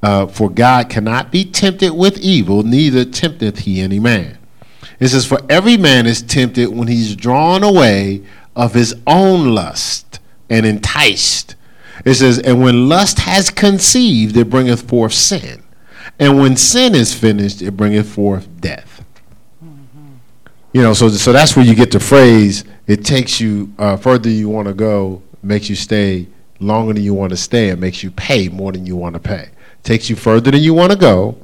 uh, 0.04 0.26
for 0.26 0.50
God 0.50 0.90
cannot 0.90 1.32
be 1.32 1.46
tempted 1.46 1.94
with 1.94 2.18
evil, 2.18 2.62
neither 2.62 3.06
tempteth 3.06 3.60
he 3.60 3.80
any 3.80 3.98
man. 3.98 4.36
It 5.00 5.08
says, 5.08 5.24
For 5.24 5.40
every 5.48 5.78
man 5.78 6.04
is 6.04 6.20
tempted 6.20 6.68
when 6.68 6.88
he's 6.88 7.16
drawn 7.16 7.64
away 7.64 8.22
of 8.54 8.74
his 8.74 8.94
own 9.06 9.54
lust 9.54 10.20
and 10.50 10.66
enticed. 10.66 11.56
It 12.04 12.16
says, 12.16 12.38
And 12.38 12.62
when 12.62 12.86
lust 12.86 13.20
has 13.20 13.48
conceived, 13.48 14.36
it 14.36 14.50
bringeth 14.50 14.82
forth 14.82 15.14
sin. 15.14 15.62
And 16.18 16.38
when 16.38 16.58
sin 16.58 16.94
is 16.94 17.14
finished, 17.14 17.62
it 17.62 17.70
bringeth 17.70 18.12
forth 18.12 18.46
death. 18.60 19.02
Mm-hmm. 19.64 20.16
You 20.74 20.82
know, 20.82 20.92
so, 20.92 21.08
so 21.08 21.32
that's 21.32 21.56
where 21.56 21.64
you 21.64 21.74
get 21.74 21.92
the 21.92 21.98
phrase, 21.98 22.64
it 22.86 23.06
takes 23.06 23.40
you 23.40 23.72
uh, 23.78 23.96
further 23.96 24.28
you 24.28 24.50
want 24.50 24.68
to 24.68 24.74
go, 24.74 25.22
makes 25.42 25.70
you 25.70 25.76
stay 25.76 26.26
longer 26.60 26.92
than 26.92 27.02
you 27.02 27.14
want 27.14 27.30
to 27.30 27.38
stay, 27.38 27.70
and 27.70 27.80
makes 27.80 28.02
you 28.02 28.10
pay 28.10 28.50
more 28.50 28.70
than 28.70 28.84
you 28.84 28.96
want 28.96 29.14
to 29.14 29.18
pay 29.18 29.48
takes 29.84 30.10
you 30.10 30.16
further 30.16 30.50
than 30.50 30.62
you 30.62 30.74
want 30.74 30.90
to 30.90 30.98
go, 30.98 31.36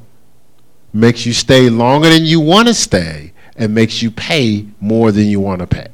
makes 0.93 1.25
you 1.25 1.33
stay 1.33 1.71
longer 1.71 2.09
than 2.09 2.25
you 2.25 2.41
want 2.41 2.67
to 2.67 2.75
stay, 2.75 3.33
and 3.57 3.75
makes 3.75 4.03
you 4.03 4.11
pay 4.11 4.67
more 4.81 5.13
than 5.13 5.27
you 5.27 5.39
want 5.39 5.61
to 5.61 5.67
pay. 5.67 5.89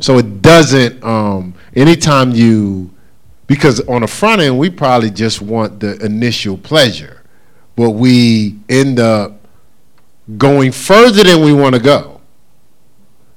So 0.00 0.18
it 0.18 0.42
doesn't, 0.42 1.02
um, 1.02 1.54
anytime 1.74 2.30
you, 2.30 2.90
because 3.46 3.80
on 3.88 4.02
the 4.02 4.06
front 4.06 4.40
end, 4.42 4.58
we 4.58 4.70
probably 4.70 5.10
just 5.10 5.40
want 5.42 5.80
the 5.80 5.96
initial 6.04 6.56
pleasure, 6.56 7.24
but 7.74 7.90
we 7.90 8.58
end 8.68 9.00
up 9.00 9.40
going 10.36 10.70
further 10.70 11.24
than 11.24 11.42
we 11.42 11.52
want 11.52 11.74
to 11.74 11.80
go. 11.80 12.20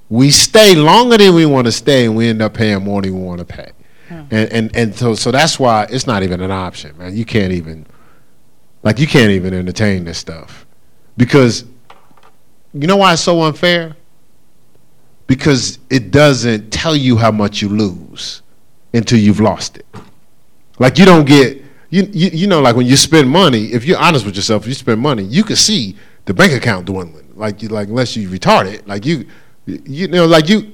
We 0.10 0.30
stay 0.30 0.76
longer 0.76 1.18
than 1.18 1.34
we 1.34 1.46
want 1.46 1.66
to 1.66 1.72
stay, 1.72 2.06
and 2.06 2.16
we 2.16 2.28
end 2.28 2.42
up 2.42 2.54
paying 2.54 2.84
more 2.84 3.02
than 3.02 3.16
we 3.16 3.22
want 3.22 3.40
to 3.40 3.46
pay. 3.46 3.72
Hmm. 4.10 4.22
And, 4.30 4.52
and 4.52 4.76
and 4.76 4.96
so 4.96 5.16
so 5.16 5.32
that's 5.32 5.58
why 5.58 5.88
it's 5.90 6.06
not 6.06 6.22
even 6.22 6.42
an 6.42 6.52
option, 6.52 6.98
man. 6.98 7.16
You 7.16 7.24
can't 7.24 7.54
even 7.54 7.86
like 8.84 9.00
you 9.00 9.08
can't 9.08 9.32
even 9.32 9.54
entertain 9.54 10.06
this 10.06 10.18
stuff. 10.18 10.66
Because 11.18 11.66
you 12.74 12.88
know 12.88 12.98
why 12.98 13.14
it's 13.14 13.22
so 13.22 13.42
unfair? 13.42 13.96
Because 15.28 15.80
it 15.90 16.12
doesn't 16.12 16.72
tell 16.72 16.96
you 16.96 17.18
how 17.18 17.32
much 17.32 17.62
you 17.62 17.70
lose 17.70 18.42
until 18.94 19.20
you've 19.20 19.40
lost 19.40 19.78
it. 19.78 19.86
Like 20.80 20.98
you 20.98 21.06
don't 21.06 21.26
get 21.26 21.64
you, 21.90 22.08
you 22.12 22.30
you 22.30 22.48
know 22.48 22.62
like 22.62 22.76
when 22.76 22.88
you 22.88 22.96
spend 22.96 23.30
money, 23.30 23.66
if 23.66 23.86
you're 23.86 24.00
honest 24.00 24.26
with 24.26 24.36
yourself, 24.36 24.66
you 24.66 24.74
spend 24.74 25.00
money, 25.00 25.24
you 25.24 25.44
can 25.44 25.56
see 25.56 25.96
the 26.26 26.34
bank 26.34 26.54
account 26.54 26.86
dwindling. 26.86 27.28
Like 27.36 27.62
you 27.62 27.70
like 27.70 27.88
unless 27.88 28.16
you 28.16 28.30
retarded, 28.30 28.88
like 28.88 29.06
you 29.06 29.28
you 29.66 30.08
know 30.08 30.26
like 30.26 30.50
you 30.50 30.74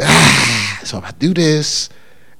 ah, 0.00 0.80
so 0.84 0.98
if 0.98 1.04
I 1.04 1.10
do 1.12 1.32
this 1.32 1.88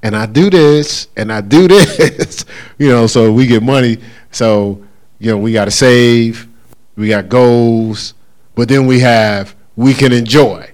and 0.03 0.15
I 0.15 0.25
do 0.25 0.49
this 0.49 1.07
and 1.15 1.31
I 1.31 1.41
do 1.41 1.67
this, 1.67 2.45
you 2.77 2.89
know, 2.89 3.07
so 3.07 3.31
we 3.31 3.47
get 3.47 3.63
money 3.63 3.97
so, 4.31 4.83
you 5.19 5.31
know, 5.31 5.37
we 5.37 5.53
got 5.53 5.65
to 5.65 5.71
save, 5.71 6.47
we 6.95 7.09
got 7.09 7.29
goals, 7.29 8.13
but 8.55 8.67
then 8.67 8.87
we 8.87 8.99
have 8.99 9.55
we 9.75 9.93
can 9.93 10.11
enjoy. 10.11 10.71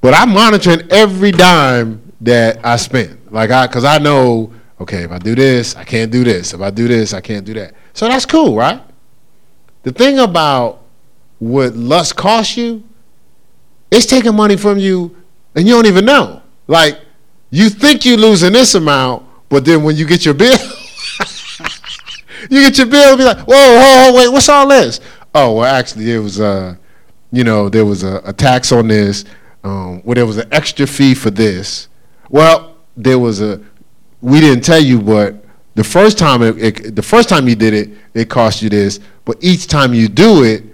But 0.00 0.14
I'm 0.14 0.30
monitoring 0.30 0.82
every 0.90 1.32
dime 1.32 2.12
that 2.20 2.64
I 2.64 2.76
spend. 2.76 3.20
Like 3.30 3.50
I 3.50 3.66
cuz 3.66 3.84
I 3.84 3.98
know, 3.98 4.52
okay, 4.80 5.04
if 5.04 5.10
I 5.10 5.18
do 5.18 5.34
this, 5.34 5.76
I 5.76 5.84
can't 5.84 6.10
do 6.10 6.24
this. 6.24 6.52
If 6.52 6.60
I 6.60 6.70
do 6.70 6.88
this, 6.88 7.12
I 7.12 7.20
can't 7.20 7.44
do 7.44 7.54
that. 7.54 7.74
So 7.92 8.08
that's 8.08 8.26
cool, 8.26 8.54
right? 8.54 8.82
The 9.82 9.92
thing 9.92 10.18
about 10.18 10.82
what 11.38 11.74
lust 11.74 12.16
costs 12.16 12.56
you, 12.56 12.82
it's 13.90 14.06
taking 14.06 14.34
money 14.34 14.56
from 14.56 14.78
you 14.78 15.16
and 15.54 15.66
you 15.66 15.74
don't 15.74 15.86
even 15.86 16.04
know. 16.04 16.42
Like 16.66 17.00
you 17.50 17.68
think 17.68 18.04
you're 18.04 18.16
losing 18.16 18.52
this 18.52 18.74
amount, 18.74 19.24
but 19.48 19.64
then 19.64 19.82
when 19.82 19.96
you 19.96 20.06
get 20.06 20.24
your 20.24 20.34
bill 20.34 20.58
you 22.50 22.60
get 22.60 22.78
your 22.78 22.86
bill 22.86 23.10
and 23.10 23.18
be 23.18 23.24
like, 23.24 23.38
whoa, 23.38 23.54
whoa, 23.54 24.12
whoa, 24.12 24.16
wait, 24.16 24.28
what's 24.32 24.48
all 24.48 24.68
this? 24.68 25.00
Oh, 25.34 25.56
well, 25.56 25.74
actually, 25.74 26.12
it 26.12 26.18
was, 26.18 26.40
uh, 26.40 26.76
you 27.32 27.44
know, 27.44 27.68
there 27.68 27.84
was 27.84 28.02
a, 28.02 28.20
a 28.24 28.32
tax 28.32 28.72
on 28.72 28.88
this, 28.88 29.24
um, 29.64 30.00
where 30.02 30.14
there 30.14 30.26
was 30.26 30.38
an 30.38 30.48
extra 30.52 30.86
fee 30.86 31.14
for 31.14 31.30
this. 31.30 31.88
Well, 32.28 32.76
there 32.96 33.18
was 33.18 33.40
a, 33.40 33.60
we 34.20 34.40
didn't 34.40 34.64
tell 34.64 34.80
you, 34.80 35.00
but 35.00 35.44
the 35.74 35.84
first 35.84 36.18
time 36.18 36.42
it, 36.42 36.62
it, 36.62 36.96
the 36.96 37.02
first 37.02 37.28
time 37.28 37.48
you 37.48 37.56
did 37.56 37.74
it, 37.74 37.90
it 38.14 38.30
cost 38.30 38.62
you 38.62 38.68
this, 38.68 39.00
but 39.24 39.36
each 39.40 39.66
time 39.66 39.92
you 39.92 40.08
do 40.08 40.44
it, 40.44 40.64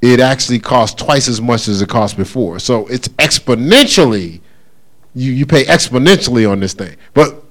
it 0.00 0.20
actually 0.20 0.58
costs 0.58 1.00
twice 1.02 1.28
as 1.28 1.40
much 1.40 1.68
as 1.68 1.82
it 1.82 1.88
cost 1.88 2.16
before. 2.16 2.58
So 2.58 2.86
it's 2.86 3.08
exponentially, 3.08 4.40
you 5.14 5.32
you 5.32 5.46
pay 5.46 5.64
exponentially 5.64 6.50
on 6.50 6.60
this 6.60 6.72
thing. 6.74 6.96
But 7.14 7.42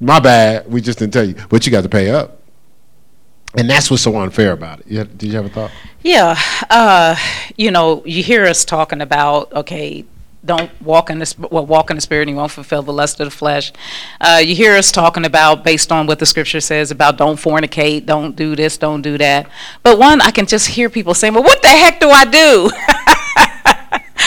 my 0.00 0.18
bad, 0.18 0.70
we 0.70 0.80
just 0.80 0.98
didn't 0.98 1.12
tell 1.12 1.24
you, 1.24 1.34
but 1.48 1.64
you 1.64 1.72
got 1.72 1.82
to 1.82 1.88
pay 1.88 2.10
up. 2.10 2.41
And 3.56 3.68
that's 3.68 3.90
what's 3.90 4.02
so 4.02 4.16
unfair 4.16 4.52
about 4.52 4.80
it. 4.80 4.86
Yeah, 4.88 5.04
did 5.04 5.24
you 5.24 5.36
have 5.36 5.46
a 5.46 5.50
thought? 5.50 5.70
Yeah, 6.02 6.38
uh, 6.70 7.16
you 7.56 7.70
know, 7.70 8.02
you 8.06 8.22
hear 8.22 8.44
us 8.44 8.64
talking 8.64 9.00
about 9.00 9.52
okay, 9.52 10.04
don't 10.44 10.70
walk 10.82 11.10
in 11.10 11.18
the 11.18 11.26
sp- 11.26 11.52
well, 11.52 11.66
walk 11.66 11.90
in 11.90 11.96
the 11.96 12.00
spirit, 12.00 12.22
and 12.22 12.30
you 12.30 12.36
won't 12.36 12.50
fulfill 12.50 12.82
the 12.82 12.92
lust 12.92 13.20
of 13.20 13.26
the 13.26 13.30
flesh. 13.30 13.72
Uh, 14.20 14.40
you 14.44 14.54
hear 14.54 14.74
us 14.74 14.90
talking 14.90 15.24
about 15.24 15.64
based 15.64 15.92
on 15.92 16.06
what 16.06 16.18
the 16.18 16.26
scripture 16.26 16.60
says 16.60 16.90
about 16.90 17.16
don't 17.16 17.36
fornicate, 17.36 18.06
don't 18.06 18.34
do 18.34 18.56
this, 18.56 18.78
don't 18.78 19.02
do 19.02 19.18
that. 19.18 19.48
But 19.82 19.98
one, 19.98 20.20
I 20.20 20.30
can 20.30 20.46
just 20.46 20.68
hear 20.68 20.88
people 20.88 21.14
saying, 21.14 21.34
"Well, 21.34 21.44
what 21.44 21.62
the 21.62 21.68
heck 21.68 22.00
do 22.00 22.10
I 22.10 22.24
do?" 22.24 22.70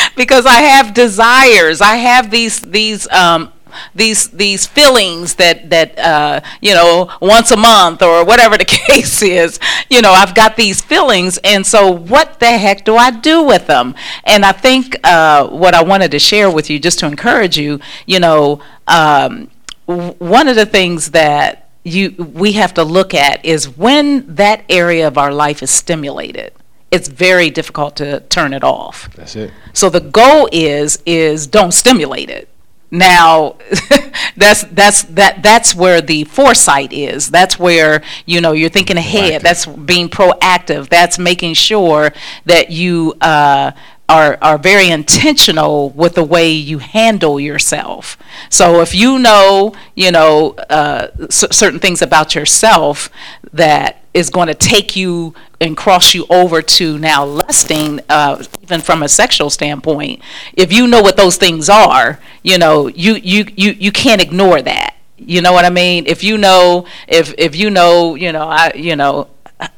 because 0.15 0.45
I 0.45 0.61
have 0.61 0.93
desires. 0.93 1.81
I 1.81 1.95
have 1.95 2.31
these 2.31 2.61
these 2.61 3.07
um, 3.09 3.51
these 3.93 4.29
these 4.29 4.65
feelings 4.65 5.35
that 5.35 5.69
that 5.69 5.97
uh, 5.99 6.41
you 6.61 6.73
know 6.73 7.09
once 7.21 7.51
a 7.51 7.57
month 7.57 8.01
or 8.01 8.25
whatever 8.25 8.57
the 8.57 8.65
case 8.89 9.21
is. 9.21 9.59
You 9.89 10.01
know, 10.01 10.11
I've 10.11 10.33
got 10.35 10.55
these 10.55 10.81
feelings, 10.81 11.37
and 11.43 11.65
so 11.65 11.91
what 11.91 12.39
the 12.39 12.57
heck 12.57 12.85
do 12.85 12.95
I 12.95 13.11
do 13.11 13.43
with 13.43 13.67
them? 13.67 13.95
And 14.23 14.45
I 14.45 14.51
think 14.51 14.95
uh, 15.03 15.47
what 15.47 15.73
I 15.73 15.83
wanted 15.83 16.11
to 16.11 16.19
share 16.19 16.49
with 16.49 16.69
you, 16.69 16.79
just 16.79 16.99
to 16.99 17.05
encourage 17.07 17.57
you, 17.57 17.79
you 18.05 18.19
know, 18.19 18.61
um, 18.87 19.49
w- 19.87 20.13
one 20.19 20.47
of 20.47 20.55
the 20.55 20.65
things 20.65 21.11
that 21.11 21.69
you 21.83 22.11
we 22.33 22.53
have 22.53 22.73
to 22.75 22.83
look 22.83 23.13
at 23.13 23.45
is 23.45 23.69
when 23.77 24.35
that 24.35 24.63
area 24.69 25.07
of 25.07 25.17
our 25.17 25.31
life 25.31 25.61
is 25.61 25.69
stimulated 25.69 26.51
it's 26.91 27.07
very 27.07 27.49
difficult 27.49 27.95
to 27.97 28.21
turn 28.21 28.53
it 28.53 28.63
off 28.63 29.09
That's 29.15 29.35
it. 29.35 29.51
so 29.73 29.89
the 29.89 29.99
goal 29.99 30.47
is 30.51 31.01
is 31.05 31.45
don't 31.47 31.73
stimulate 31.73 32.29
it. 32.29 32.47
Now, 32.91 33.55
that's 34.37 34.63
that's 34.65 35.03
that 35.03 35.41
that's 35.43 35.75
where 35.75 36.01
the 36.01 36.23
foresight 36.25 36.93
is. 36.93 37.29
That's 37.31 37.59
where 37.59 38.01
you 38.25 38.41
know 38.41 38.51
you're 38.53 38.69
thinking 38.69 38.97
ahead. 38.97 39.41
Proactive. 39.41 39.43
That's 39.43 39.65
being 39.65 40.09
proactive. 40.09 40.89
That's 40.89 41.17
making 41.19 41.55
sure 41.55 42.13
that 42.45 42.71
you 42.71 43.15
uh, 43.21 43.71
are 44.07 44.37
are 44.41 44.57
very 44.57 44.89
intentional 44.89 45.89
with 45.89 46.15
the 46.15 46.23
way 46.23 46.51
you 46.51 46.77
handle 46.79 47.39
yourself. 47.39 48.17
So 48.49 48.81
if 48.81 48.93
you 48.93 49.19
know 49.19 49.73
you 49.95 50.11
know 50.11 50.51
uh, 50.69 51.07
c- 51.29 51.47
certain 51.51 51.79
things 51.79 52.01
about 52.01 52.35
yourself 52.35 53.09
that 53.51 54.04
is 54.15 54.29
going 54.31 54.47
to 54.47 54.55
take 54.55 54.95
you 54.95 55.35
and 55.61 55.77
cross 55.77 56.15
you 56.15 56.25
over 56.29 56.61
to 56.61 56.97
now 56.97 57.25
lusting, 57.25 57.99
uh, 58.09 58.41
even 58.63 58.81
from 58.81 59.03
a 59.03 59.09
sexual 59.09 59.49
standpoint. 59.49 60.21
If 60.55 60.73
you 60.73 60.87
know 60.87 61.01
what 61.01 61.17
those 61.17 61.37
things 61.37 61.69
are, 61.69 62.19
you 62.41 62.57
know 62.57 62.87
you 62.87 63.15
you 63.15 63.45
you 63.55 63.71
you 63.73 63.91
can't 63.91 64.21
ignore 64.21 64.61
that. 64.61 64.95
You 65.17 65.41
know 65.41 65.53
what 65.53 65.65
I 65.65 65.69
mean? 65.69 66.05
If 66.07 66.23
you 66.23 66.37
know, 66.37 66.85
if 67.07 67.33
if 67.37 67.55
you 67.55 67.69
know, 67.69 68.15
you 68.15 68.31
know, 68.31 68.47
I 68.47 68.71
you 68.73 68.95
know, 68.95 69.27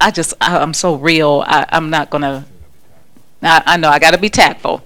I- 0.02 0.12
just 0.12 0.34
I, 0.40 0.58
I'm 0.58 0.74
so 0.74 0.96
real. 0.96 1.44
I, 1.46 1.66
I'm 1.70 1.90
not 1.90 2.10
gonna. 2.10 2.46
I, 3.42 3.64
I 3.66 3.78
know 3.78 3.90
I 3.90 4.00
got 4.00 4.12
to 4.12 4.18
be 4.18 4.30
tactful. 4.30 4.82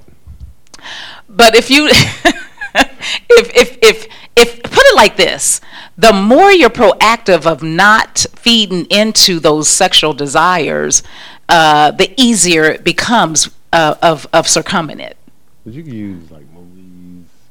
But 1.29 1.55
if 1.55 1.69
you, 1.69 1.87
if, 1.91 3.51
if, 3.55 3.77
if, 3.81 4.07
if, 4.41 4.63
put 4.63 4.83
it 4.83 4.95
like 4.95 5.17
this, 5.17 5.61
the 5.97 6.13
more 6.13 6.51
you're 6.51 6.69
proactive 6.69 7.45
of 7.45 7.61
not 7.61 8.25
feeding 8.35 8.85
into 8.85 9.39
those 9.39 9.69
sexual 9.69 10.13
desires, 10.13 11.03
uh, 11.47 11.91
the 11.91 12.13
easier 12.17 12.63
it 12.63 12.83
becomes 12.83 13.49
uh, 13.71 13.95
of, 14.01 14.27
of 14.33 14.47
it. 14.99 15.17
You 15.65 15.83
can 15.83 15.93
use 15.93 16.31
like. 16.31 16.45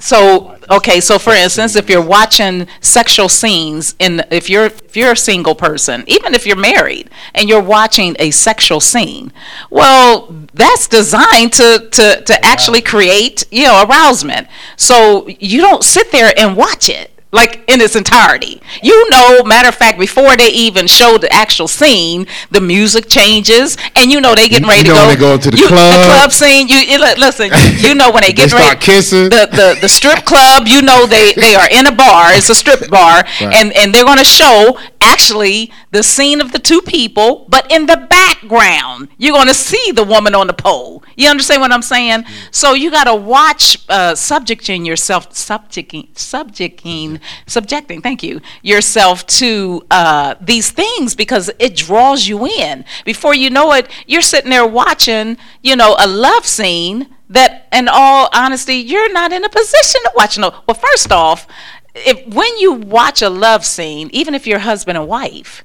So, 0.01 0.57
okay, 0.71 0.99
so 0.99 1.19
for 1.19 1.35
instance, 1.35 1.77
if 1.77 1.91
you're 1.91 2.05
watching 2.05 2.67
sexual 2.81 3.29
scenes 3.29 3.95
in, 3.99 4.25
if 4.31 4.49
you're, 4.49 4.65
if 4.65 4.97
you're 4.97 5.13
a 5.13 5.17
single 5.17 5.55
person, 5.55 6.05
even 6.07 6.35
if 6.35 6.47
you're 6.47 6.57
married, 6.57 7.11
and 7.35 7.49
you're 7.49 7.63
watching 7.63 8.17
a 8.19 8.31
sexual 8.31 8.81
scene, 8.81 9.31
well, 9.69 10.35
that's 10.55 10.89
designed 10.89 11.53
to, 11.53 11.87
to, 11.93 12.23
to 12.23 12.45
actually 12.45 12.81
create, 12.81 13.47
you 13.51 13.65
know, 13.65 13.85
arousement. 13.85 14.49
So 14.77 15.29
you 15.29 15.61
don't 15.61 15.85
sit 15.85 16.11
there 16.13 16.33
and 16.37 16.57
watch 16.57 16.89
it. 16.89 17.10
Like 17.33 17.63
in 17.69 17.81
its 17.81 17.95
entirety, 17.95 18.61
you 18.83 19.09
know. 19.11 19.45
Matter 19.45 19.69
of 19.69 19.77
fact, 19.77 20.01
before 20.01 20.37
they 20.37 20.49
even 20.51 20.89
show 20.89 21.17
the 21.17 21.33
actual 21.33 21.69
scene, 21.69 22.27
the 22.51 22.61
music 22.61 23.09
changes, 23.09 23.77
and 23.95 24.11
you 24.11 24.21
know 24.21 24.35
they 24.35 24.49
getting 24.49 24.67
ready 24.67 24.89
you 24.89 24.95
know 24.95 25.03
to 25.03 25.07
when 25.07 25.19
go. 25.19 25.37
they 25.37 25.37
go 25.37 25.43
to 25.45 25.51
the 25.53 25.57
you, 25.57 25.69
club. 25.69 26.01
The 26.01 26.07
club 26.07 26.33
scene. 26.33 26.67
You, 26.67 26.79
you 26.79 26.99
listen. 26.99 27.51
You 27.87 27.95
know 27.95 28.11
when 28.11 28.23
they 28.25 28.33
get 28.33 28.53
ready 28.53 28.65
start 28.65 28.81
kissing. 28.81 29.29
the, 29.31 29.47
the 29.53 29.79
the 29.81 29.89
strip 29.89 30.25
club, 30.25 30.67
you 30.67 30.83
know 30.83 31.07
they 31.07 31.33
they 31.35 31.55
are 31.55 31.69
in 31.71 31.87
a 31.87 31.95
bar. 31.95 32.33
It's 32.33 32.51
a 32.51 32.55
strip 32.55 32.91
bar, 32.99 33.23
Right. 33.41 33.43
and 33.55 33.73
and 33.75 33.95
they're 33.95 34.05
going 34.05 34.19
to 34.19 34.25
show 34.25 34.77
actually 35.01 35.73
the 35.93 36.03
scene 36.03 36.41
of 36.41 36.51
the 36.53 36.59
two 36.59 36.83
people, 36.83 37.47
but 37.49 37.71
in 37.71 37.87
the 37.87 38.07
background 38.11 39.09
you're 39.19 39.33
going 39.35 39.47
to 39.49 39.55
see 39.55 39.93
the 39.93 40.05
woman 40.05 40.35
on 40.35 40.47
the 40.47 40.53
pole. 40.53 41.03
You 41.17 41.29
understand 41.29 41.61
what 41.63 41.73
I'm 41.73 41.83
saying? 41.83 42.25
So 42.51 42.75
you 42.75 42.91
got 42.91 43.05
to 43.05 43.15
watch 43.15 43.79
uh, 43.89 44.15
subjecting 44.15 44.85
yourself, 44.85 45.35
subjecting, 45.35 46.09
subjecting, 46.15 47.20
subjecting. 47.47 48.01
Thank 48.01 48.23
you 48.23 48.41
yourself 48.63 49.27
to 49.27 49.83
uh, 49.91 50.35
these 50.41 50.71
things 50.71 51.15
because 51.15 51.51
it 51.59 51.77
draws 51.77 52.27
you 52.27 52.47
in. 52.47 52.85
Before 53.05 53.35
you 53.35 53.51
know 53.51 53.73
it, 53.73 53.89
you're 54.07 54.23
sitting 54.23 54.51
there 54.51 54.67
watching, 54.67 55.37
you 55.63 55.77
know, 55.77 55.97
a 55.99 56.07
love 56.07 56.47
scene 56.47 57.09
that 57.29 57.69
in 57.73 57.89
all 57.89 58.29
honesty 58.35 58.75
you're 58.75 59.13
not 59.13 59.33
in 59.33 59.45
a 59.45 59.49
position 59.49 60.01
to 60.03 60.13
watch 60.17 60.37
no 60.37 60.53
well 60.67 60.75
first 60.75 61.13
off 61.13 61.47
if 61.95 62.27
when 62.35 62.59
you 62.59 62.73
watch 62.73 63.23
a 63.23 63.31
love 63.31 63.65
scene 63.65 64.11
even 64.13 64.35
if 64.35 64.49
you're 64.49 64.59
husband 64.59 64.99
and 64.99 65.07
wife 65.07 65.65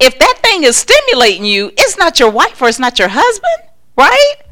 if 0.00 0.18
that 0.18 0.38
thing 0.42 0.64
is 0.64 0.76
stimulating 0.76 1.44
you 1.44 1.68
it's 1.78 1.96
not 1.96 2.18
your 2.18 2.30
wife 2.30 2.60
or 2.60 2.68
it's 2.68 2.80
not 2.80 2.98
your 2.98 3.08
husband 3.08 3.70
right 3.96 4.34
Right. 4.36 4.45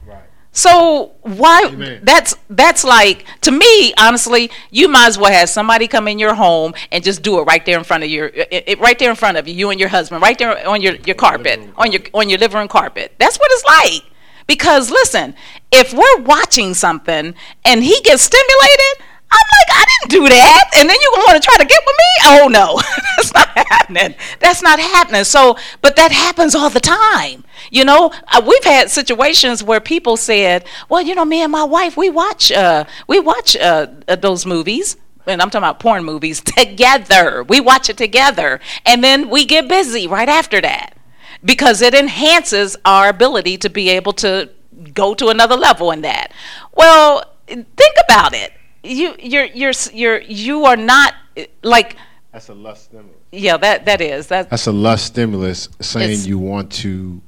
So 0.57 1.13
why 1.23 1.65
Amen. 1.67 2.01
that's 2.05 2.35
that's 2.49 2.85
like 2.85 3.27
to 3.43 3.51
me 3.51 3.93
honestly 3.99 4.51
you 4.71 4.89
might 4.89 5.09
as 5.09 5.19
well 5.19 5.33
have 5.33 5.49
somebody 5.49 5.87
come 5.89 6.07
in 6.09 6.19
your 6.19 6.35
home 6.35 6.73
and 6.93 7.03
just 7.05 7.23
do 7.23 7.41
it 7.41 7.43
right 7.43 7.67
there 7.67 7.77
in 7.77 7.85
front 7.85 8.05
of 8.05 8.09
your 8.09 8.27
it, 8.29 8.65
it- 8.69 8.79
right 8.81 8.99
there 8.99 9.11
in 9.11 9.17
front 9.17 9.37
of 9.37 9.47
you 9.49 9.55
you 9.55 9.71
and 9.71 9.81
your 9.81 9.89
husband 9.89 10.23
right 10.23 10.39
there 10.39 10.67
on 10.67 10.81
your, 10.81 10.95
your 11.05 11.17
carpet 11.17 11.61
on 11.77 11.91
your 11.93 12.01
on 12.15 12.31
your 12.31 12.39
living 12.39 12.57
room 12.59 12.69
carpet. 12.69 13.13
That's 13.19 13.37
what 13.39 13.51
it's 13.53 13.65
like. 13.65 14.11
Because 14.47 14.91
listen 14.91 15.35
if 15.73 15.93
we're 15.93 16.21
watching 16.23 16.73
something 16.75 17.35
and 17.65 17.83
he 17.83 18.01
gets 18.03 18.23
stimulated 18.23 19.05
I'm 19.31 19.47
like, 19.59 19.77
I 19.77 19.85
didn't 19.87 20.11
do 20.11 20.29
that. 20.29 20.71
And 20.77 20.89
then 20.89 20.97
you 21.01 21.13
want 21.17 21.43
to 21.43 21.47
try 21.47 21.57
to 21.59 21.65
get 21.65 21.83
with 21.85 21.97
me? 21.97 22.05
Oh, 22.25 22.49
no. 22.49 22.81
That's 23.17 23.35
not 23.35 23.49
happening. 23.69 24.15
That's 24.39 24.63
not 24.63 24.79
happening. 24.79 25.25
So, 25.25 25.57
but 25.83 25.97
that 25.97 26.13
happens 26.13 26.55
all 26.55 26.71
the 26.71 26.81
time. 26.81 27.45
You 27.71 27.85
know, 27.85 28.13
uh, 28.29 28.43
we've 28.47 28.65
had 28.65 28.91
situations 28.91 29.63
where 29.63 29.81
people 29.81 30.17
said, 30.17 30.67
well, 30.89 31.03
you 31.03 31.15
know, 31.15 31.25
me 31.25 31.43
and 31.43 31.51
my 31.51 31.65
wife, 31.65 31.97
we 31.97 32.11
watch, 32.11 32.53
uh, 32.53 32.85
we 33.09 33.19
watch 33.19 33.57
uh, 33.57 33.89
uh, 34.07 34.17
those 34.17 34.47
movies. 34.47 34.97
And 35.27 35.41
I'm 35.41 35.49
talking 35.49 35.65
about 35.65 35.81
porn 35.81 36.05
movies 36.05 36.41
together. 36.45 37.43
We 37.43 37.61
watch 37.61 37.89
it 37.89 37.97
together. 37.97 38.61
And 38.85 39.03
then 39.03 39.31
we 39.31 39.45
get 39.47 39.69
busy 39.69 40.07
right 40.07 40.29
after 40.29 40.61
that 40.61 40.97
because 41.45 41.83
it 41.83 41.95
enhances 41.95 42.77
our 42.85 43.09
ability 43.09 43.59
to 43.59 43.71
be 43.71 43.89
able 43.91 44.13
to 44.15 44.51
go 44.93 45.15
to 45.15 45.29
another 45.29 45.57
level 45.57 45.91
in 45.91 46.03
that. 46.03 46.33
Well, 46.75 47.25
think 47.47 47.95
about 48.09 48.35
it. 48.35 48.53
You 48.85 49.15
you're 49.19 49.45
you're 49.47 49.73
you're 49.93 50.21
you 50.21 50.65
are 50.67 50.77
not 50.77 51.15
like 51.63 51.97
That's 52.33 52.49
a 52.51 52.55
lust 52.55 52.85
stimulus. 52.85 53.17
yeah 53.33 53.57
that 53.57 53.87
that 53.87 54.01
is 54.01 54.27
that 54.29 54.51
That's 54.51 54.67
a 54.67 54.73
lust 54.73 55.07
stimulus 55.07 55.69
saying 55.81 56.21
you 56.21 56.39
want 56.39 56.71
to 56.85 57.21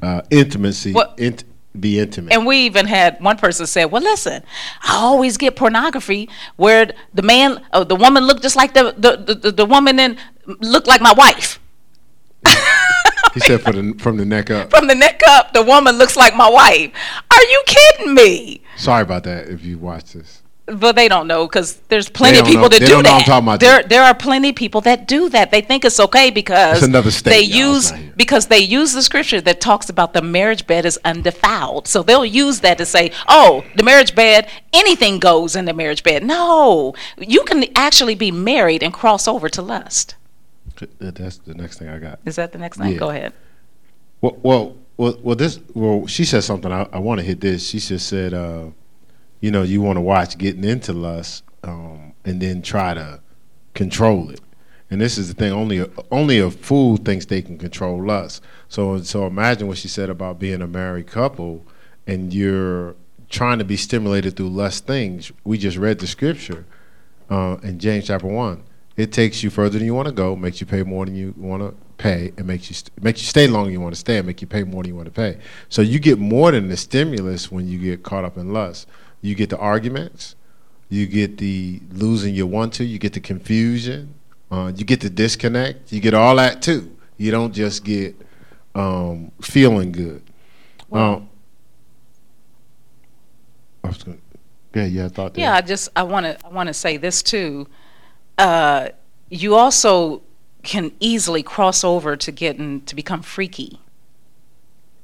uh, 0.00 0.22
intimacy, 0.30 0.92
What- 0.92 1.14
int- 1.18 1.42
be 1.78 1.98
intimate. 1.98 2.32
and 2.32 2.46
we 2.46 2.58
even 2.66 2.86
had 2.86 3.20
one 3.20 3.36
person 3.36 3.66
said, 3.66 3.86
"Well, 3.86 4.02
listen, 4.02 4.42
I 4.82 4.94
always 4.96 5.36
get 5.36 5.54
pornography 5.56 6.28
where 6.56 6.92
the 7.12 7.22
man, 7.22 7.60
uh, 7.72 7.82
the 7.84 7.96
woman 7.96 8.24
looked 8.24 8.42
just 8.42 8.54
like 8.56 8.74
the 8.74 8.94
the, 8.96 9.34
the, 9.34 9.50
the 9.52 9.66
woman 9.66 9.98
in 9.98 10.16
looked 10.60 10.86
like 10.86 11.00
my 11.00 11.12
wife." 11.12 11.58
he 13.34 13.40
said 13.40 13.60
for 13.60 13.72
the, 13.72 13.94
from 13.98 14.16
the 14.16 14.24
neck 14.24 14.50
up. 14.50 14.70
From 14.70 14.86
the 14.86 14.94
neck 14.94 15.20
up, 15.28 15.52
the 15.52 15.62
woman 15.62 15.98
looks 15.98 16.16
like 16.16 16.34
my 16.36 16.48
wife. 16.48 16.90
Are 17.30 17.42
you 17.42 17.62
kidding 17.66 18.14
me? 18.14 18.60
Sorry 18.76 19.02
about 19.02 19.24
that 19.24 19.48
if 19.48 19.64
you 19.64 19.78
watch 19.78 20.12
this. 20.12 20.42
But 20.70 20.96
they 20.96 21.08
don't 21.08 21.26
know 21.26 21.46
because 21.46 21.76
there's 21.88 22.10
plenty 22.10 22.38
of 22.38 22.44
people 22.44 22.62
know- 22.62 22.68
that 22.68 22.80
they 22.80 22.86
do 22.86 22.92
don't 22.92 23.04
know 23.04 23.10
that. 23.10 23.20
I'm 23.20 23.24
talking 23.24 23.48
about 23.48 23.60
there, 23.60 23.82
there 23.82 24.02
are 24.02 24.14
plenty 24.14 24.50
of 24.50 24.54
people 24.54 24.82
that 24.82 25.08
do 25.08 25.30
that. 25.30 25.50
They 25.50 25.62
think 25.62 25.84
it's 25.84 25.98
okay 25.98 26.30
because 26.30 26.82
It's 26.82 27.22
they 27.22 27.40
use 27.40 27.90
because 28.16 28.46
they 28.46 28.58
use 28.58 28.92
the 28.92 29.02
scripture 29.02 29.40
that 29.40 29.62
talks 29.62 29.88
about 29.88 30.12
the 30.12 30.20
marriage 30.20 30.66
bed 30.66 30.84
is 30.84 30.98
undefiled. 31.04 31.88
So 31.88 32.02
they'll 32.02 32.24
use 32.24 32.60
that 32.60 32.76
to 32.78 32.84
say, 32.84 33.12
"Oh, 33.28 33.64
the 33.76 33.82
marriage 33.82 34.14
bed, 34.14 34.46
anything 34.74 35.18
goes 35.18 35.56
in 35.56 35.64
the 35.64 35.72
marriage 35.72 36.02
bed." 36.02 36.22
No, 36.22 36.94
you 37.18 37.44
can 37.44 37.64
actually 37.74 38.14
be 38.14 38.30
married 38.30 38.82
and 38.82 38.92
cross 38.92 39.26
over 39.26 39.48
to 39.48 39.62
lust. 39.62 40.16
That's 41.00 41.38
the 41.38 41.54
next 41.54 41.78
thing 41.78 41.88
I 41.88 41.98
got. 41.98 42.18
Is 42.24 42.36
that 42.36 42.52
the 42.52 42.58
next 42.58 42.76
thing? 42.76 42.92
Yeah. 42.92 42.98
Go 42.98 43.08
ahead. 43.08 43.32
Well, 44.20 44.36
well, 44.42 44.76
well, 44.96 45.18
well 45.22 45.36
this. 45.36 45.60
Well, 45.74 46.06
she 46.06 46.24
said 46.24 46.44
something. 46.44 46.70
I, 46.70 46.88
I 46.92 46.98
want 46.98 47.20
to 47.20 47.26
hit 47.26 47.40
this. 47.40 47.68
She 47.68 47.78
just 47.78 48.06
said, 48.06 48.34
uh, 48.34 48.66
you 49.40 49.50
know, 49.50 49.62
you 49.62 49.80
want 49.80 49.96
to 49.96 50.00
watch 50.00 50.38
getting 50.38 50.64
into 50.64 50.92
lust, 50.92 51.44
um, 51.62 52.12
and 52.24 52.40
then 52.40 52.62
try 52.62 52.94
to 52.94 53.20
control 53.74 54.30
it. 54.30 54.40
And 54.90 55.00
this 55.00 55.18
is 55.18 55.28
the 55.28 55.34
thing. 55.34 55.52
Only 55.52 55.78
a, 55.78 55.88
only 56.10 56.38
a 56.38 56.50
fool 56.50 56.96
thinks 56.96 57.26
they 57.26 57.42
can 57.42 57.58
control 57.58 58.04
lust. 58.04 58.42
So 58.68 59.00
so 59.02 59.26
imagine 59.26 59.68
what 59.68 59.78
she 59.78 59.88
said 59.88 60.08
about 60.10 60.38
being 60.38 60.62
a 60.62 60.66
married 60.66 61.06
couple, 61.06 61.64
and 62.06 62.32
you're 62.32 62.96
trying 63.28 63.58
to 63.58 63.64
be 63.64 63.76
stimulated 63.76 64.36
through 64.36 64.48
lust 64.48 64.86
things. 64.86 65.30
We 65.44 65.58
just 65.58 65.76
read 65.76 65.98
the 65.98 66.06
scripture 66.06 66.64
uh, 67.28 67.58
in 67.62 67.78
James 67.78 68.06
chapter 68.06 68.26
one. 68.26 68.62
It 68.96 69.12
takes 69.12 69.42
you 69.42 69.50
further 69.50 69.78
than 69.78 69.86
you 69.86 69.94
want 69.94 70.08
to 70.08 70.12
go, 70.12 70.34
makes 70.34 70.60
you 70.60 70.66
pay 70.66 70.82
more 70.82 71.04
than 71.04 71.14
you 71.14 71.34
want 71.36 71.62
to 71.62 71.74
pay, 71.98 72.32
and 72.36 72.46
makes 72.46 72.70
you 72.70 72.74
st- 72.74 73.02
makes 73.02 73.20
you 73.20 73.26
stay 73.26 73.46
longer 73.46 73.66
than 73.66 73.74
you 73.74 73.80
want 73.80 73.94
to 73.94 74.00
stay, 74.00 74.16
and 74.16 74.26
make 74.26 74.40
you 74.40 74.48
pay 74.48 74.64
more 74.64 74.82
than 74.82 74.90
you 74.90 74.96
want 74.96 75.06
to 75.06 75.12
pay. 75.12 75.38
So 75.68 75.82
you 75.82 75.98
get 75.98 76.18
more 76.18 76.50
than 76.50 76.68
the 76.68 76.76
stimulus 76.76 77.52
when 77.52 77.68
you 77.68 77.78
get 77.78 78.02
caught 78.02 78.24
up 78.24 78.38
in 78.38 78.52
lust. 78.52 78.88
You 79.20 79.34
get 79.34 79.50
the 79.50 79.58
arguments, 79.58 80.36
you 80.88 81.06
get 81.06 81.38
the 81.38 81.80
losing 81.90 82.34
you 82.34 82.46
want 82.46 82.72
to, 82.74 82.84
you 82.84 82.98
get 82.98 83.12
the 83.12 83.20
confusion, 83.20 84.14
uh, 84.50 84.72
you 84.74 84.84
get 84.84 85.00
the 85.00 85.10
disconnect, 85.10 85.92
you 85.92 86.00
get 86.00 86.14
all 86.14 86.36
that 86.36 86.62
too. 86.62 86.96
You 87.16 87.30
don't 87.30 87.52
just 87.52 87.84
get 87.84 88.14
um, 88.74 89.32
feeling 89.42 89.92
good. 89.92 90.22
Um, 90.92 91.28
I 93.84 93.88
was 93.88 94.02
going. 94.02 94.20
Yeah, 94.74 94.84
had 94.84 95.06
a 95.06 95.08
thought 95.08 95.34
there. 95.34 95.44
Yeah, 95.44 95.54
I 95.54 95.60
just 95.60 95.88
I 95.96 96.02
want 96.02 96.26
to 96.26 96.38
I 96.46 96.50
want 96.50 96.68
to 96.68 96.74
say 96.74 96.96
this 96.96 97.22
too. 97.22 97.66
Uh, 98.36 98.90
you 99.28 99.56
also 99.56 100.22
can 100.62 100.92
easily 101.00 101.42
cross 101.42 101.82
over 101.82 102.16
to 102.16 102.30
getting 102.30 102.82
to 102.82 102.94
become 102.94 103.22
freaky. 103.22 103.80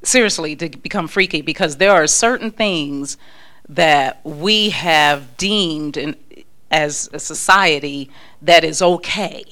Seriously, 0.02 0.54
to 0.56 0.68
become 0.68 1.08
freaky 1.08 1.40
because 1.40 1.78
there 1.78 1.92
are 1.92 2.06
certain 2.06 2.50
things 2.50 3.16
that 3.68 4.20
we 4.24 4.70
have 4.70 5.36
deemed 5.36 5.96
in, 5.96 6.16
as 6.70 7.08
a 7.12 7.18
society 7.18 8.10
that 8.42 8.64
is 8.64 8.82
okay 8.82 9.44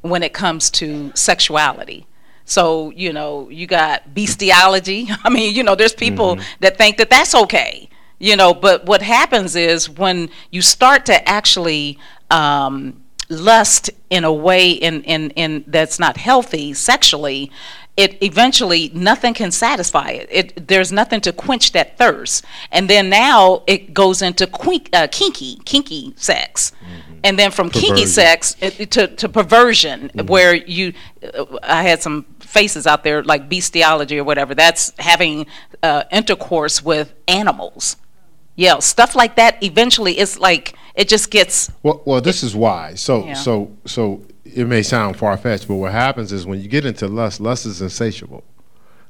when 0.00 0.22
it 0.22 0.32
comes 0.32 0.70
to 0.70 1.10
sexuality. 1.14 2.06
So, 2.44 2.90
you 2.90 3.12
know, 3.12 3.48
you 3.48 3.66
got 3.66 4.14
bestiality. 4.14 5.08
I 5.24 5.30
mean, 5.30 5.54
you 5.54 5.62
know, 5.62 5.74
there's 5.74 5.94
people 5.94 6.38
that 6.60 6.76
think 6.76 6.98
that 6.98 7.10
that's 7.10 7.34
okay, 7.34 7.88
you 8.18 8.36
know, 8.36 8.54
but 8.54 8.86
what 8.86 9.02
happens 9.02 9.56
is 9.56 9.88
when 9.88 10.30
you 10.50 10.62
start 10.62 11.06
to 11.06 11.28
actually 11.28 11.98
um, 12.30 13.02
lust 13.28 13.90
in 14.10 14.24
a 14.24 14.32
way 14.32 14.70
in, 14.70 15.02
in, 15.04 15.30
in 15.30 15.64
that's 15.66 15.98
not 15.98 16.16
healthy 16.16 16.74
sexually, 16.74 17.50
it 17.96 18.20
eventually 18.22 18.90
nothing 18.92 19.34
can 19.34 19.50
satisfy 19.52 20.10
it. 20.10 20.28
it. 20.30 20.68
There's 20.68 20.90
nothing 20.90 21.20
to 21.22 21.32
quench 21.32 21.72
that 21.72 21.96
thirst, 21.96 22.44
and 22.72 22.90
then 22.90 23.08
now 23.08 23.62
it 23.66 23.94
goes 23.94 24.20
into 24.22 24.46
quink, 24.46 24.88
uh, 24.92 25.06
kinky, 25.10 25.56
kinky 25.64 26.12
sex, 26.16 26.72
and 27.22 27.38
then 27.38 27.50
from 27.50 27.70
kinky 27.70 28.06
sex 28.06 28.56
it- 28.60 28.90
to, 28.90 29.06
to 29.06 29.28
perversion, 29.28 30.10
where 30.26 30.54
you, 30.54 30.92
uh, 31.34 31.44
I 31.62 31.82
had 31.84 32.02
some 32.02 32.26
faces 32.40 32.86
out 32.86 33.04
there 33.04 33.22
like 33.22 33.48
bestiality 33.48 34.18
or 34.18 34.24
whatever. 34.24 34.54
That's 34.54 34.92
having 34.98 35.46
uh, 35.82 36.02
intercourse 36.10 36.82
with 36.84 37.14
animals. 37.28 37.96
Yeah, 38.56 38.78
stuff 38.80 39.14
like 39.16 39.36
that. 39.36 39.62
Eventually, 39.62 40.18
it's 40.18 40.38
like 40.38 40.74
it 40.94 41.08
just 41.08 41.30
gets. 41.30 41.70
Well, 41.82 42.02
well, 42.04 42.20
this 42.20 42.42
is 42.42 42.54
why. 42.54 42.94
So, 42.94 43.24
Yeah. 43.26 43.34
so, 43.34 43.70
so 43.84 44.22
it 44.54 44.66
may 44.66 44.82
sound 44.82 45.16
far 45.16 45.36
fetched, 45.36 45.66
but 45.66 45.74
what 45.74 45.92
happens 45.92 46.32
is 46.32 46.46
when 46.46 46.60
you 46.60 46.68
get 46.68 46.86
into 46.86 47.08
lust, 47.08 47.40
lust 47.40 47.66
is 47.66 47.82
insatiable. 47.82 48.44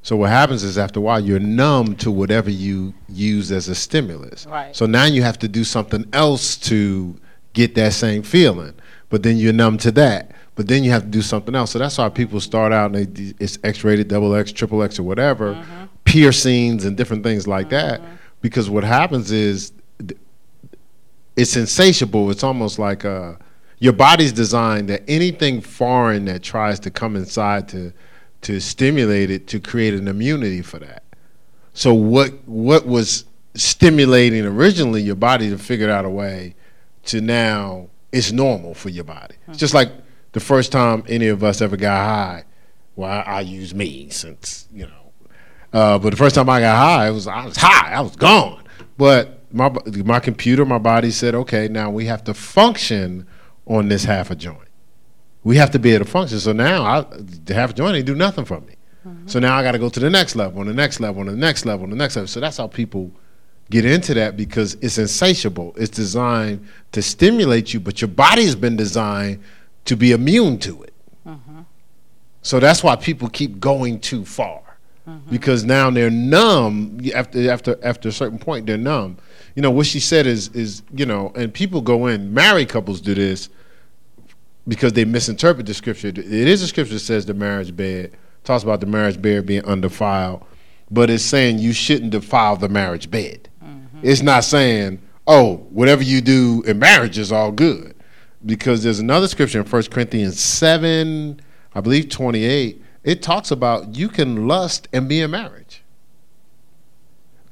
So 0.02 0.16
what 0.16 0.30
happens 0.30 0.62
is 0.62 0.76
after 0.76 1.00
a 1.00 1.02
while 1.02 1.20
you're 1.20 1.38
numb 1.38 1.96
to 1.96 2.10
whatever 2.10 2.50
you 2.50 2.94
use 3.08 3.50
as 3.52 3.68
a 3.68 3.74
stimulus. 3.74 4.46
Right. 4.46 4.74
So 4.74 4.86
now 4.86 5.04
you 5.04 5.22
have 5.22 5.38
to 5.40 5.48
do 5.48 5.64
something 5.64 6.06
else 6.12 6.56
to 6.56 7.18
get 7.52 7.74
that 7.76 7.92
same 7.92 8.22
feeling, 8.22 8.74
but 9.08 9.22
then 9.22 9.36
you're 9.36 9.52
numb 9.52 9.78
to 9.78 9.92
that. 9.92 10.32
But 10.56 10.68
then 10.68 10.84
you 10.84 10.90
have 10.92 11.02
to 11.02 11.08
do 11.08 11.22
something 11.22 11.54
else. 11.54 11.72
So 11.72 11.78
that's 11.78 11.98
why 11.98 12.08
people 12.10 12.40
start 12.40 12.72
out 12.72 12.94
and 12.94 13.06
they, 13.06 13.34
it's 13.40 13.58
X-rated, 13.64 14.08
double 14.08 14.34
X, 14.34 14.52
triple 14.52 14.82
X, 14.82 14.98
or 14.98 15.02
whatever, 15.02 15.64
piercings 16.04 16.84
and 16.84 16.96
different 16.96 17.24
things 17.24 17.48
like 17.48 17.70
that. 17.70 18.00
Because 18.40 18.70
what 18.70 18.84
happens 18.84 19.32
is 19.32 19.72
it's 21.34 21.56
insatiable. 21.56 22.30
It's 22.30 22.44
almost 22.44 22.78
like 22.78 23.04
uh, 23.04 23.32
your 23.84 23.92
body's 23.92 24.32
designed 24.32 24.88
that 24.88 25.02
anything 25.06 25.60
foreign 25.60 26.24
that 26.24 26.42
tries 26.42 26.80
to 26.80 26.90
come 26.90 27.16
inside 27.16 27.68
to 27.68 27.92
to 28.40 28.58
stimulate 28.58 29.30
it 29.30 29.46
to 29.46 29.60
create 29.60 29.92
an 29.92 30.08
immunity 30.08 30.62
for 30.62 30.78
that. 30.78 31.02
So 31.74 31.92
what 31.92 32.32
what 32.46 32.86
was 32.86 33.26
stimulating 33.54 34.46
originally 34.46 35.02
your 35.02 35.16
body 35.16 35.50
to 35.50 35.58
figure 35.58 35.90
out 35.90 36.06
a 36.06 36.08
way 36.08 36.54
to 37.04 37.20
now 37.20 37.90
it's 38.10 38.32
normal 38.32 38.72
for 38.72 38.88
your 38.88 39.04
body. 39.04 39.34
It's 39.48 39.58
just 39.58 39.74
like 39.74 39.92
the 40.32 40.40
first 40.40 40.72
time 40.72 41.04
any 41.06 41.28
of 41.28 41.44
us 41.44 41.60
ever 41.60 41.76
got 41.76 42.06
high. 42.06 42.44
Well, 42.96 43.10
I, 43.10 43.20
I 43.20 43.40
use 43.42 43.74
me 43.74 44.08
since 44.08 44.66
you 44.72 44.86
know 44.86 45.12
uh, 45.74 45.98
but 45.98 46.08
the 46.08 46.16
first 46.16 46.36
time 46.36 46.48
I 46.48 46.60
got 46.60 46.76
high, 46.76 47.08
it 47.08 47.12
was 47.12 47.26
I 47.26 47.44
was 47.44 47.58
high, 47.58 47.92
I 47.92 48.00
was 48.00 48.16
gone. 48.16 48.64
But 48.96 49.40
my 49.52 49.70
my 50.04 50.20
computer, 50.20 50.64
my 50.64 50.78
body 50.78 51.10
said, 51.10 51.34
okay, 51.34 51.68
now 51.68 51.90
we 51.90 52.06
have 52.06 52.24
to 52.24 52.32
function 52.32 53.26
on 53.66 53.88
this 53.88 54.04
half 54.04 54.30
a 54.30 54.34
joint. 54.34 54.68
We 55.42 55.56
have 55.56 55.70
to 55.72 55.78
be 55.78 55.92
able 55.92 56.04
to 56.04 56.10
function. 56.10 56.40
So 56.40 56.52
now 56.52 56.84
I, 56.84 57.04
the 57.44 57.54
half 57.54 57.70
a 57.70 57.72
joint 57.74 57.96
ain't 57.96 58.06
do 58.06 58.14
nothing 58.14 58.44
for 58.44 58.60
me. 58.60 58.76
Mm-hmm. 59.06 59.28
So 59.28 59.38
now 59.38 59.56
I 59.56 59.62
got 59.62 59.72
to 59.72 59.78
go 59.78 59.88
to 59.88 60.00
the 60.00 60.10
next 60.10 60.36
level, 60.36 60.60
on 60.60 60.66
the 60.66 60.74
next 60.74 61.00
level, 61.00 61.20
on 61.20 61.26
the 61.26 61.36
next 61.36 61.66
level, 61.66 61.84
on 61.84 61.90
the 61.90 61.96
next 61.96 62.16
level. 62.16 62.28
So 62.28 62.40
that's 62.40 62.56
how 62.56 62.66
people 62.66 63.10
get 63.70 63.84
into 63.84 64.14
that 64.14 64.36
because 64.36 64.74
it's 64.74 64.98
insatiable. 64.98 65.74
It's 65.76 65.90
designed 65.90 66.66
to 66.92 67.02
stimulate 67.02 67.74
you, 67.74 67.80
but 67.80 68.00
your 68.00 68.08
body 68.08 68.44
has 68.44 68.56
been 68.56 68.76
designed 68.76 69.42
to 69.86 69.96
be 69.96 70.12
immune 70.12 70.58
to 70.60 70.82
it. 70.82 70.94
Mm-hmm. 71.26 71.60
So 72.42 72.60
that's 72.60 72.82
why 72.82 72.96
people 72.96 73.28
keep 73.28 73.60
going 73.60 74.00
too 74.00 74.24
far 74.24 74.64
mm-hmm. 75.08 75.30
because 75.30 75.64
now 75.64 75.90
they're 75.90 76.10
numb 76.10 77.00
after 77.14 77.50
after 77.50 77.78
after 77.82 78.08
a 78.08 78.12
certain 78.12 78.38
point 78.38 78.66
they're 78.66 78.76
numb. 78.76 79.18
You 79.54 79.62
know 79.62 79.70
what 79.70 79.86
she 79.86 80.00
said 80.00 80.26
is 80.26 80.48
is 80.48 80.82
you 80.94 81.06
know, 81.06 81.32
and 81.36 81.52
people 81.52 81.80
go 81.80 82.06
in. 82.06 82.34
Married 82.34 82.68
couples 82.68 83.00
do 83.00 83.14
this 83.14 83.48
because 84.66 84.92
they 84.92 85.04
misinterpret 85.04 85.66
the 85.66 85.74
scripture. 85.74 86.08
It 86.08 86.18
is 86.18 86.62
a 86.62 86.66
scripture 86.66 86.94
that 86.94 87.00
says 87.00 87.26
the 87.26 87.34
marriage 87.34 87.74
bed 87.76 88.12
talks 88.42 88.62
about 88.62 88.80
the 88.80 88.86
marriage 88.86 89.20
bed 89.20 89.46
being 89.46 89.64
undefiled, 89.64 90.44
but 90.90 91.08
it's 91.08 91.24
saying 91.24 91.58
you 91.58 91.72
shouldn't 91.72 92.10
defile 92.10 92.56
the 92.56 92.68
marriage 92.68 93.10
bed. 93.10 93.48
Mm-hmm. 93.64 94.00
It's 94.02 94.22
not 94.22 94.44
saying 94.44 95.00
oh 95.26 95.56
whatever 95.70 96.02
you 96.02 96.20
do 96.20 96.62
in 96.66 96.78
marriage 96.78 97.18
is 97.18 97.32
all 97.32 97.52
good 97.52 97.94
because 98.44 98.82
there's 98.82 98.98
another 98.98 99.28
scripture 99.28 99.60
in 99.60 99.66
1 99.66 99.82
Corinthians 99.84 100.38
7, 100.40 101.40
I 101.74 101.80
believe 101.80 102.08
28. 102.08 102.82
It 103.02 103.22
talks 103.22 103.50
about 103.50 103.94
you 103.96 104.08
can 104.08 104.48
lust 104.48 104.88
and 104.92 105.08
be 105.08 105.20
in 105.20 105.30
marriage. 105.30 105.63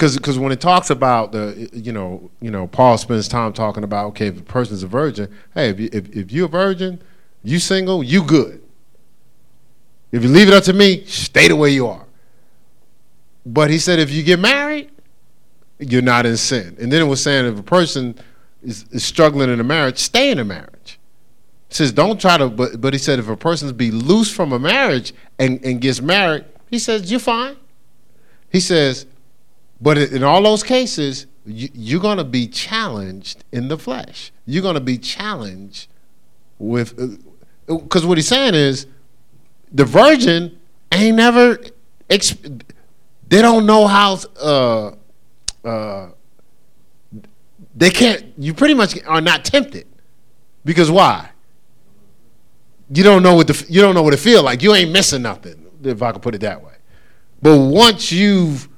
Because 0.03 0.17
because 0.17 0.37
when 0.37 0.51
it 0.51 0.61
talks 0.61 0.91
about 0.91 1.31
the 1.31 1.71
you 1.73 1.93
know 1.93 2.29
you 2.41 2.51
know 2.51 2.67
Paul 2.67 2.99
spends 2.99 3.29
time 3.29 3.53
talking 3.53 3.85
about 3.85 4.07
okay 4.07 4.27
if 4.27 4.41
a 4.41 4.43
person's 4.43 4.83
a 4.83 4.89
virgin 4.89 5.33
hey 5.55 5.69
if 5.69 5.79
you, 5.79 5.89
if, 5.93 6.09
if 6.09 6.33
you're 6.33 6.47
a 6.47 6.49
virgin 6.49 7.01
you 7.45 7.61
single 7.61 8.03
you 8.03 8.25
good. 8.25 8.61
If 10.11 10.25
you 10.25 10.29
leave 10.29 10.49
it 10.49 10.55
up 10.55 10.65
to 10.65 10.73
me 10.73 11.05
stay 11.05 11.47
the 11.47 11.55
way 11.55 11.71
you 11.71 11.87
are. 11.87 12.05
But 13.47 13.71
he 13.71 13.79
said 13.79 14.01
if 14.01 14.11
you 14.11 14.25
get 14.25 14.41
married 14.41 14.91
you're 15.79 16.03
not 16.03 16.27
in 16.27 16.37
sin. 16.37 16.77
And 16.81 16.91
then 16.91 17.01
it 17.01 17.07
was 17.07 17.23
saying 17.23 17.47
if 17.47 17.57
a 17.57 17.63
person 17.63 18.17
is, 18.61 18.85
is 18.91 19.05
struggling 19.05 19.51
in 19.51 19.61
a 19.61 19.65
marriage 19.65 19.99
stay 19.99 20.33
in 20.33 20.41
a 20.41 20.45
marriage. 20.45 20.99
It 21.71 21.77
says 21.77 21.93
don't 21.93 22.21
try 22.21 22.39
to 22.39 22.49
but 22.49 22.81
but 22.81 22.93
he 22.93 22.99
said 22.99 23.21
if 23.21 23.29
a 23.29 23.37
person's 23.37 23.71
be 23.71 23.93
loose 23.93 24.35
from 24.35 24.53
a 24.53 24.59
marriage 24.59 25.15
and, 25.39 25.65
and 25.65 25.81
gets 25.81 26.03
married 26.03 26.45
he 26.71 26.81
says 26.81 27.09
you're 27.09 27.21
fine. 27.21 27.55
He 28.51 28.59
says 28.59 29.07
but 29.83 29.99
in 29.99 30.23
all 30.23 30.43
those 30.43 30.63
cases, 30.63 31.27
you, 31.45 31.69
you're 31.75 32.01
going 32.01 32.19
to 32.19 32.25
be 32.25 32.47
challenged 32.47 33.45
in 33.51 33.67
the 33.67 33.77
flesh. 33.77 34.33
You're 34.47 34.63
going 34.63 34.77
to 34.77 34.81
be 34.81 34.97
challenged 34.97 35.89
with, 36.59 37.21
because 37.67 38.07
what 38.07 38.17
he's 38.17 38.29
saying 38.29 38.55
is, 38.55 38.87
the 39.73 39.85
virgin 39.85 40.61
ain't 40.93 41.17
never, 41.17 41.59
exp- 42.09 42.63
they 43.29 43.43
don't 43.43 43.67
know 43.67 43.89
how, 43.89 44.19
uh, 44.41 44.93
uh, 45.65 46.11
they 47.75 47.91
can't. 47.91 48.35
You 48.37 48.55
pretty 48.55 48.75
much 48.75 49.03
are 49.05 49.21
not 49.21 49.45
tempted 49.45 49.87
because 50.65 50.91
why? 50.91 51.31
You 52.95 53.03
don't 53.03 53.23
know 53.23 53.35
what 53.35 53.47
the 53.47 53.67
you 53.69 53.81
don't 53.81 53.95
know 53.95 54.03
what 54.03 54.13
it 54.13 54.19
feel 54.19 54.43
like. 54.43 54.63
You 54.63 54.75
ain't 54.75 54.91
missing 54.91 55.23
nothing, 55.23 55.67
if 55.83 56.03
I 56.03 56.13
could 56.13 56.21
put 56.21 56.35
it 56.35 56.43
that 56.43 56.63
way. 56.63 56.75
But 57.41 57.59
once 57.59 58.13
you've 58.13 58.69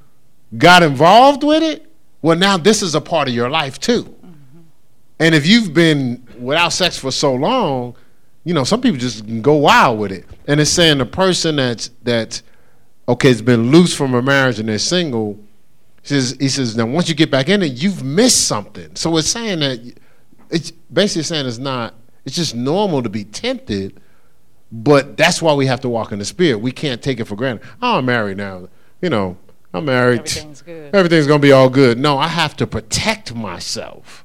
got 0.57 0.83
involved 0.83 1.43
with 1.43 1.63
it, 1.63 1.91
well, 2.23 2.37
now 2.37 2.57
this 2.57 2.83
is 2.83 2.95
a 2.95 3.01
part 3.01 3.29
of 3.29 3.35
your 3.35 3.51
life 3.51 3.79
too. 3.79 4.05
Mm-hmm. 4.05 4.61
And 5.21 5.35
if 5.35 5.47
you've 5.47 5.75
been 5.75 6.27
without 6.39 6.71
sex 6.71 6.99
for 6.99 7.11
so 7.11 7.35
long, 7.35 7.97
you 8.45 8.55
know, 8.55 8.65
some 8.65 8.81
people 8.81 8.99
just 8.99 9.25
can 9.25 9.43
go 9.43 9.55
wild 9.55 9.99
with 9.99 10.13
it. 10.13 10.27
And 10.47 10.61
it's 10.61 10.71
saying 10.71 10.99
the 10.99 11.07
person 11.07 11.57
that's 11.57 11.91
that's 12.03 12.43
okay, 13.09 13.29
has 13.29 13.43
been 13.43 13.71
loose 13.71 13.95
from 13.95 14.15
a 14.15 14.23
marriage 14.23 14.59
and 14.59 14.69
they're 14.69 14.79
single. 14.79 15.39
He 16.03 16.09
says, 16.09 16.37
he 16.39 16.49
says, 16.49 16.77
now 16.77 16.87
once 16.87 17.09
you 17.09 17.15
get 17.15 17.31
back 17.31 17.49
in 17.49 17.63
it, 17.63 17.73
you've 17.73 18.05
missed 18.05 18.47
something. 18.47 18.95
So 18.97 19.17
it's 19.17 19.29
saying 19.29 19.61
that 19.61 19.81
it's 20.51 20.71
basically 20.71 21.23
saying 21.23 21.47
it's 21.47 21.59
not. 21.59 21.95
It's 22.25 22.37
just 22.37 22.55
normal 22.55 23.03
to 23.03 23.11
be 23.11 23.25
tempted, 23.25 24.01
but 24.73 25.17
that's 25.17 25.43
why 25.43 25.53
we 25.53 25.67
have 25.67 25.81
to 25.83 25.89
walk 25.89 26.13
in 26.13 26.19
the 26.19 26.25
spirit. 26.25 26.59
We 26.59 26.73
can't 26.73 27.03
take 27.03 27.21
it 27.21 27.25
for 27.25 27.37
granted. 27.37 27.67
Oh, 27.83 27.99
I'm 27.99 28.07
married 28.07 28.39
now. 28.39 28.69
You 29.03 29.11
know, 29.11 29.37
I'm 29.75 29.85
married. 29.87 30.21
Everything's 30.21 30.63
good. 30.63 30.95
Everything's 30.95 31.27
gonna 31.27 31.41
be 31.41 31.53
all 31.53 31.69
good. 31.69 31.99
No, 31.99 32.17
I 32.17 32.29
have 32.29 32.57
to 32.59 32.67
protect 32.67 33.35
myself 33.35 34.25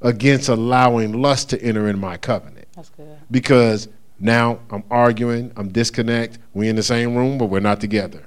against 0.00 0.48
allowing 0.48 1.20
lust 1.20 1.50
to 1.50 1.60
enter 1.60 1.88
in 1.88 1.98
my 1.98 2.16
covenant. 2.16 2.68
That's 2.76 2.90
good. 2.90 3.18
Because 3.30 3.88
now 4.20 4.60
I'm 4.70 4.84
arguing, 4.90 5.52
I'm 5.56 5.68
disconnect. 5.68 6.38
We 6.54 6.68
in 6.68 6.76
the 6.76 6.84
same 6.84 7.16
room, 7.16 7.36
but 7.36 7.46
we're 7.46 7.60
not 7.60 7.80
together. 7.80 8.26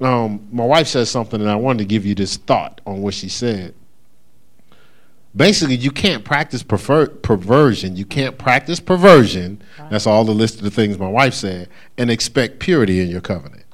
Um, 0.00 0.46
my 0.52 0.66
wife 0.66 0.88
says 0.88 1.10
something, 1.10 1.40
and 1.40 1.48
I 1.48 1.56
wanted 1.56 1.78
to 1.78 1.84
give 1.86 2.04
you 2.04 2.14
this 2.14 2.36
thought 2.36 2.82
on 2.86 3.00
what 3.00 3.14
she 3.14 3.30
said. 3.30 3.74
Basically, 5.34 5.76
you 5.76 5.90
can't 5.90 6.24
practice 6.24 6.62
prefer- 6.62 7.08
perversion. 7.08 7.96
You 7.96 8.04
can't 8.04 8.36
practice 8.36 8.80
perversion. 8.80 9.62
Right. 9.78 9.90
That's 9.90 10.06
all 10.06 10.24
the 10.24 10.32
list 10.32 10.56
of 10.56 10.62
the 10.62 10.70
things 10.70 10.98
my 10.98 11.08
wife 11.08 11.34
said, 11.34 11.68
and 11.96 12.10
expect 12.10 12.58
purity 12.58 13.00
in 13.00 13.08
your 13.08 13.20
covenant. 13.22 13.65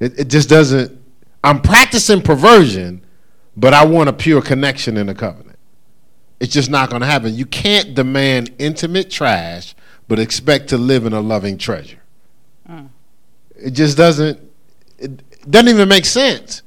It, 0.00 0.18
it 0.20 0.28
just 0.28 0.48
doesn't. 0.48 1.00
I'm 1.42 1.60
practicing 1.60 2.22
perversion, 2.22 3.04
but 3.56 3.74
I 3.74 3.84
want 3.84 4.08
a 4.08 4.12
pure 4.12 4.42
connection 4.42 4.96
in 4.96 5.06
the 5.06 5.14
covenant. 5.14 5.58
It's 6.40 6.52
just 6.52 6.70
not 6.70 6.90
going 6.90 7.00
to 7.00 7.06
happen. 7.06 7.34
You 7.34 7.46
can't 7.46 7.94
demand 7.94 8.50
intimate 8.58 9.10
trash, 9.10 9.74
but 10.08 10.18
expect 10.18 10.68
to 10.68 10.78
live 10.78 11.06
in 11.06 11.12
a 11.12 11.20
loving 11.20 11.58
treasure. 11.58 12.00
Mm. 12.68 12.88
It 13.56 13.70
just 13.70 13.96
doesn't. 13.96 14.40
It 14.98 15.50
doesn't 15.50 15.68
even 15.68 15.88
make 15.88 16.04
sense. 16.04 16.62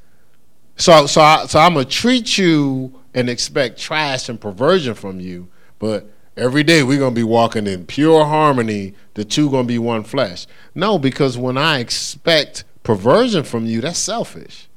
So, 0.77 1.07
so, 1.07 1.21
I, 1.21 1.45
so 1.47 1.59
I'm 1.59 1.73
gonna 1.73 1.85
treat 1.85 2.37
you 2.37 3.01
and 3.13 3.29
expect 3.29 3.79
trash 3.79 4.29
and 4.29 4.39
perversion 4.39 4.93
from 4.93 5.19
you, 5.19 5.49
but 5.79 6.07
every 6.35 6.63
day 6.63 6.83
we're 6.83 6.99
gonna 6.99 7.15
be 7.15 7.23
walking 7.23 7.65
in 7.65 7.85
pure 7.85 8.25
harmony. 8.25 8.93
The 9.15 9.25
two 9.25 9.49
gonna 9.49 9.67
be 9.67 9.79
one 9.79 10.03
flesh. 10.03 10.45
No, 10.75 10.99
because 10.99 11.35
when 11.35 11.57
I 11.57 11.79
expect 11.79 12.63
perversion 12.87 13.43
from 13.43 13.65
you, 13.65 13.81
that's 13.81 13.99
selfish. 13.99 14.69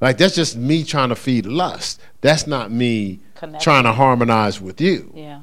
Like 0.00 0.16
that's 0.16 0.34
just 0.34 0.56
me 0.56 0.84
trying 0.84 1.10
to 1.10 1.16
feed 1.16 1.44
lust. 1.44 2.00
That's 2.22 2.46
not 2.46 2.70
me 2.72 3.20
trying 3.60 3.84
to 3.84 3.92
harmonize 3.92 4.58
with 4.58 4.80
you. 4.80 5.12
Yeah. 5.14 5.40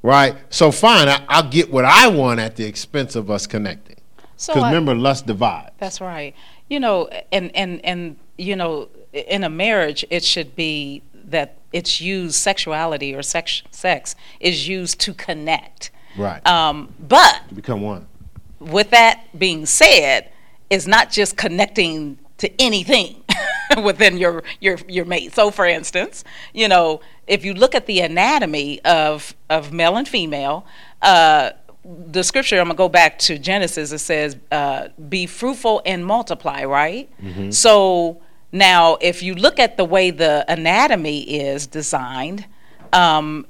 Right. 0.00 0.34
So 0.48 0.70
fine, 0.72 1.08
I, 1.08 1.42
will 1.42 1.50
get 1.50 1.70
what 1.70 1.84
I 1.84 2.08
want 2.08 2.40
at 2.40 2.56
the 2.56 2.64
expense 2.64 3.14
of 3.14 3.30
us 3.30 3.46
connecting. 3.46 3.96
Because 4.16 4.30
so 4.36 4.54
remember, 4.54 4.94
lust 4.94 5.26
divides. 5.26 5.72
That's 5.76 6.00
right. 6.00 6.34
You 6.70 6.80
know, 6.80 7.10
and 7.30 7.54
and 7.54 7.84
and 7.84 8.16
you 8.38 8.56
know, 8.56 8.88
in 9.12 9.44
a 9.44 9.50
marriage, 9.50 10.02
it 10.08 10.24
should 10.24 10.56
be 10.56 11.02
that 11.26 11.58
it's 11.74 12.00
used 12.00 12.36
sexuality 12.36 13.14
or 13.14 13.22
sex 13.22 13.62
sex 13.70 14.14
is 14.40 14.66
used 14.66 14.98
to 15.00 15.12
connect. 15.12 15.90
Right. 16.16 16.46
Um, 16.46 16.94
but 16.98 17.42
to 17.48 17.54
become 17.54 17.82
one 17.82 18.06
with 18.60 18.90
that 18.90 19.38
being 19.38 19.66
said, 19.66 20.30
is 20.70 20.86
not 20.86 21.10
just 21.10 21.36
connecting 21.36 22.18
to 22.38 22.60
anything 22.60 23.22
within 23.82 24.18
your 24.18 24.42
your 24.60 24.78
your 24.88 25.04
mate. 25.04 25.34
So, 25.34 25.50
for 25.50 25.66
instance, 25.66 26.24
you 26.52 26.68
know, 26.68 27.00
if 27.26 27.44
you 27.44 27.54
look 27.54 27.74
at 27.74 27.86
the 27.86 28.00
anatomy 28.00 28.80
of 28.84 29.34
of 29.50 29.72
male 29.72 29.96
and 29.96 30.08
female, 30.08 30.66
uh, 31.02 31.50
the 31.84 32.24
scripture. 32.24 32.58
I'm 32.58 32.66
gonna 32.66 32.74
go 32.74 32.88
back 32.88 33.18
to 33.20 33.38
Genesis. 33.38 33.92
It 33.92 33.98
says, 33.98 34.36
uh, 34.50 34.88
"Be 35.08 35.26
fruitful 35.26 35.82
and 35.86 36.04
multiply." 36.04 36.64
Right. 36.64 37.08
Mm-hmm. 37.22 37.50
So 37.50 38.20
now, 38.52 38.96
if 39.00 39.22
you 39.22 39.34
look 39.34 39.58
at 39.58 39.76
the 39.76 39.84
way 39.84 40.10
the 40.10 40.44
anatomy 40.48 41.20
is 41.20 41.66
designed. 41.66 42.46
Um, 42.92 43.46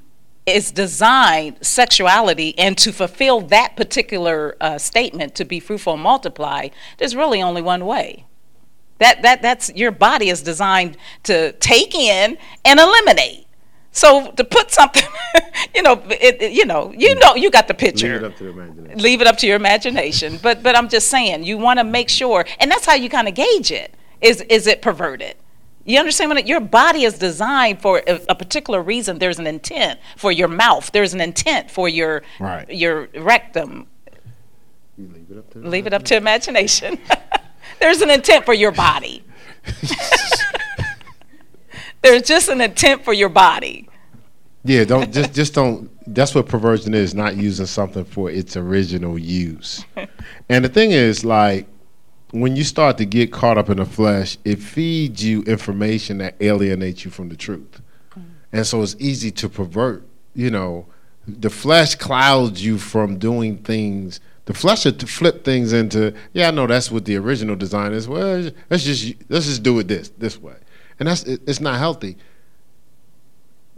is 0.47 0.71
designed 0.71 1.57
sexuality 1.61 2.57
and 2.57 2.77
to 2.77 2.93
fulfill 2.93 3.41
that 3.41 3.75
particular 3.75 4.55
uh, 4.61 4.77
statement 4.77 5.35
to 5.35 5.45
be 5.45 5.59
fruitful 5.59 5.93
and 5.93 6.01
multiply 6.01 6.69
there's 6.97 7.15
really 7.15 7.41
only 7.41 7.61
one 7.61 7.85
way. 7.85 8.25
That 8.99 9.21
that 9.21 9.41
that's 9.43 9.71
your 9.75 9.91
body 9.91 10.29
is 10.29 10.41
designed 10.41 10.97
to 11.23 11.51
take 11.53 11.93
in 11.93 12.37
and 12.65 12.79
eliminate. 12.79 13.45
So 13.91 14.31
to 14.31 14.43
put 14.43 14.71
something 14.71 15.03
you 15.75 15.83
know 15.83 16.01
it, 16.09 16.41
it, 16.41 16.51
you 16.53 16.65
know 16.65 16.93
you 16.97 17.13
know 17.15 17.35
you 17.35 17.51
got 17.51 17.67
the 17.67 17.73
picture. 17.73 18.07
Leave 18.07 18.23
it 18.23 18.25
up 18.25 18.37
to 18.37 18.43
the 18.45 18.49
imagination. 18.49 18.99
Leave 18.99 19.21
it 19.21 19.27
up 19.27 19.37
to 19.37 19.47
your 19.47 19.55
imagination. 19.57 20.39
But 20.41 20.63
but 20.63 20.75
i'm 20.75 20.89
just 20.89 21.09
saying 21.09 21.43
you 21.43 21.57
want 21.57 21.77
to 21.79 21.83
make 21.83 22.09
sure 22.09 22.45
and 22.59 22.71
that's 22.71 22.85
how 22.85 22.95
you 22.95 23.09
kind 23.09 23.27
of 23.27 23.35
gauge 23.35 23.71
it. 23.71 23.93
Is 24.21 24.41
is 24.41 24.65
it 24.65 24.81
perverted 24.81 25.35
you 25.87 25.99
understand 25.99 26.29
what 26.29 26.45
your 26.45 26.59
body 26.59 27.03
is 27.03 27.17
designed 27.17 27.81
for 27.81 28.03
a, 28.05 28.19
a, 28.27 28.35
particular 28.35 28.81
reason. 28.81 29.19
There's 29.19 29.39
an 29.39 29.47
intent 29.47 30.01
for 30.17 30.33
your 30.33 30.49
mouth. 30.49 30.91
There's 30.91 31.13
an 31.13 31.21
intent 31.21 31.71
for 31.71 31.87
your 31.87 32.23
right. 32.41 32.69
your 32.69 33.07
rectum. 33.15 33.87
You 34.97 35.09
leave 35.13 35.31
it 35.31 35.37
up 35.37 35.49
to 35.51 35.59
leave 35.59 35.87
it 35.87 35.93
up 35.93 36.03
to 36.03 36.17
imagination. 36.17 36.99
There's 37.79 38.01
an 38.01 38.09
intent 38.09 38.43
for 38.43 38.53
your 38.53 38.73
body. 38.73 39.23
There's 42.01 42.23
just 42.23 42.49
an 42.49 42.59
intent 42.59 43.05
for 43.05 43.13
your 43.13 43.29
body. 43.29 43.87
Yeah, 44.65 44.83
don't 44.83 45.13
just 45.13 45.33
just 45.33 45.53
don't. 45.53 45.89
That's 46.13 46.35
what 46.35 46.47
perversion 46.47 46.93
is. 46.93 47.15
Not 47.15 47.37
using 47.37 47.65
something 47.65 48.03
for 48.03 48.29
its 48.29 48.57
original 48.57 49.17
use. 49.17 49.85
and 50.49 50.65
the 50.65 50.69
thing 50.69 50.91
is, 50.91 51.23
like 51.23 51.65
when 52.31 52.55
you 52.55 52.63
start 52.63 52.97
to 52.97 53.05
get 53.05 53.31
caught 53.31 53.57
up 53.57 53.69
in 53.69 53.77
the 53.77 53.85
flesh, 53.85 54.37
it 54.43 54.59
feeds 54.59 55.23
you 55.23 55.43
information 55.43 56.17
that 56.17 56.35
alienates 56.41 57.05
you 57.05 57.11
from 57.11 57.29
the 57.29 57.35
truth. 57.35 57.81
Mm-hmm. 58.11 58.21
And 58.51 58.67
so 58.67 58.81
it's 58.81 58.95
easy 58.99 59.31
to 59.31 59.49
pervert, 59.49 60.05
you 60.33 60.49
know, 60.49 60.87
the 61.27 61.49
flesh 61.49 61.95
clouds 61.95 62.63
you 62.63 62.77
from 62.77 63.17
doing 63.17 63.57
things. 63.57 64.19
The 64.45 64.53
flesh 64.53 64.83
to 64.83 64.93
flip 64.93 65.43
things 65.43 65.73
into, 65.73 66.13
yeah, 66.31 66.47
I 66.47 66.51
know 66.51 66.67
that's 66.67 66.89
what 66.89 67.03
the 67.03 67.17
original 67.17 67.57
design 67.57 67.91
is. 67.91 68.07
Well, 68.07 68.49
let's 68.69 68.83
just 68.83 69.13
let's 69.27 69.45
just 69.45 69.61
do 69.61 69.77
it 69.79 69.89
this 69.89 70.07
this 70.17 70.41
way, 70.41 70.55
and 70.99 71.09
that's 71.09 71.23
it's 71.23 71.59
not 71.59 71.77
healthy. 71.77 72.15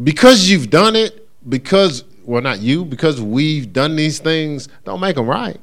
Because 0.04 0.48
you've 0.48 0.70
done 0.70 0.96
it, 0.96 1.28
because 1.50 2.04
well, 2.24 2.44
not 2.44 2.60
you, 2.60 2.86
because 2.86 3.20
we've 3.20 3.74
done 3.74 3.96
these 3.96 4.20
things, 4.20 4.70
don't 4.84 5.00
make 5.00 5.16
them 5.16 5.28
right. 5.28 5.60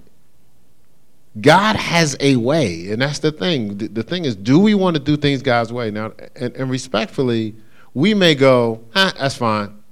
God 1.40 1.76
has 1.76 2.16
a 2.20 2.36
way, 2.36 2.90
and 2.90 3.02
that's 3.02 3.18
the 3.18 3.32
thing. 3.32 3.76
The, 3.78 3.88
the 3.88 4.02
thing 4.02 4.24
is, 4.24 4.36
do 4.36 4.58
we 4.58 4.74
want 4.74 4.96
to 4.96 5.02
do 5.02 5.16
things 5.16 5.42
God's 5.42 5.72
way? 5.72 5.90
Now, 5.90 6.12
and, 6.34 6.54
and 6.56 6.70
respectfully, 6.70 7.54
we 7.92 8.14
may 8.14 8.34
go, 8.34 8.82
ah, 8.94 9.12
that's 9.18 9.36
fine. 9.36 9.82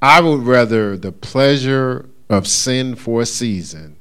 I 0.00 0.20
would 0.20 0.40
rather 0.40 0.96
the 0.96 1.12
pleasure 1.12 2.08
of 2.28 2.46
sin 2.46 2.94
for 2.94 3.20
a 3.20 3.26
season 3.26 3.96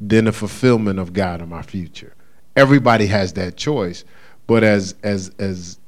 than 0.00 0.24
the 0.24 0.32
fulfillment 0.32 0.98
of 0.98 1.12
God 1.12 1.40
in 1.40 1.48
my 1.48 1.62
future. 1.62 2.14
Everybody 2.56 3.06
has 3.06 3.34
that 3.34 3.56
choice, 3.56 4.04
but 4.46 4.64
as 4.64 4.96
as 5.02 5.30
as 5.38 5.78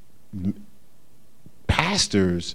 pastors, 1.67 2.55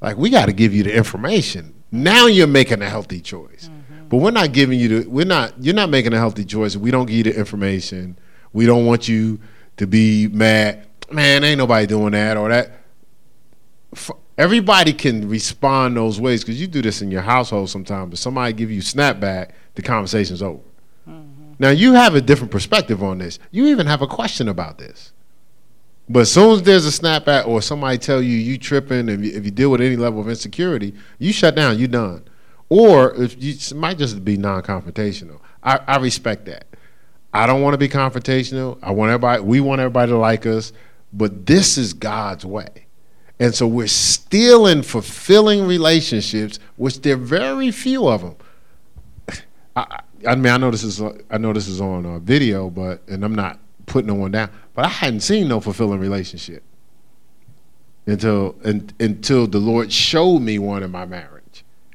like 0.00 0.16
we 0.16 0.30
got 0.30 0.46
to 0.46 0.52
give 0.52 0.72
you 0.72 0.84
the 0.84 0.94
information. 0.94 1.74
Now 1.90 2.26
you're 2.26 2.46
making 2.46 2.80
a 2.80 2.88
healthy 2.88 3.20
choice. 3.20 3.68
Mm-hmm. 3.68 3.81
But 4.12 4.18
we're 4.18 4.30
not 4.30 4.52
giving 4.52 4.78
you 4.78 4.88
the 4.88 5.08
we're 5.08 5.24
not 5.24 5.54
you're 5.58 5.74
not 5.74 5.88
making 5.88 6.12
a 6.12 6.18
healthy 6.18 6.44
choice. 6.44 6.76
We 6.76 6.90
don't 6.90 7.06
give 7.06 7.16
you 7.16 7.22
the 7.22 7.34
information. 7.34 8.18
We 8.52 8.66
don't 8.66 8.84
want 8.84 9.08
you 9.08 9.40
to 9.78 9.86
be 9.86 10.28
mad. 10.28 10.86
Man, 11.10 11.42
ain't 11.42 11.56
nobody 11.56 11.86
doing 11.86 12.12
that 12.12 12.36
or 12.36 12.50
that. 12.50 12.72
Everybody 14.36 14.92
can 14.92 15.30
respond 15.30 15.96
those 15.96 16.20
ways 16.20 16.42
because 16.44 16.60
you 16.60 16.66
do 16.66 16.82
this 16.82 17.00
in 17.00 17.10
your 17.10 17.22
household 17.22 17.70
sometimes. 17.70 18.10
But 18.10 18.18
somebody 18.18 18.52
give 18.52 18.70
you 18.70 18.82
snapback, 18.82 19.52
the 19.76 19.80
conversation's 19.80 20.42
over. 20.42 20.60
Mm-hmm. 21.08 21.54
Now 21.58 21.70
you 21.70 21.94
have 21.94 22.14
a 22.14 22.20
different 22.20 22.50
perspective 22.50 23.02
on 23.02 23.16
this. 23.16 23.38
You 23.50 23.68
even 23.68 23.86
have 23.86 24.02
a 24.02 24.06
question 24.06 24.46
about 24.46 24.76
this. 24.76 25.12
But 26.10 26.20
as 26.20 26.32
soon 26.32 26.50
as 26.56 26.62
there's 26.62 26.84
a 26.84 26.90
snapback 26.90 27.46
or 27.46 27.62
somebody 27.62 27.96
tell 27.96 28.20
you 28.20 28.36
you 28.36 28.58
tripping, 28.58 29.08
if 29.08 29.24
you, 29.24 29.32
if 29.32 29.46
you 29.46 29.50
deal 29.50 29.70
with 29.70 29.80
any 29.80 29.96
level 29.96 30.20
of 30.20 30.28
insecurity, 30.28 30.92
you 31.18 31.32
shut 31.32 31.54
down. 31.54 31.78
You 31.78 31.88
done 31.88 32.24
or 32.72 33.14
if 33.22 33.36
you 33.42 33.52
it 33.52 33.74
might 33.74 33.98
just 33.98 34.24
be 34.24 34.38
non-confrontational. 34.38 35.38
I, 35.62 35.78
I 35.86 35.98
respect 35.98 36.46
that. 36.46 36.64
I 37.34 37.46
don't 37.46 37.60
want 37.60 37.74
to 37.74 37.78
be 37.78 37.86
confrontational. 37.86 38.78
I 38.82 38.92
want 38.92 39.10
everybody. 39.10 39.42
We 39.42 39.60
want 39.60 39.82
everybody 39.82 40.10
to 40.10 40.16
like 40.16 40.46
us, 40.46 40.72
but 41.12 41.44
this 41.44 41.76
is 41.76 41.92
God's 41.92 42.46
way. 42.46 42.86
And 43.38 43.54
so 43.54 43.66
we're 43.66 43.88
still 43.88 44.66
in 44.66 44.82
fulfilling 44.82 45.66
relationships, 45.66 46.58
which 46.76 47.02
there 47.02 47.12
are 47.12 47.18
very 47.18 47.70
few 47.72 48.08
of 48.08 48.22
them. 48.22 48.36
I, 49.76 50.00
I 50.26 50.34
mean, 50.34 50.50
I 50.50 50.56
know 50.56 50.70
this 50.70 50.82
is 50.82 51.02
I 51.30 51.36
know 51.36 51.52
this 51.52 51.68
is 51.68 51.78
on 51.78 52.06
a 52.06 52.20
video, 52.20 52.70
but 52.70 53.06
and 53.06 53.22
I'm 53.22 53.34
not 53.34 53.58
putting 53.84 54.06
no 54.06 54.14
one 54.14 54.30
down, 54.30 54.48
but 54.72 54.86
I 54.86 54.88
hadn't 54.88 55.20
seen 55.20 55.46
no 55.46 55.60
fulfilling 55.60 56.00
relationship 56.00 56.62
until 58.06 58.56
and, 58.64 58.94
until 58.98 59.46
the 59.46 59.58
Lord 59.58 59.92
showed 59.92 60.38
me 60.38 60.58
one 60.58 60.82
in 60.82 60.90
my 60.90 61.04
marriage. 61.04 61.31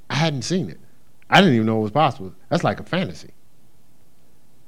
I 0.10 0.16
hadn't 0.16 0.43
seen 0.43 0.70
it. 0.70 0.80
I 1.30 1.41
didn't 1.41 1.55
even 1.55 1.68
know 1.68 1.80
it 1.80 1.84
was 1.84 1.91
possible. 1.91 2.34
That's 2.49 2.64
like 2.64 2.80
a 2.80 2.84
fantasy. 2.84 3.32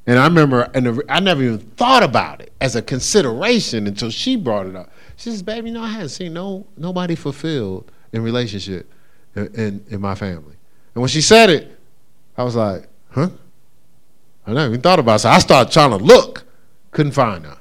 And 0.05 0.17
I 0.17 0.25
remember, 0.25 0.69
and 0.73 1.01
I 1.07 1.19
never 1.19 1.43
even 1.43 1.59
thought 1.59 2.03
about 2.03 2.41
it 2.41 2.51
as 2.59 2.75
a 2.75 2.81
consideration 2.81 3.85
until 3.85 4.09
she 4.09 4.35
brought 4.35 4.65
it 4.65 4.75
up. 4.75 4.91
She 5.17 5.29
says, 5.29 5.43
"Baby, 5.43 5.67
you 5.67 5.73
know, 5.75 5.83
I 5.83 5.89
hadn't 5.89 6.09
seen 6.09 6.33
no 6.33 6.65
nobody 6.77 7.15
fulfilled 7.15 7.91
in 8.11 8.23
relationship 8.23 8.91
in, 9.35 9.53
in, 9.53 9.85
in 9.89 10.01
my 10.01 10.15
family." 10.15 10.55
And 10.95 11.01
when 11.01 11.09
she 11.09 11.21
said 11.21 11.49
it, 11.49 11.77
I 12.37 12.43
was 12.43 12.55
like, 12.55 12.87
"Huh?" 13.11 13.29
I 14.47 14.53
never 14.53 14.69
even 14.69 14.81
thought 14.81 14.99
about 14.99 15.17
it. 15.17 15.19
So 15.19 15.29
I 15.29 15.39
started 15.39 15.71
trying 15.71 15.91
to 15.91 15.97
look, 15.97 16.43
couldn't 16.91 17.11
find 17.11 17.45
her. 17.45 17.57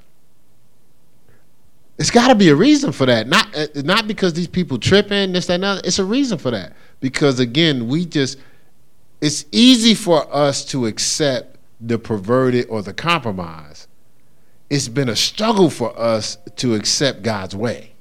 It's 1.98 2.10
got 2.10 2.28
to 2.28 2.34
be 2.34 2.48
a 2.48 2.54
reason 2.54 2.92
for 2.92 3.04
that. 3.06 3.26
Not 3.26 3.54
uh, 3.54 3.66
not 3.74 4.06
because 4.06 4.32
these 4.32 4.46
people 4.46 4.78
tripping 4.78 5.32
this 5.32 5.46
that 5.46 5.54
and 5.54 5.64
that. 5.64 5.86
It's 5.86 5.98
a 5.98 6.04
reason 6.04 6.38
for 6.38 6.50
that 6.52 6.72
because 7.00 7.40
again, 7.40 7.88
we 7.88 8.04
just 8.04 8.38
it's 9.20 9.44
easy 9.50 9.94
for 9.94 10.32
us 10.34 10.64
to 10.66 10.86
accept 10.86 11.56
the 11.80 11.98
perverted 11.98 12.66
or 12.68 12.82
the 12.82 12.94
compromise. 12.94 13.88
It's 14.70 14.88
been 14.88 15.08
a 15.08 15.16
struggle 15.16 15.70
for 15.70 15.98
us 15.98 16.38
to 16.56 16.74
accept 16.74 17.22
God's 17.22 17.56
way. 17.56 17.92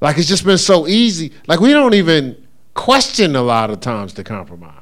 Like 0.00 0.18
it's 0.18 0.28
just 0.28 0.44
been 0.44 0.58
so 0.58 0.86
easy. 0.86 1.32
Like 1.46 1.60
we 1.60 1.72
don't 1.72 1.94
even 1.94 2.46
question 2.74 3.36
a 3.36 3.42
lot 3.42 3.70
of 3.70 3.80
times 3.80 4.14
the 4.14 4.24
compromise. 4.24 4.74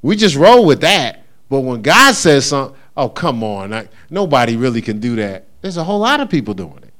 We 0.00 0.16
just 0.16 0.36
roll 0.36 0.64
with 0.66 0.80
that. 0.80 1.24
But 1.48 1.60
when 1.60 1.82
God 1.82 2.14
says 2.14 2.46
something, 2.46 2.78
oh 2.96 3.08
come 3.08 3.44
on, 3.44 3.70
like, 3.70 3.90
nobody 4.10 4.56
really 4.56 4.82
can 4.82 4.98
do 5.00 5.16
that. 5.16 5.46
There's 5.60 5.76
a 5.76 5.84
whole 5.84 6.00
lot 6.00 6.20
of 6.20 6.28
people 6.28 6.54
doing 6.54 6.78
it. 6.78 6.92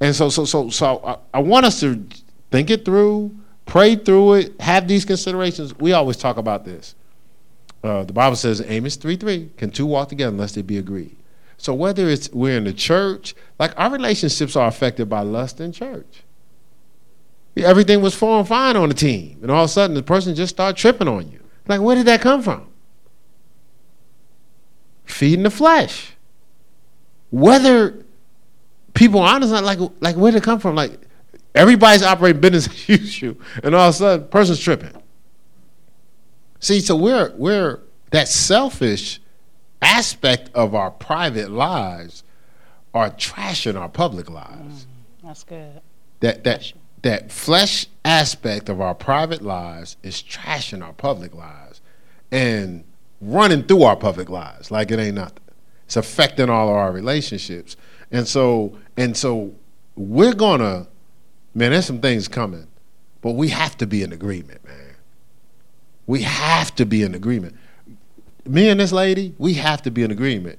And 0.00 0.14
so, 0.14 0.30
so, 0.30 0.44
so, 0.44 0.70
so 0.70 1.00
I, 1.04 1.38
I 1.38 1.40
want 1.40 1.66
us 1.66 1.80
to 1.80 2.04
think 2.52 2.70
it 2.70 2.84
through, 2.84 3.34
pray 3.66 3.96
through 3.96 4.34
it, 4.34 4.60
have 4.60 4.86
these 4.86 5.04
considerations. 5.04 5.76
We 5.78 5.92
always 5.92 6.16
talk 6.16 6.36
about 6.36 6.64
this. 6.64 6.94
Uh, 7.82 8.04
the 8.04 8.12
Bible 8.12 8.36
says 8.36 8.62
Amos 8.64 8.94
3 8.96 9.16
3, 9.16 9.50
can 9.56 9.70
two 9.70 9.86
walk 9.86 10.08
together 10.10 10.30
unless 10.30 10.52
they 10.52 10.62
be 10.62 10.78
agreed? 10.78 11.16
So 11.56 11.74
whether 11.74 12.08
it's 12.08 12.30
we're 12.32 12.56
in 12.56 12.64
the 12.64 12.72
church, 12.72 13.34
like 13.58 13.72
our 13.78 13.90
relationships 13.90 14.54
are 14.56 14.68
affected 14.68 15.08
by 15.08 15.22
lust 15.22 15.60
in 15.60 15.72
church. 15.72 16.22
Everything 17.56 18.00
was 18.00 18.14
flowing 18.14 18.46
fine 18.46 18.76
on 18.76 18.88
the 18.88 18.94
team, 18.94 19.38
and 19.42 19.50
all 19.50 19.64
of 19.64 19.70
a 19.70 19.72
sudden 19.72 19.94
the 19.94 20.02
person 20.02 20.34
just 20.34 20.54
started 20.54 20.76
tripping 20.76 21.08
on 21.08 21.30
you. 21.30 21.40
Like, 21.68 21.80
where 21.80 21.94
did 21.94 22.06
that 22.06 22.20
come 22.20 22.42
from? 22.42 22.66
Feeding 25.04 25.42
the 25.42 25.50
flesh. 25.50 26.12
Whether 27.30 28.04
people 28.94 29.20
honestly 29.20 29.60
like 29.60 29.78
like 30.00 30.16
where 30.16 30.32
did 30.32 30.38
it 30.38 30.44
come 30.44 30.58
from? 30.58 30.74
Like 30.74 30.98
everybody's 31.54 32.02
operating 32.02 32.40
business 32.40 32.66
as 32.68 32.88
usual, 33.00 33.36
and 33.62 33.74
all 33.74 33.88
of 33.88 33.94
a 33.94 33.98
sudden, 33.98 34.28
person's 34.28 34.60
tripping. 34.60 34.92
See, 36.60 36.80
so 36.80 36.96
we're 36.96 37.32
we're 37.36 37.80
that 38.10 38.28
selfish 38.28 39.20
aspect 39.80 40.50
of 40.54 40.74
our 40.74 40.90
private 40.90 41.50
lives 41.50 42.22
are 42.94 43.10
trashing 43.10 43.78
our 43.78 43.88
public 43.88 44.30
lives. 44.30 44.84
Mm, 44.84 45.24
that's 45.24 45.44
good. 45.44 45.80
That 46.20 46.44
that 46.44 46.72
that 47.02 47.32
flesh 47.32 47.86
aspect 48.04 48.68
of 48.68 48.80
our 48.80 48.94
private 48.94 49.42
lives 49.42 49.96
is 50.02 50.22
trashing 50.22 50.84
our 50.84 50.92
public 50.92 51.34
lives 51.34 51.80
and 52.30 52.84
running 53.20 53.64
through 53.64 53.82
our 53.82 53.96
public 53.96 54.28
lives 54.28 54.70
like 54.70 54.90
it 54.90 54.98
ain't 54.98 55.16
nothing. 55.16 55.38
It's 55.86 55.96
affecting 55.96 56.48
all 56.48 56.68
of 56.68 56.74
our 56.74 56.92
relationships. 56.92 57.76
And 58.10 58.26
so 58.26 58.78
and 58.96 59.16
so 59.16 59.54
we're 59.96 60.34
gonna 60.34 60.86
man, 61.54 61.72
there's 61.72 61.86
some 61.86 62.00
things 62.00 62.28
coming, 62.28 62.66
but 63.20 63.32
we 63.32 63.48
have 63.48 63.76
to 63.78 63.86
be 63.86 64.02
in 64.02 64.12
agreement, 64.12 64.64
man. 64.64 64.94
We 66.06 66.22
have 66.22 66.74
to 66.76 66.84
be 66.84 67.02
in 67.02 67.14
agreement. 67.14 67.56
Me 68.44 68.68
and 68.68 68.80
this 68.80 68.92
lady, 68.92 69.34
we 69.38 69.54
have 69.54 69.82
to 69.82 69.90
be 69.90 70.02
in 70.02 70.10
agreement. 70.10 70.58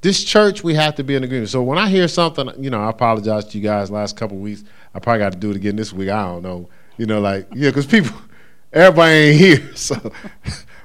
This 0.00 0.22
church, 0.22 0.62
we 0.62 0.74
have 0.74 0.94
to 0.96 1.04
be 1.04 1.14
in 1.14 1.24
agreement. 1.24 1.48
So 1.48 1.62
when 1.62 1.78
I 1.78 1.88
hear 1.88 2.06
something, 2.08 2.50
you 2.62 2.70
know, 2.70 2.80
I 2.80 2.90
apologize 2.90 3.46
to 3.46 3.58
you 3.58 3.64
guys. 3.64 3.90
Last 3.90 4.16
couple 4.16 4.36
weeks, 4.36 4.62
I 4.94 5.00
probably 5.00 5.20
got 5.20 5.32
to 5.32 5.38
do 5.38 5.50
it 5.50 5.56
again 5.56 5.76
this 5.76 5.92
week. 5.92 6.10
I 6.10 6.24
don't 6.24 6.42
know, 6.42 6.68
you 6.96 7.06
know, 7.06 7.20
like 7.20 7.48
yeah, 7.54 7.70
because 7.70 7.86
people, 7.86 8.16
everybody 8.72 9.12
ain't 9.12 9.40
here, 9.40 9.70
so 9.74 10.12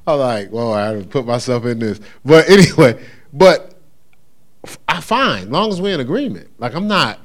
I'm 0.07 0.19
like, 0.19 0.51
well, 0.51 0.73
I 0.73 1.03
put 1.03 1.25
myself 1.25 1.65
in 1.65 1.79
this. 1.79 1.99
But 2.25 2.49
anyway, 2.49 3.03
but 3.31 3.75
I 4.87 5.01
find, 5.01 5.51
long 5.51 5.69
as 5.69 5.79
we're 5.79 5.93
in 5.93 5.99
agreement. 5.99 6.49
Like 6.57 6.73
I'm 6.73 6.87
not. 6.87 7.19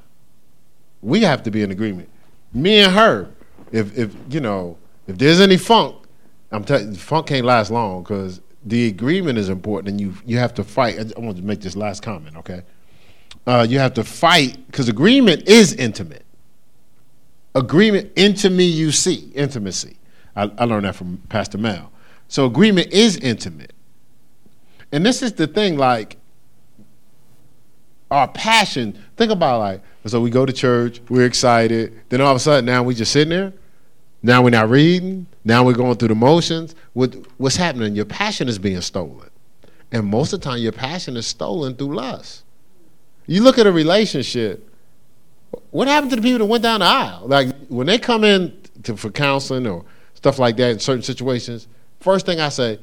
We 1.01 1.20
have 1.20 1.43
to 1.45 1.51
be 1.51 1.62
in 1.62 1.70
agreement. 1.70 2.09
Me 2.55 2.78
and 2.78 2.94
her. 2.94 3.28
If 3.72 3.98
if 3.98 4.14
you 4.30 4.40
know 4.40 4.78
if 5.09 5.18
there's 5.18 5.40
any 5.40 5.57
funk, 5.57 5.96
I'm 6.52 6.64
telling 6.64 6.94
funk 6.94 7.26
can't 7.26 7.44
last 7.44 7.70
long 7.70 8.02
because 8.02 8.40
the 8.64 8.86
agreement 8.86 9.36
is 9.36 9.48
important, 9.48 9.88
and 9.88 10.00
you 10.00 10.14
you 10.24 10.38
have 10.38 10.55
to 10.55 10.64
fight. 10.64 10.98
I 10.98 11.20
want 11.20 11.36
to 11.36 11.42
make 11.42 11.61
this 11.61 11.76
last 11.76 12.02
comment, 12.02 12.36
okay? 12.36 12.62
Uh, 13.46 13.66
you 13.68 13.78
have 13.78 13.94
to 13.94 14.05
fight 14.05 14.64
because 14.66 14.88
agreement 14.88 15.48
is 15.48 15.74
intimate. 15.74 16.24
Agreement 17.55 18.12
into 18.16 18.48
me 18.48 18.64
you 18.64 18.90
see 18.92 19.30
intimacy. 19.34 19.96
I, 20.36 20.50
I 20.57 20.64
learned 20.64 20.86
that 20.86 20.94
from 20.94 21.18
Pastor 21.28 21.59
Mel. 21.59 21.92
So 22.28 22.46
agreement 22.46 22.92
is 22.92 23.16
intimate, 23.16 23.72
and 24.92 25.05
this 25.05 25.22
is 25.22 25.32
the 25.32 25.46
thing. 25.46 25.76
Like 25.76 26.18
our 28.11 28.28
passion. 28.28 28.98
Think 29.16 29.32
about 29.32 29.59
like 29.61 29.82
so 30.07 30.20
we 30.20 30.30
go 30.30 30.44
to 30.44 30.52
church, 30.52 31.00
we're 31.09 31.24
excited, 31.24 31.98
then 32.11 32.20
all 32.20 32.30
of 32.30 32.36
a 32.36 32.40
sudden 32.40 32.66
now 32.66 32.82
we 32.82 32.94
just 32.94 33.12
sitting 33.12 33.30
there 33.30 33.52
now 34.24 34.42
we're 34.42 34.50
not 34.50 34.70
reading. 34.70 35.26
Now 35.44 35.64
we're 35.64 35.74
going 35.74 35.96
through 35.96 36.09
the 36.09 36.14
motions. 36.14 36.74
What, 36.94 37.14
what's 37.36 37.57
happening? 37.57 37.94
Your 37.94 38.07
passion 38.07 38.48
is 38.48 38.59
being 38.59 38.80
stolen. 38.80 39.28
And 39.92 40.07
most 40.07 40.32
of 40.32 40.40
the 40.40 40.44
time, 40.44 40.61
your 40.61 40.72
passion 40.72 41.18
is 41.18 41.26
stolen 41.26 41.76
through 41.76 41.94
lust. 41.94 42.42
You 43.26 43.42
look 43.42 43.59
at 43.59 43.66
a 43.66 43.72
relationship, 43.72 44.66
what 45.70 45.88
happened 45.88 46.09
to 46.11 46.16
the 46.16 46.22
people 46.22 46.38
that 46.38 46.46
went 46.46 46.62
down 46.62 46.80
the 46.80 46.86
aisle? 46.86 47.24
Like 47.26 47.55
when 47.68 47.86
they 47.86 47.98
come 47.98 48.24
in 48.24 48.59
to, 48.84 48.96
for 48.96 49.11
counseling 49.11 49.66
or 49.66 49.84
stuff 50.14 50.38
like 50.38 50.57
that 50.57 50.70
in 50.70 50.78
certain 50.78 51.02
situations, 51.02 51.68
first 52.00 52.24
thing 52.24 52.40
I 52.40 52.48
say, 52.48 52.78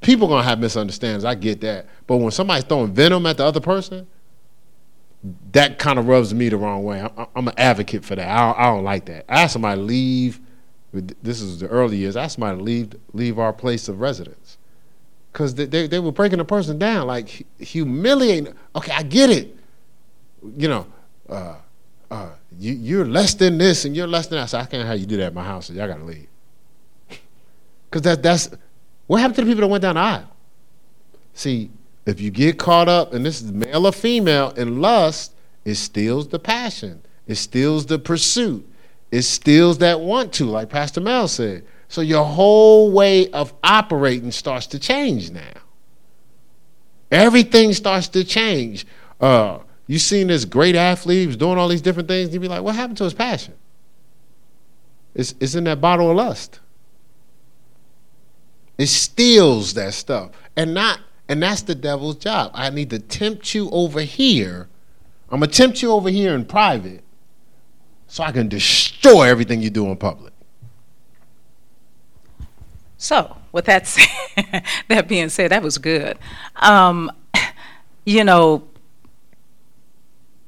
people 0.00 0.26
gonna 0.26 0.42
have 0.42 0.58
misunderstandings. 0.58 1.26
I 1.26 1.34
get 1.34 1.60
that. 1.60 1.86
But 2.06 2.16
when 2.16 2.30
somebody's 2.30 2.64
throwing 2.64 2.94
venom 2.94 3.26
at 3.26 3.36
the 3.36 3.44
other 3.44 3.60
person, 3.60 4.06
that 5.52 5.78
kind 5.78 5.98
of 5.98 6.08
rubs 6.08 6.34
me 6.34 6.48
the 6.48 6.56
wrong 6.56 6.82
way. 6.82 7.00
I'm, 7.00 7.26
I'm 7.36 7.48
an 7.48 7.54
advocate 7.56 8.04
for 8.04 8.16
that. 8.16 8.28
I 8.28 8.46
don't, 8.46 8.58
I 8.58 8.64
don't 8.66 8.84
like 8.84 9.06
that. 9.06 9.24
I 9.28 9.42
ask 9.42 9.52
somebody 9.52 9.80
to 9.80 9.84
leave 9.84 10.40
this 10.92 11.40
is 11.40 11.60
the 11.60 11.68
early 11.68 11.96
years. 11.96 12.16
I 12.16 12.24
asked 12.24 12.34
somebody 12.34 12.58
to 12.58 12.62
leave 12.62 12.94
leave 13.12 13.38
our 13.38 13.52
place 13.52 13.88
of 13.88 14.00
residence 14.00 14.58
because 15.32 15.54
they, 15.54 15.64
they, 15.64 15.86
they 15.86 15.98
were 15.98 16.12
breaking 16.12 16.38
the 16.38 16.44
person 16.44 16.78
down, 16.78 17.06
like 17.06 17.46
humiliating. 17.58 18.54
Okay, 18.76 18.92
I 18.92 19.02
get 19.02 19.30
it. 19.30 19.56
You 20.56 20.68
know, 20.68 20.86
uh, 21.28 21.56
uh, 22.10 22.30
you 22.58 22.74
you're 22.74 23.06
less 23.06 23.34
than 23.34 23.56
this 23.56 23.84
and 23.84 23.96
you're 23.96 24.06
less 24.06 24.26
than 24.26 24.38
that. 24.38 24.50
So 24.50 24.58
I 24.58 24.66
can't 24.66 24.86
have 24.86 24.98
you 24.98 25.06
do 25.06 25.16
that 25.16 25.26
at 25.26 25.34
my 25.34 25.44
house. 25.44 25.66
So 25.66 25.72
y'all 25.72 25.88
gotta 25.88 26.04
leave. 26.04 26.28
Because 27.88 28.02
that 28.02 28.22
that's 28.22 28.48
what 29.06 29.20
happened 29.20 29.36
to 29.36 29.42
the 29.42 29.46
people 29.46 29.60
that 29.60 29.68
went 29.68 29.82
down 29.82 29.96
the 29.96 30.00
aisle. 30.00 30.34
See, 31.34 31.70
if 32.06 32.20
you 32.20 32.30
get 32.30 32.58
caught 32.58 32.88
up, 32.88 33.12
and 33.12 33.24
this 33.24 33.40
is 33.40 33.52
male 33.52 33.86
or 33.86 33.92
female, 33.92 34.50
in 34.50 34.80
lust, 34.80 35.34
it 35.64 35.76
steals 35.76 36.28
the 36.28 36.38
passion. 36.38 37.02
It 37.26 37.36
steals 37.36 37.86
the 37.86 37.98
pursuit 37.98 38.68
it 39.12 39.22
steals 39.22 39.78
that 39.78 40.00
want 40.00 40.32
to, 40.34 40.46
like 40.46 40.70
Pastor 40.70 41.00
Mel 41.00 41.28
said. 41.28 41.64
So 41.88 42.00
your 42.00 42.24
whole 42.24 42.90
way 42.90 43.30
of 43.30 43.52
operating 43.62 44.32
starts 44.32 44.66
to 44.68 44.78
change 44.78 45.30
now. 45.30 45.52
Everything 47.10 47.74
starts 47.74 48.08
to 48.08 48.24
change. 48.24 48.86
Uh, 49.20 49.58
you 49.86 49.98
seen 49.98 50.28
this 50.28 50.46
great 50.46 50.74
athlete, 50.74 51.26
was 51.26 51.36
doing 51.36 51.58
all 51.58 51.68
these 51.68 51.82
different 51.82 52.08
things, 52.08 52.32
you 52.32 52.40
be 52.40 52.48
like, 52.48 52.62
what 52.62 52.74
happened 52.74 52.96
to 52.96 53.04
his 53.04 53.12
passion? 53.12 53.52
It's, 55.14 55.34
it's 55.38 55.54
in 55.54 55.64
that 55.64 55.82
bottle 55.82 56.10
of 56.10 56.16
lust. 56.16 56.60
It 58.78 58.86
steals 58.86 59.74
that 59.74 59.92
stuff. 59.92 60.30
And 60.56 60.72
not 60.72 61.00
and 61.32 61.42
that's 61.42 61.62
the 61.62 61.74
devil's 61.74 62.16
job. 62.16 62.50
I 62.52 62.68
need 62.68 62.90
to 62.90 62.98
tempt 62.98 63.54
you 63.54 63.70
over 63.70 64.02
here. 64.02 64.68
I'm 65.30 65.40
gonna 65.40 65.50
tempt 65.50 65.80
you 65.80 65.90
over 65.90 66.10
here 66.10 66.34
in 66.34 66.44
private 66.44 67.02
so 68.06 68.22
I 68.22 68.32
can 68.32 68.48
destroy 68.48 69.22
everything 69.22 69.62
you 69.62 69.70
do 69.70 69.86
in 69.86 69.96
public. 69.96 70.34
So, 72.98 73.38
with 73.50 73.64
that 73.64 73.86
said, 73.86 74.62
that 74.88 75.08
being 75.08 75.30
said, 75.30 75.52
that 75.52 75.62
was 75.62 75.78
good. 75.78 76.18
Um, 76.56 77.10
you 78.04 78.24
know, 78.24 78.68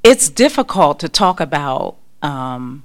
it's 0.03 0.29
difficult 0.29 1.01
to 1.01 1.09
talk 1.09 1.41
about 1.41 1.97
um, 2.21 2.83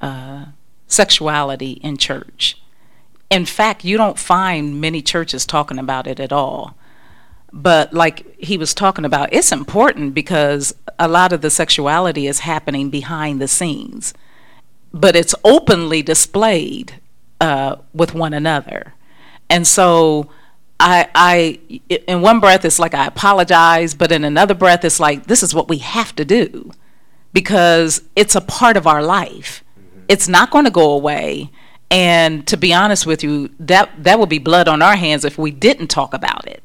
uh, 0.00 0.46
sexuality 0.86 1.72
in 1.72 1.98
church. 1.98 2.58
In 3.28 3.44
fact, 3.44 3.84
you 3.84 3.98
don't 3.98 4.18
find 4.18 4.80
many 4.80 5.02
churches 5.02 5.44
talking 5.44 5.78
about 5.78 6.06
it 6.06 6.18
at 6.18 6.32
all. 6.32 6.74
But 7.56 7.94
like 7.94 8.36
he 8.36 8.58
was 8.58 8.74
talking 8.74 9.04
about, 9.04 9.32
it's 9.32 9.52
important 9.52 10.12
because 10.12 10.74
a 10.98 11.06
lot 11.06 11.32
of 11.32 11.40
the 11.40 11.50
sexuality 11.50 12.26
is 12.26 12.40
happening 12.40 12.90
behind 12.90 13.40
the 13.40 13.46
scenes, 13.46 14.12
but 14.92 15.14
it's 15.14 15.36
openly 15.44 16.02
displayed 16.02 17.00
uh, 17.40 17.76
with 17.94 18.12
one 18.12 18.34
another. 18.34 18.94
And 19.48 19.64
so 19.68 20.30
I, 20.80 21.08
I, 21.14 21.60
in 22.08 22.22
one 22.22 22.40
breath, 22.40 22.64
it's 22.64 22.80
like 22.80 22.92
I 22.92 23.06
apologize, 23.06 23.94
but 23.94 24.10
in 24.10 24.24
another 24.24 24.54
breath, 24.54 24.84
it's 24.84 24.98
like 24.98 25.26
this 25.26 25.44
is 25.44 25.54
what 25.54 25.68
we 25.68 25.78
have 25.78 26.14
to 26.16 26.24
do 26.24 26.72
because 27.32 28.02
it's 28.16 28.34
a 28.34 28.40
part 28.40 28.76
of 28.76 28.88
our 28.88 29.02
life. 29.02 29.62
It's 30.08 30.26
not 30.26 30.50
going 30.50 30.64
to 30.64 30.72
go 30.72 30.90
away. 30.90 31.50
And 31.88 32.44
to 32.48 32.56
be 32.56 32.74
honest 32.74 33.06
with 33.06 33.22
you, 33.22 33.50
that, 33.60 33.90
that 34.02 34.18
would 34.18 34.28
be 34.28 34.40
blood 34.40 34.66
on 34.66 34.82
our 34.82 34.96
hands 34.96 35.24
if 35.24 35.38
we 35.38 35.52
didn't 35.52 35.86
talk 35.86 36.14
about 36.14 36.48
it. 36.48 36.64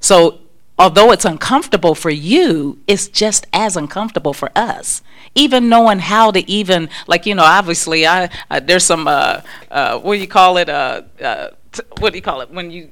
So, 0.00 0.40
although 0.78 1.12
it's 1.12 1.24
uncomfortable 1.24 1.94
for 1.94 2.10
you, 2.10 2.78
it's 2.86 3.06
just 3.08 3.46
as 3.52 3.76
uncomfortable 3.76 4.32
for 4.32 4.50
us. 4.56 5.02
Even 5.34 5.68
knowing 5.68 6.00
how 6.00 6.30
to 6.32 6.48
even, 6.50 6.88
like, 7.06 7.26
you 7.26 7.34
know, 7.34 7.44
obviously, 7.44 8.06
I, 8.06 8.30
I 8.50 8.60
there's 8.60 8.84
some, 8.84 9.06
uh, 9.06 9.42
uh, 9.70 9.98
what 9.98 10.14
do 10.14 10.20
you 10.20 10.26
call 10.26 10.56
it? 10.56 10.68
Uh, 10.68 11.02
uh, 11.22 11.48
t- 11.72 11.82
what 11.98 12.10
do 12.12 12.16
you 12.18 12.22
call 12.22 12.40
it? 12.40 12.50
When 12.50 12.70
you 12.70 12.90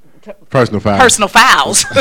Personal 0.51 0.81
fouls. 0.81 1.01
personal 1.01 1.29
fouls 1.29 1.83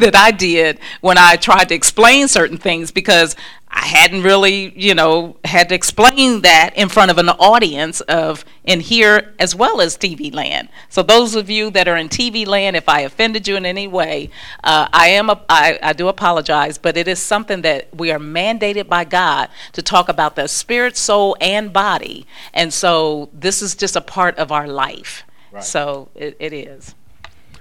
that 0.00 0.12
I 0.14 0.30
did 0.30 0.78
when 1.02 1.18
I 1.18 1.36
tried 1.36 1.68
to 1.68 1.74
explain 1.74 2.26
certain 2.26 2.56
things 2.56 2.90
because 2.90 3.36
I 3.70 3.84
hadn't 3.84 4.22
really, 4.22 4.72
you 4.78 4.94
know, 4.94 5.36
had 5.44 5.68
to 5.68 5.74
explain 5.74 6.40
that 6.40 6.70
in 6.74 6.88
front 6.88 7.10
of 7.10 7.18
an 7.18 7.28
audience 7.28 8.00
of 8.02 8.44
in 8.64 8.80
here 8.80 9.34
as 9.38 9.54
well 9.54 9.80
as 9.80 9.96
TV 9.96 10.32
land. 10.34 10.68
So 10.88 11.02
those 11.02 11.34
of 11.34 11.50
you 11.50 11.70
that 11.70 11.86
are 11.86 11.96
in 11.96 12.08
TV 12.08 12.46
land, 12.46 12.76
if 12.76 12.88
I 12.88 13.00
offended 13.00 13.46
you 13.46 13.56
in 13.56 13.66
any 13.66 13.86
way, 13.86 14.30
uh, 14.64 14.88
I 14.92 15.08
am 15.08 15.28
a, 15.28 15.40
I, 15.50 15.78
I 15.82 15.92
do 15.92 16.08
apologize, 16.08 16.78
but 16.78 16.96
it 16.96 17.08
is 17.08 17.18
something 17.18 17.62
that 17.62 17.94
we 17.94 18.10
are 18.10 18.18
mandated 18.18 18.88
by 18.88 19.04
God 19.04 19.50
to 19.72 19.82
talk 19.82 20.08
about 20.08 20.34
the 20.34 20.46
spirit, 20.46 20.96
soul, 20.96 21.36
and 21.40 21.72
body, 21.72 22.26
and 22.54 22.72
so 22.72 23.28
this 23.34 23.60
is 23.60 23.74
just 23.74 23.96
a 23.96 24.00
part 24.00 24.36
of 24.38 24.50
our 24.50 24.66
life. 24.66 25.24
Right. 25.52 25.62
So 25.62 26.08
it, 26.14 26.36
it 26.40 26.52
is. 26.52 26.94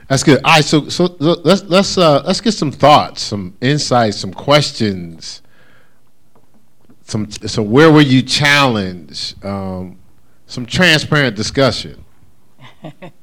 That's 0.08 0.24
good. 0.24 0.39
All 0.45 0.53
right, 0.53 0.64
so 0.64 0.88
so 0.88 1.16
let's 1.20 1.64
let's 1.64 1.97
uh, 1.97 2.24
let's 2.26 2.39
get 2.39 2.53
some 2.53 2.72
thoughts, 2.72 3.22
some 3.22 3.58
insights, 3.60 4.18
some 4.18 4.34
questions. 4.34 5.41
Some 7.08 7.32
so 7.32 7.64
where 7.64 7.89
were 7.89 8.01
you 8.01 8.22
challenged? 8.22 9.43
Um, 9.43 9.97
some 10.45 10.66
transparent 10.66 11.38
discussion. 11.38 12.03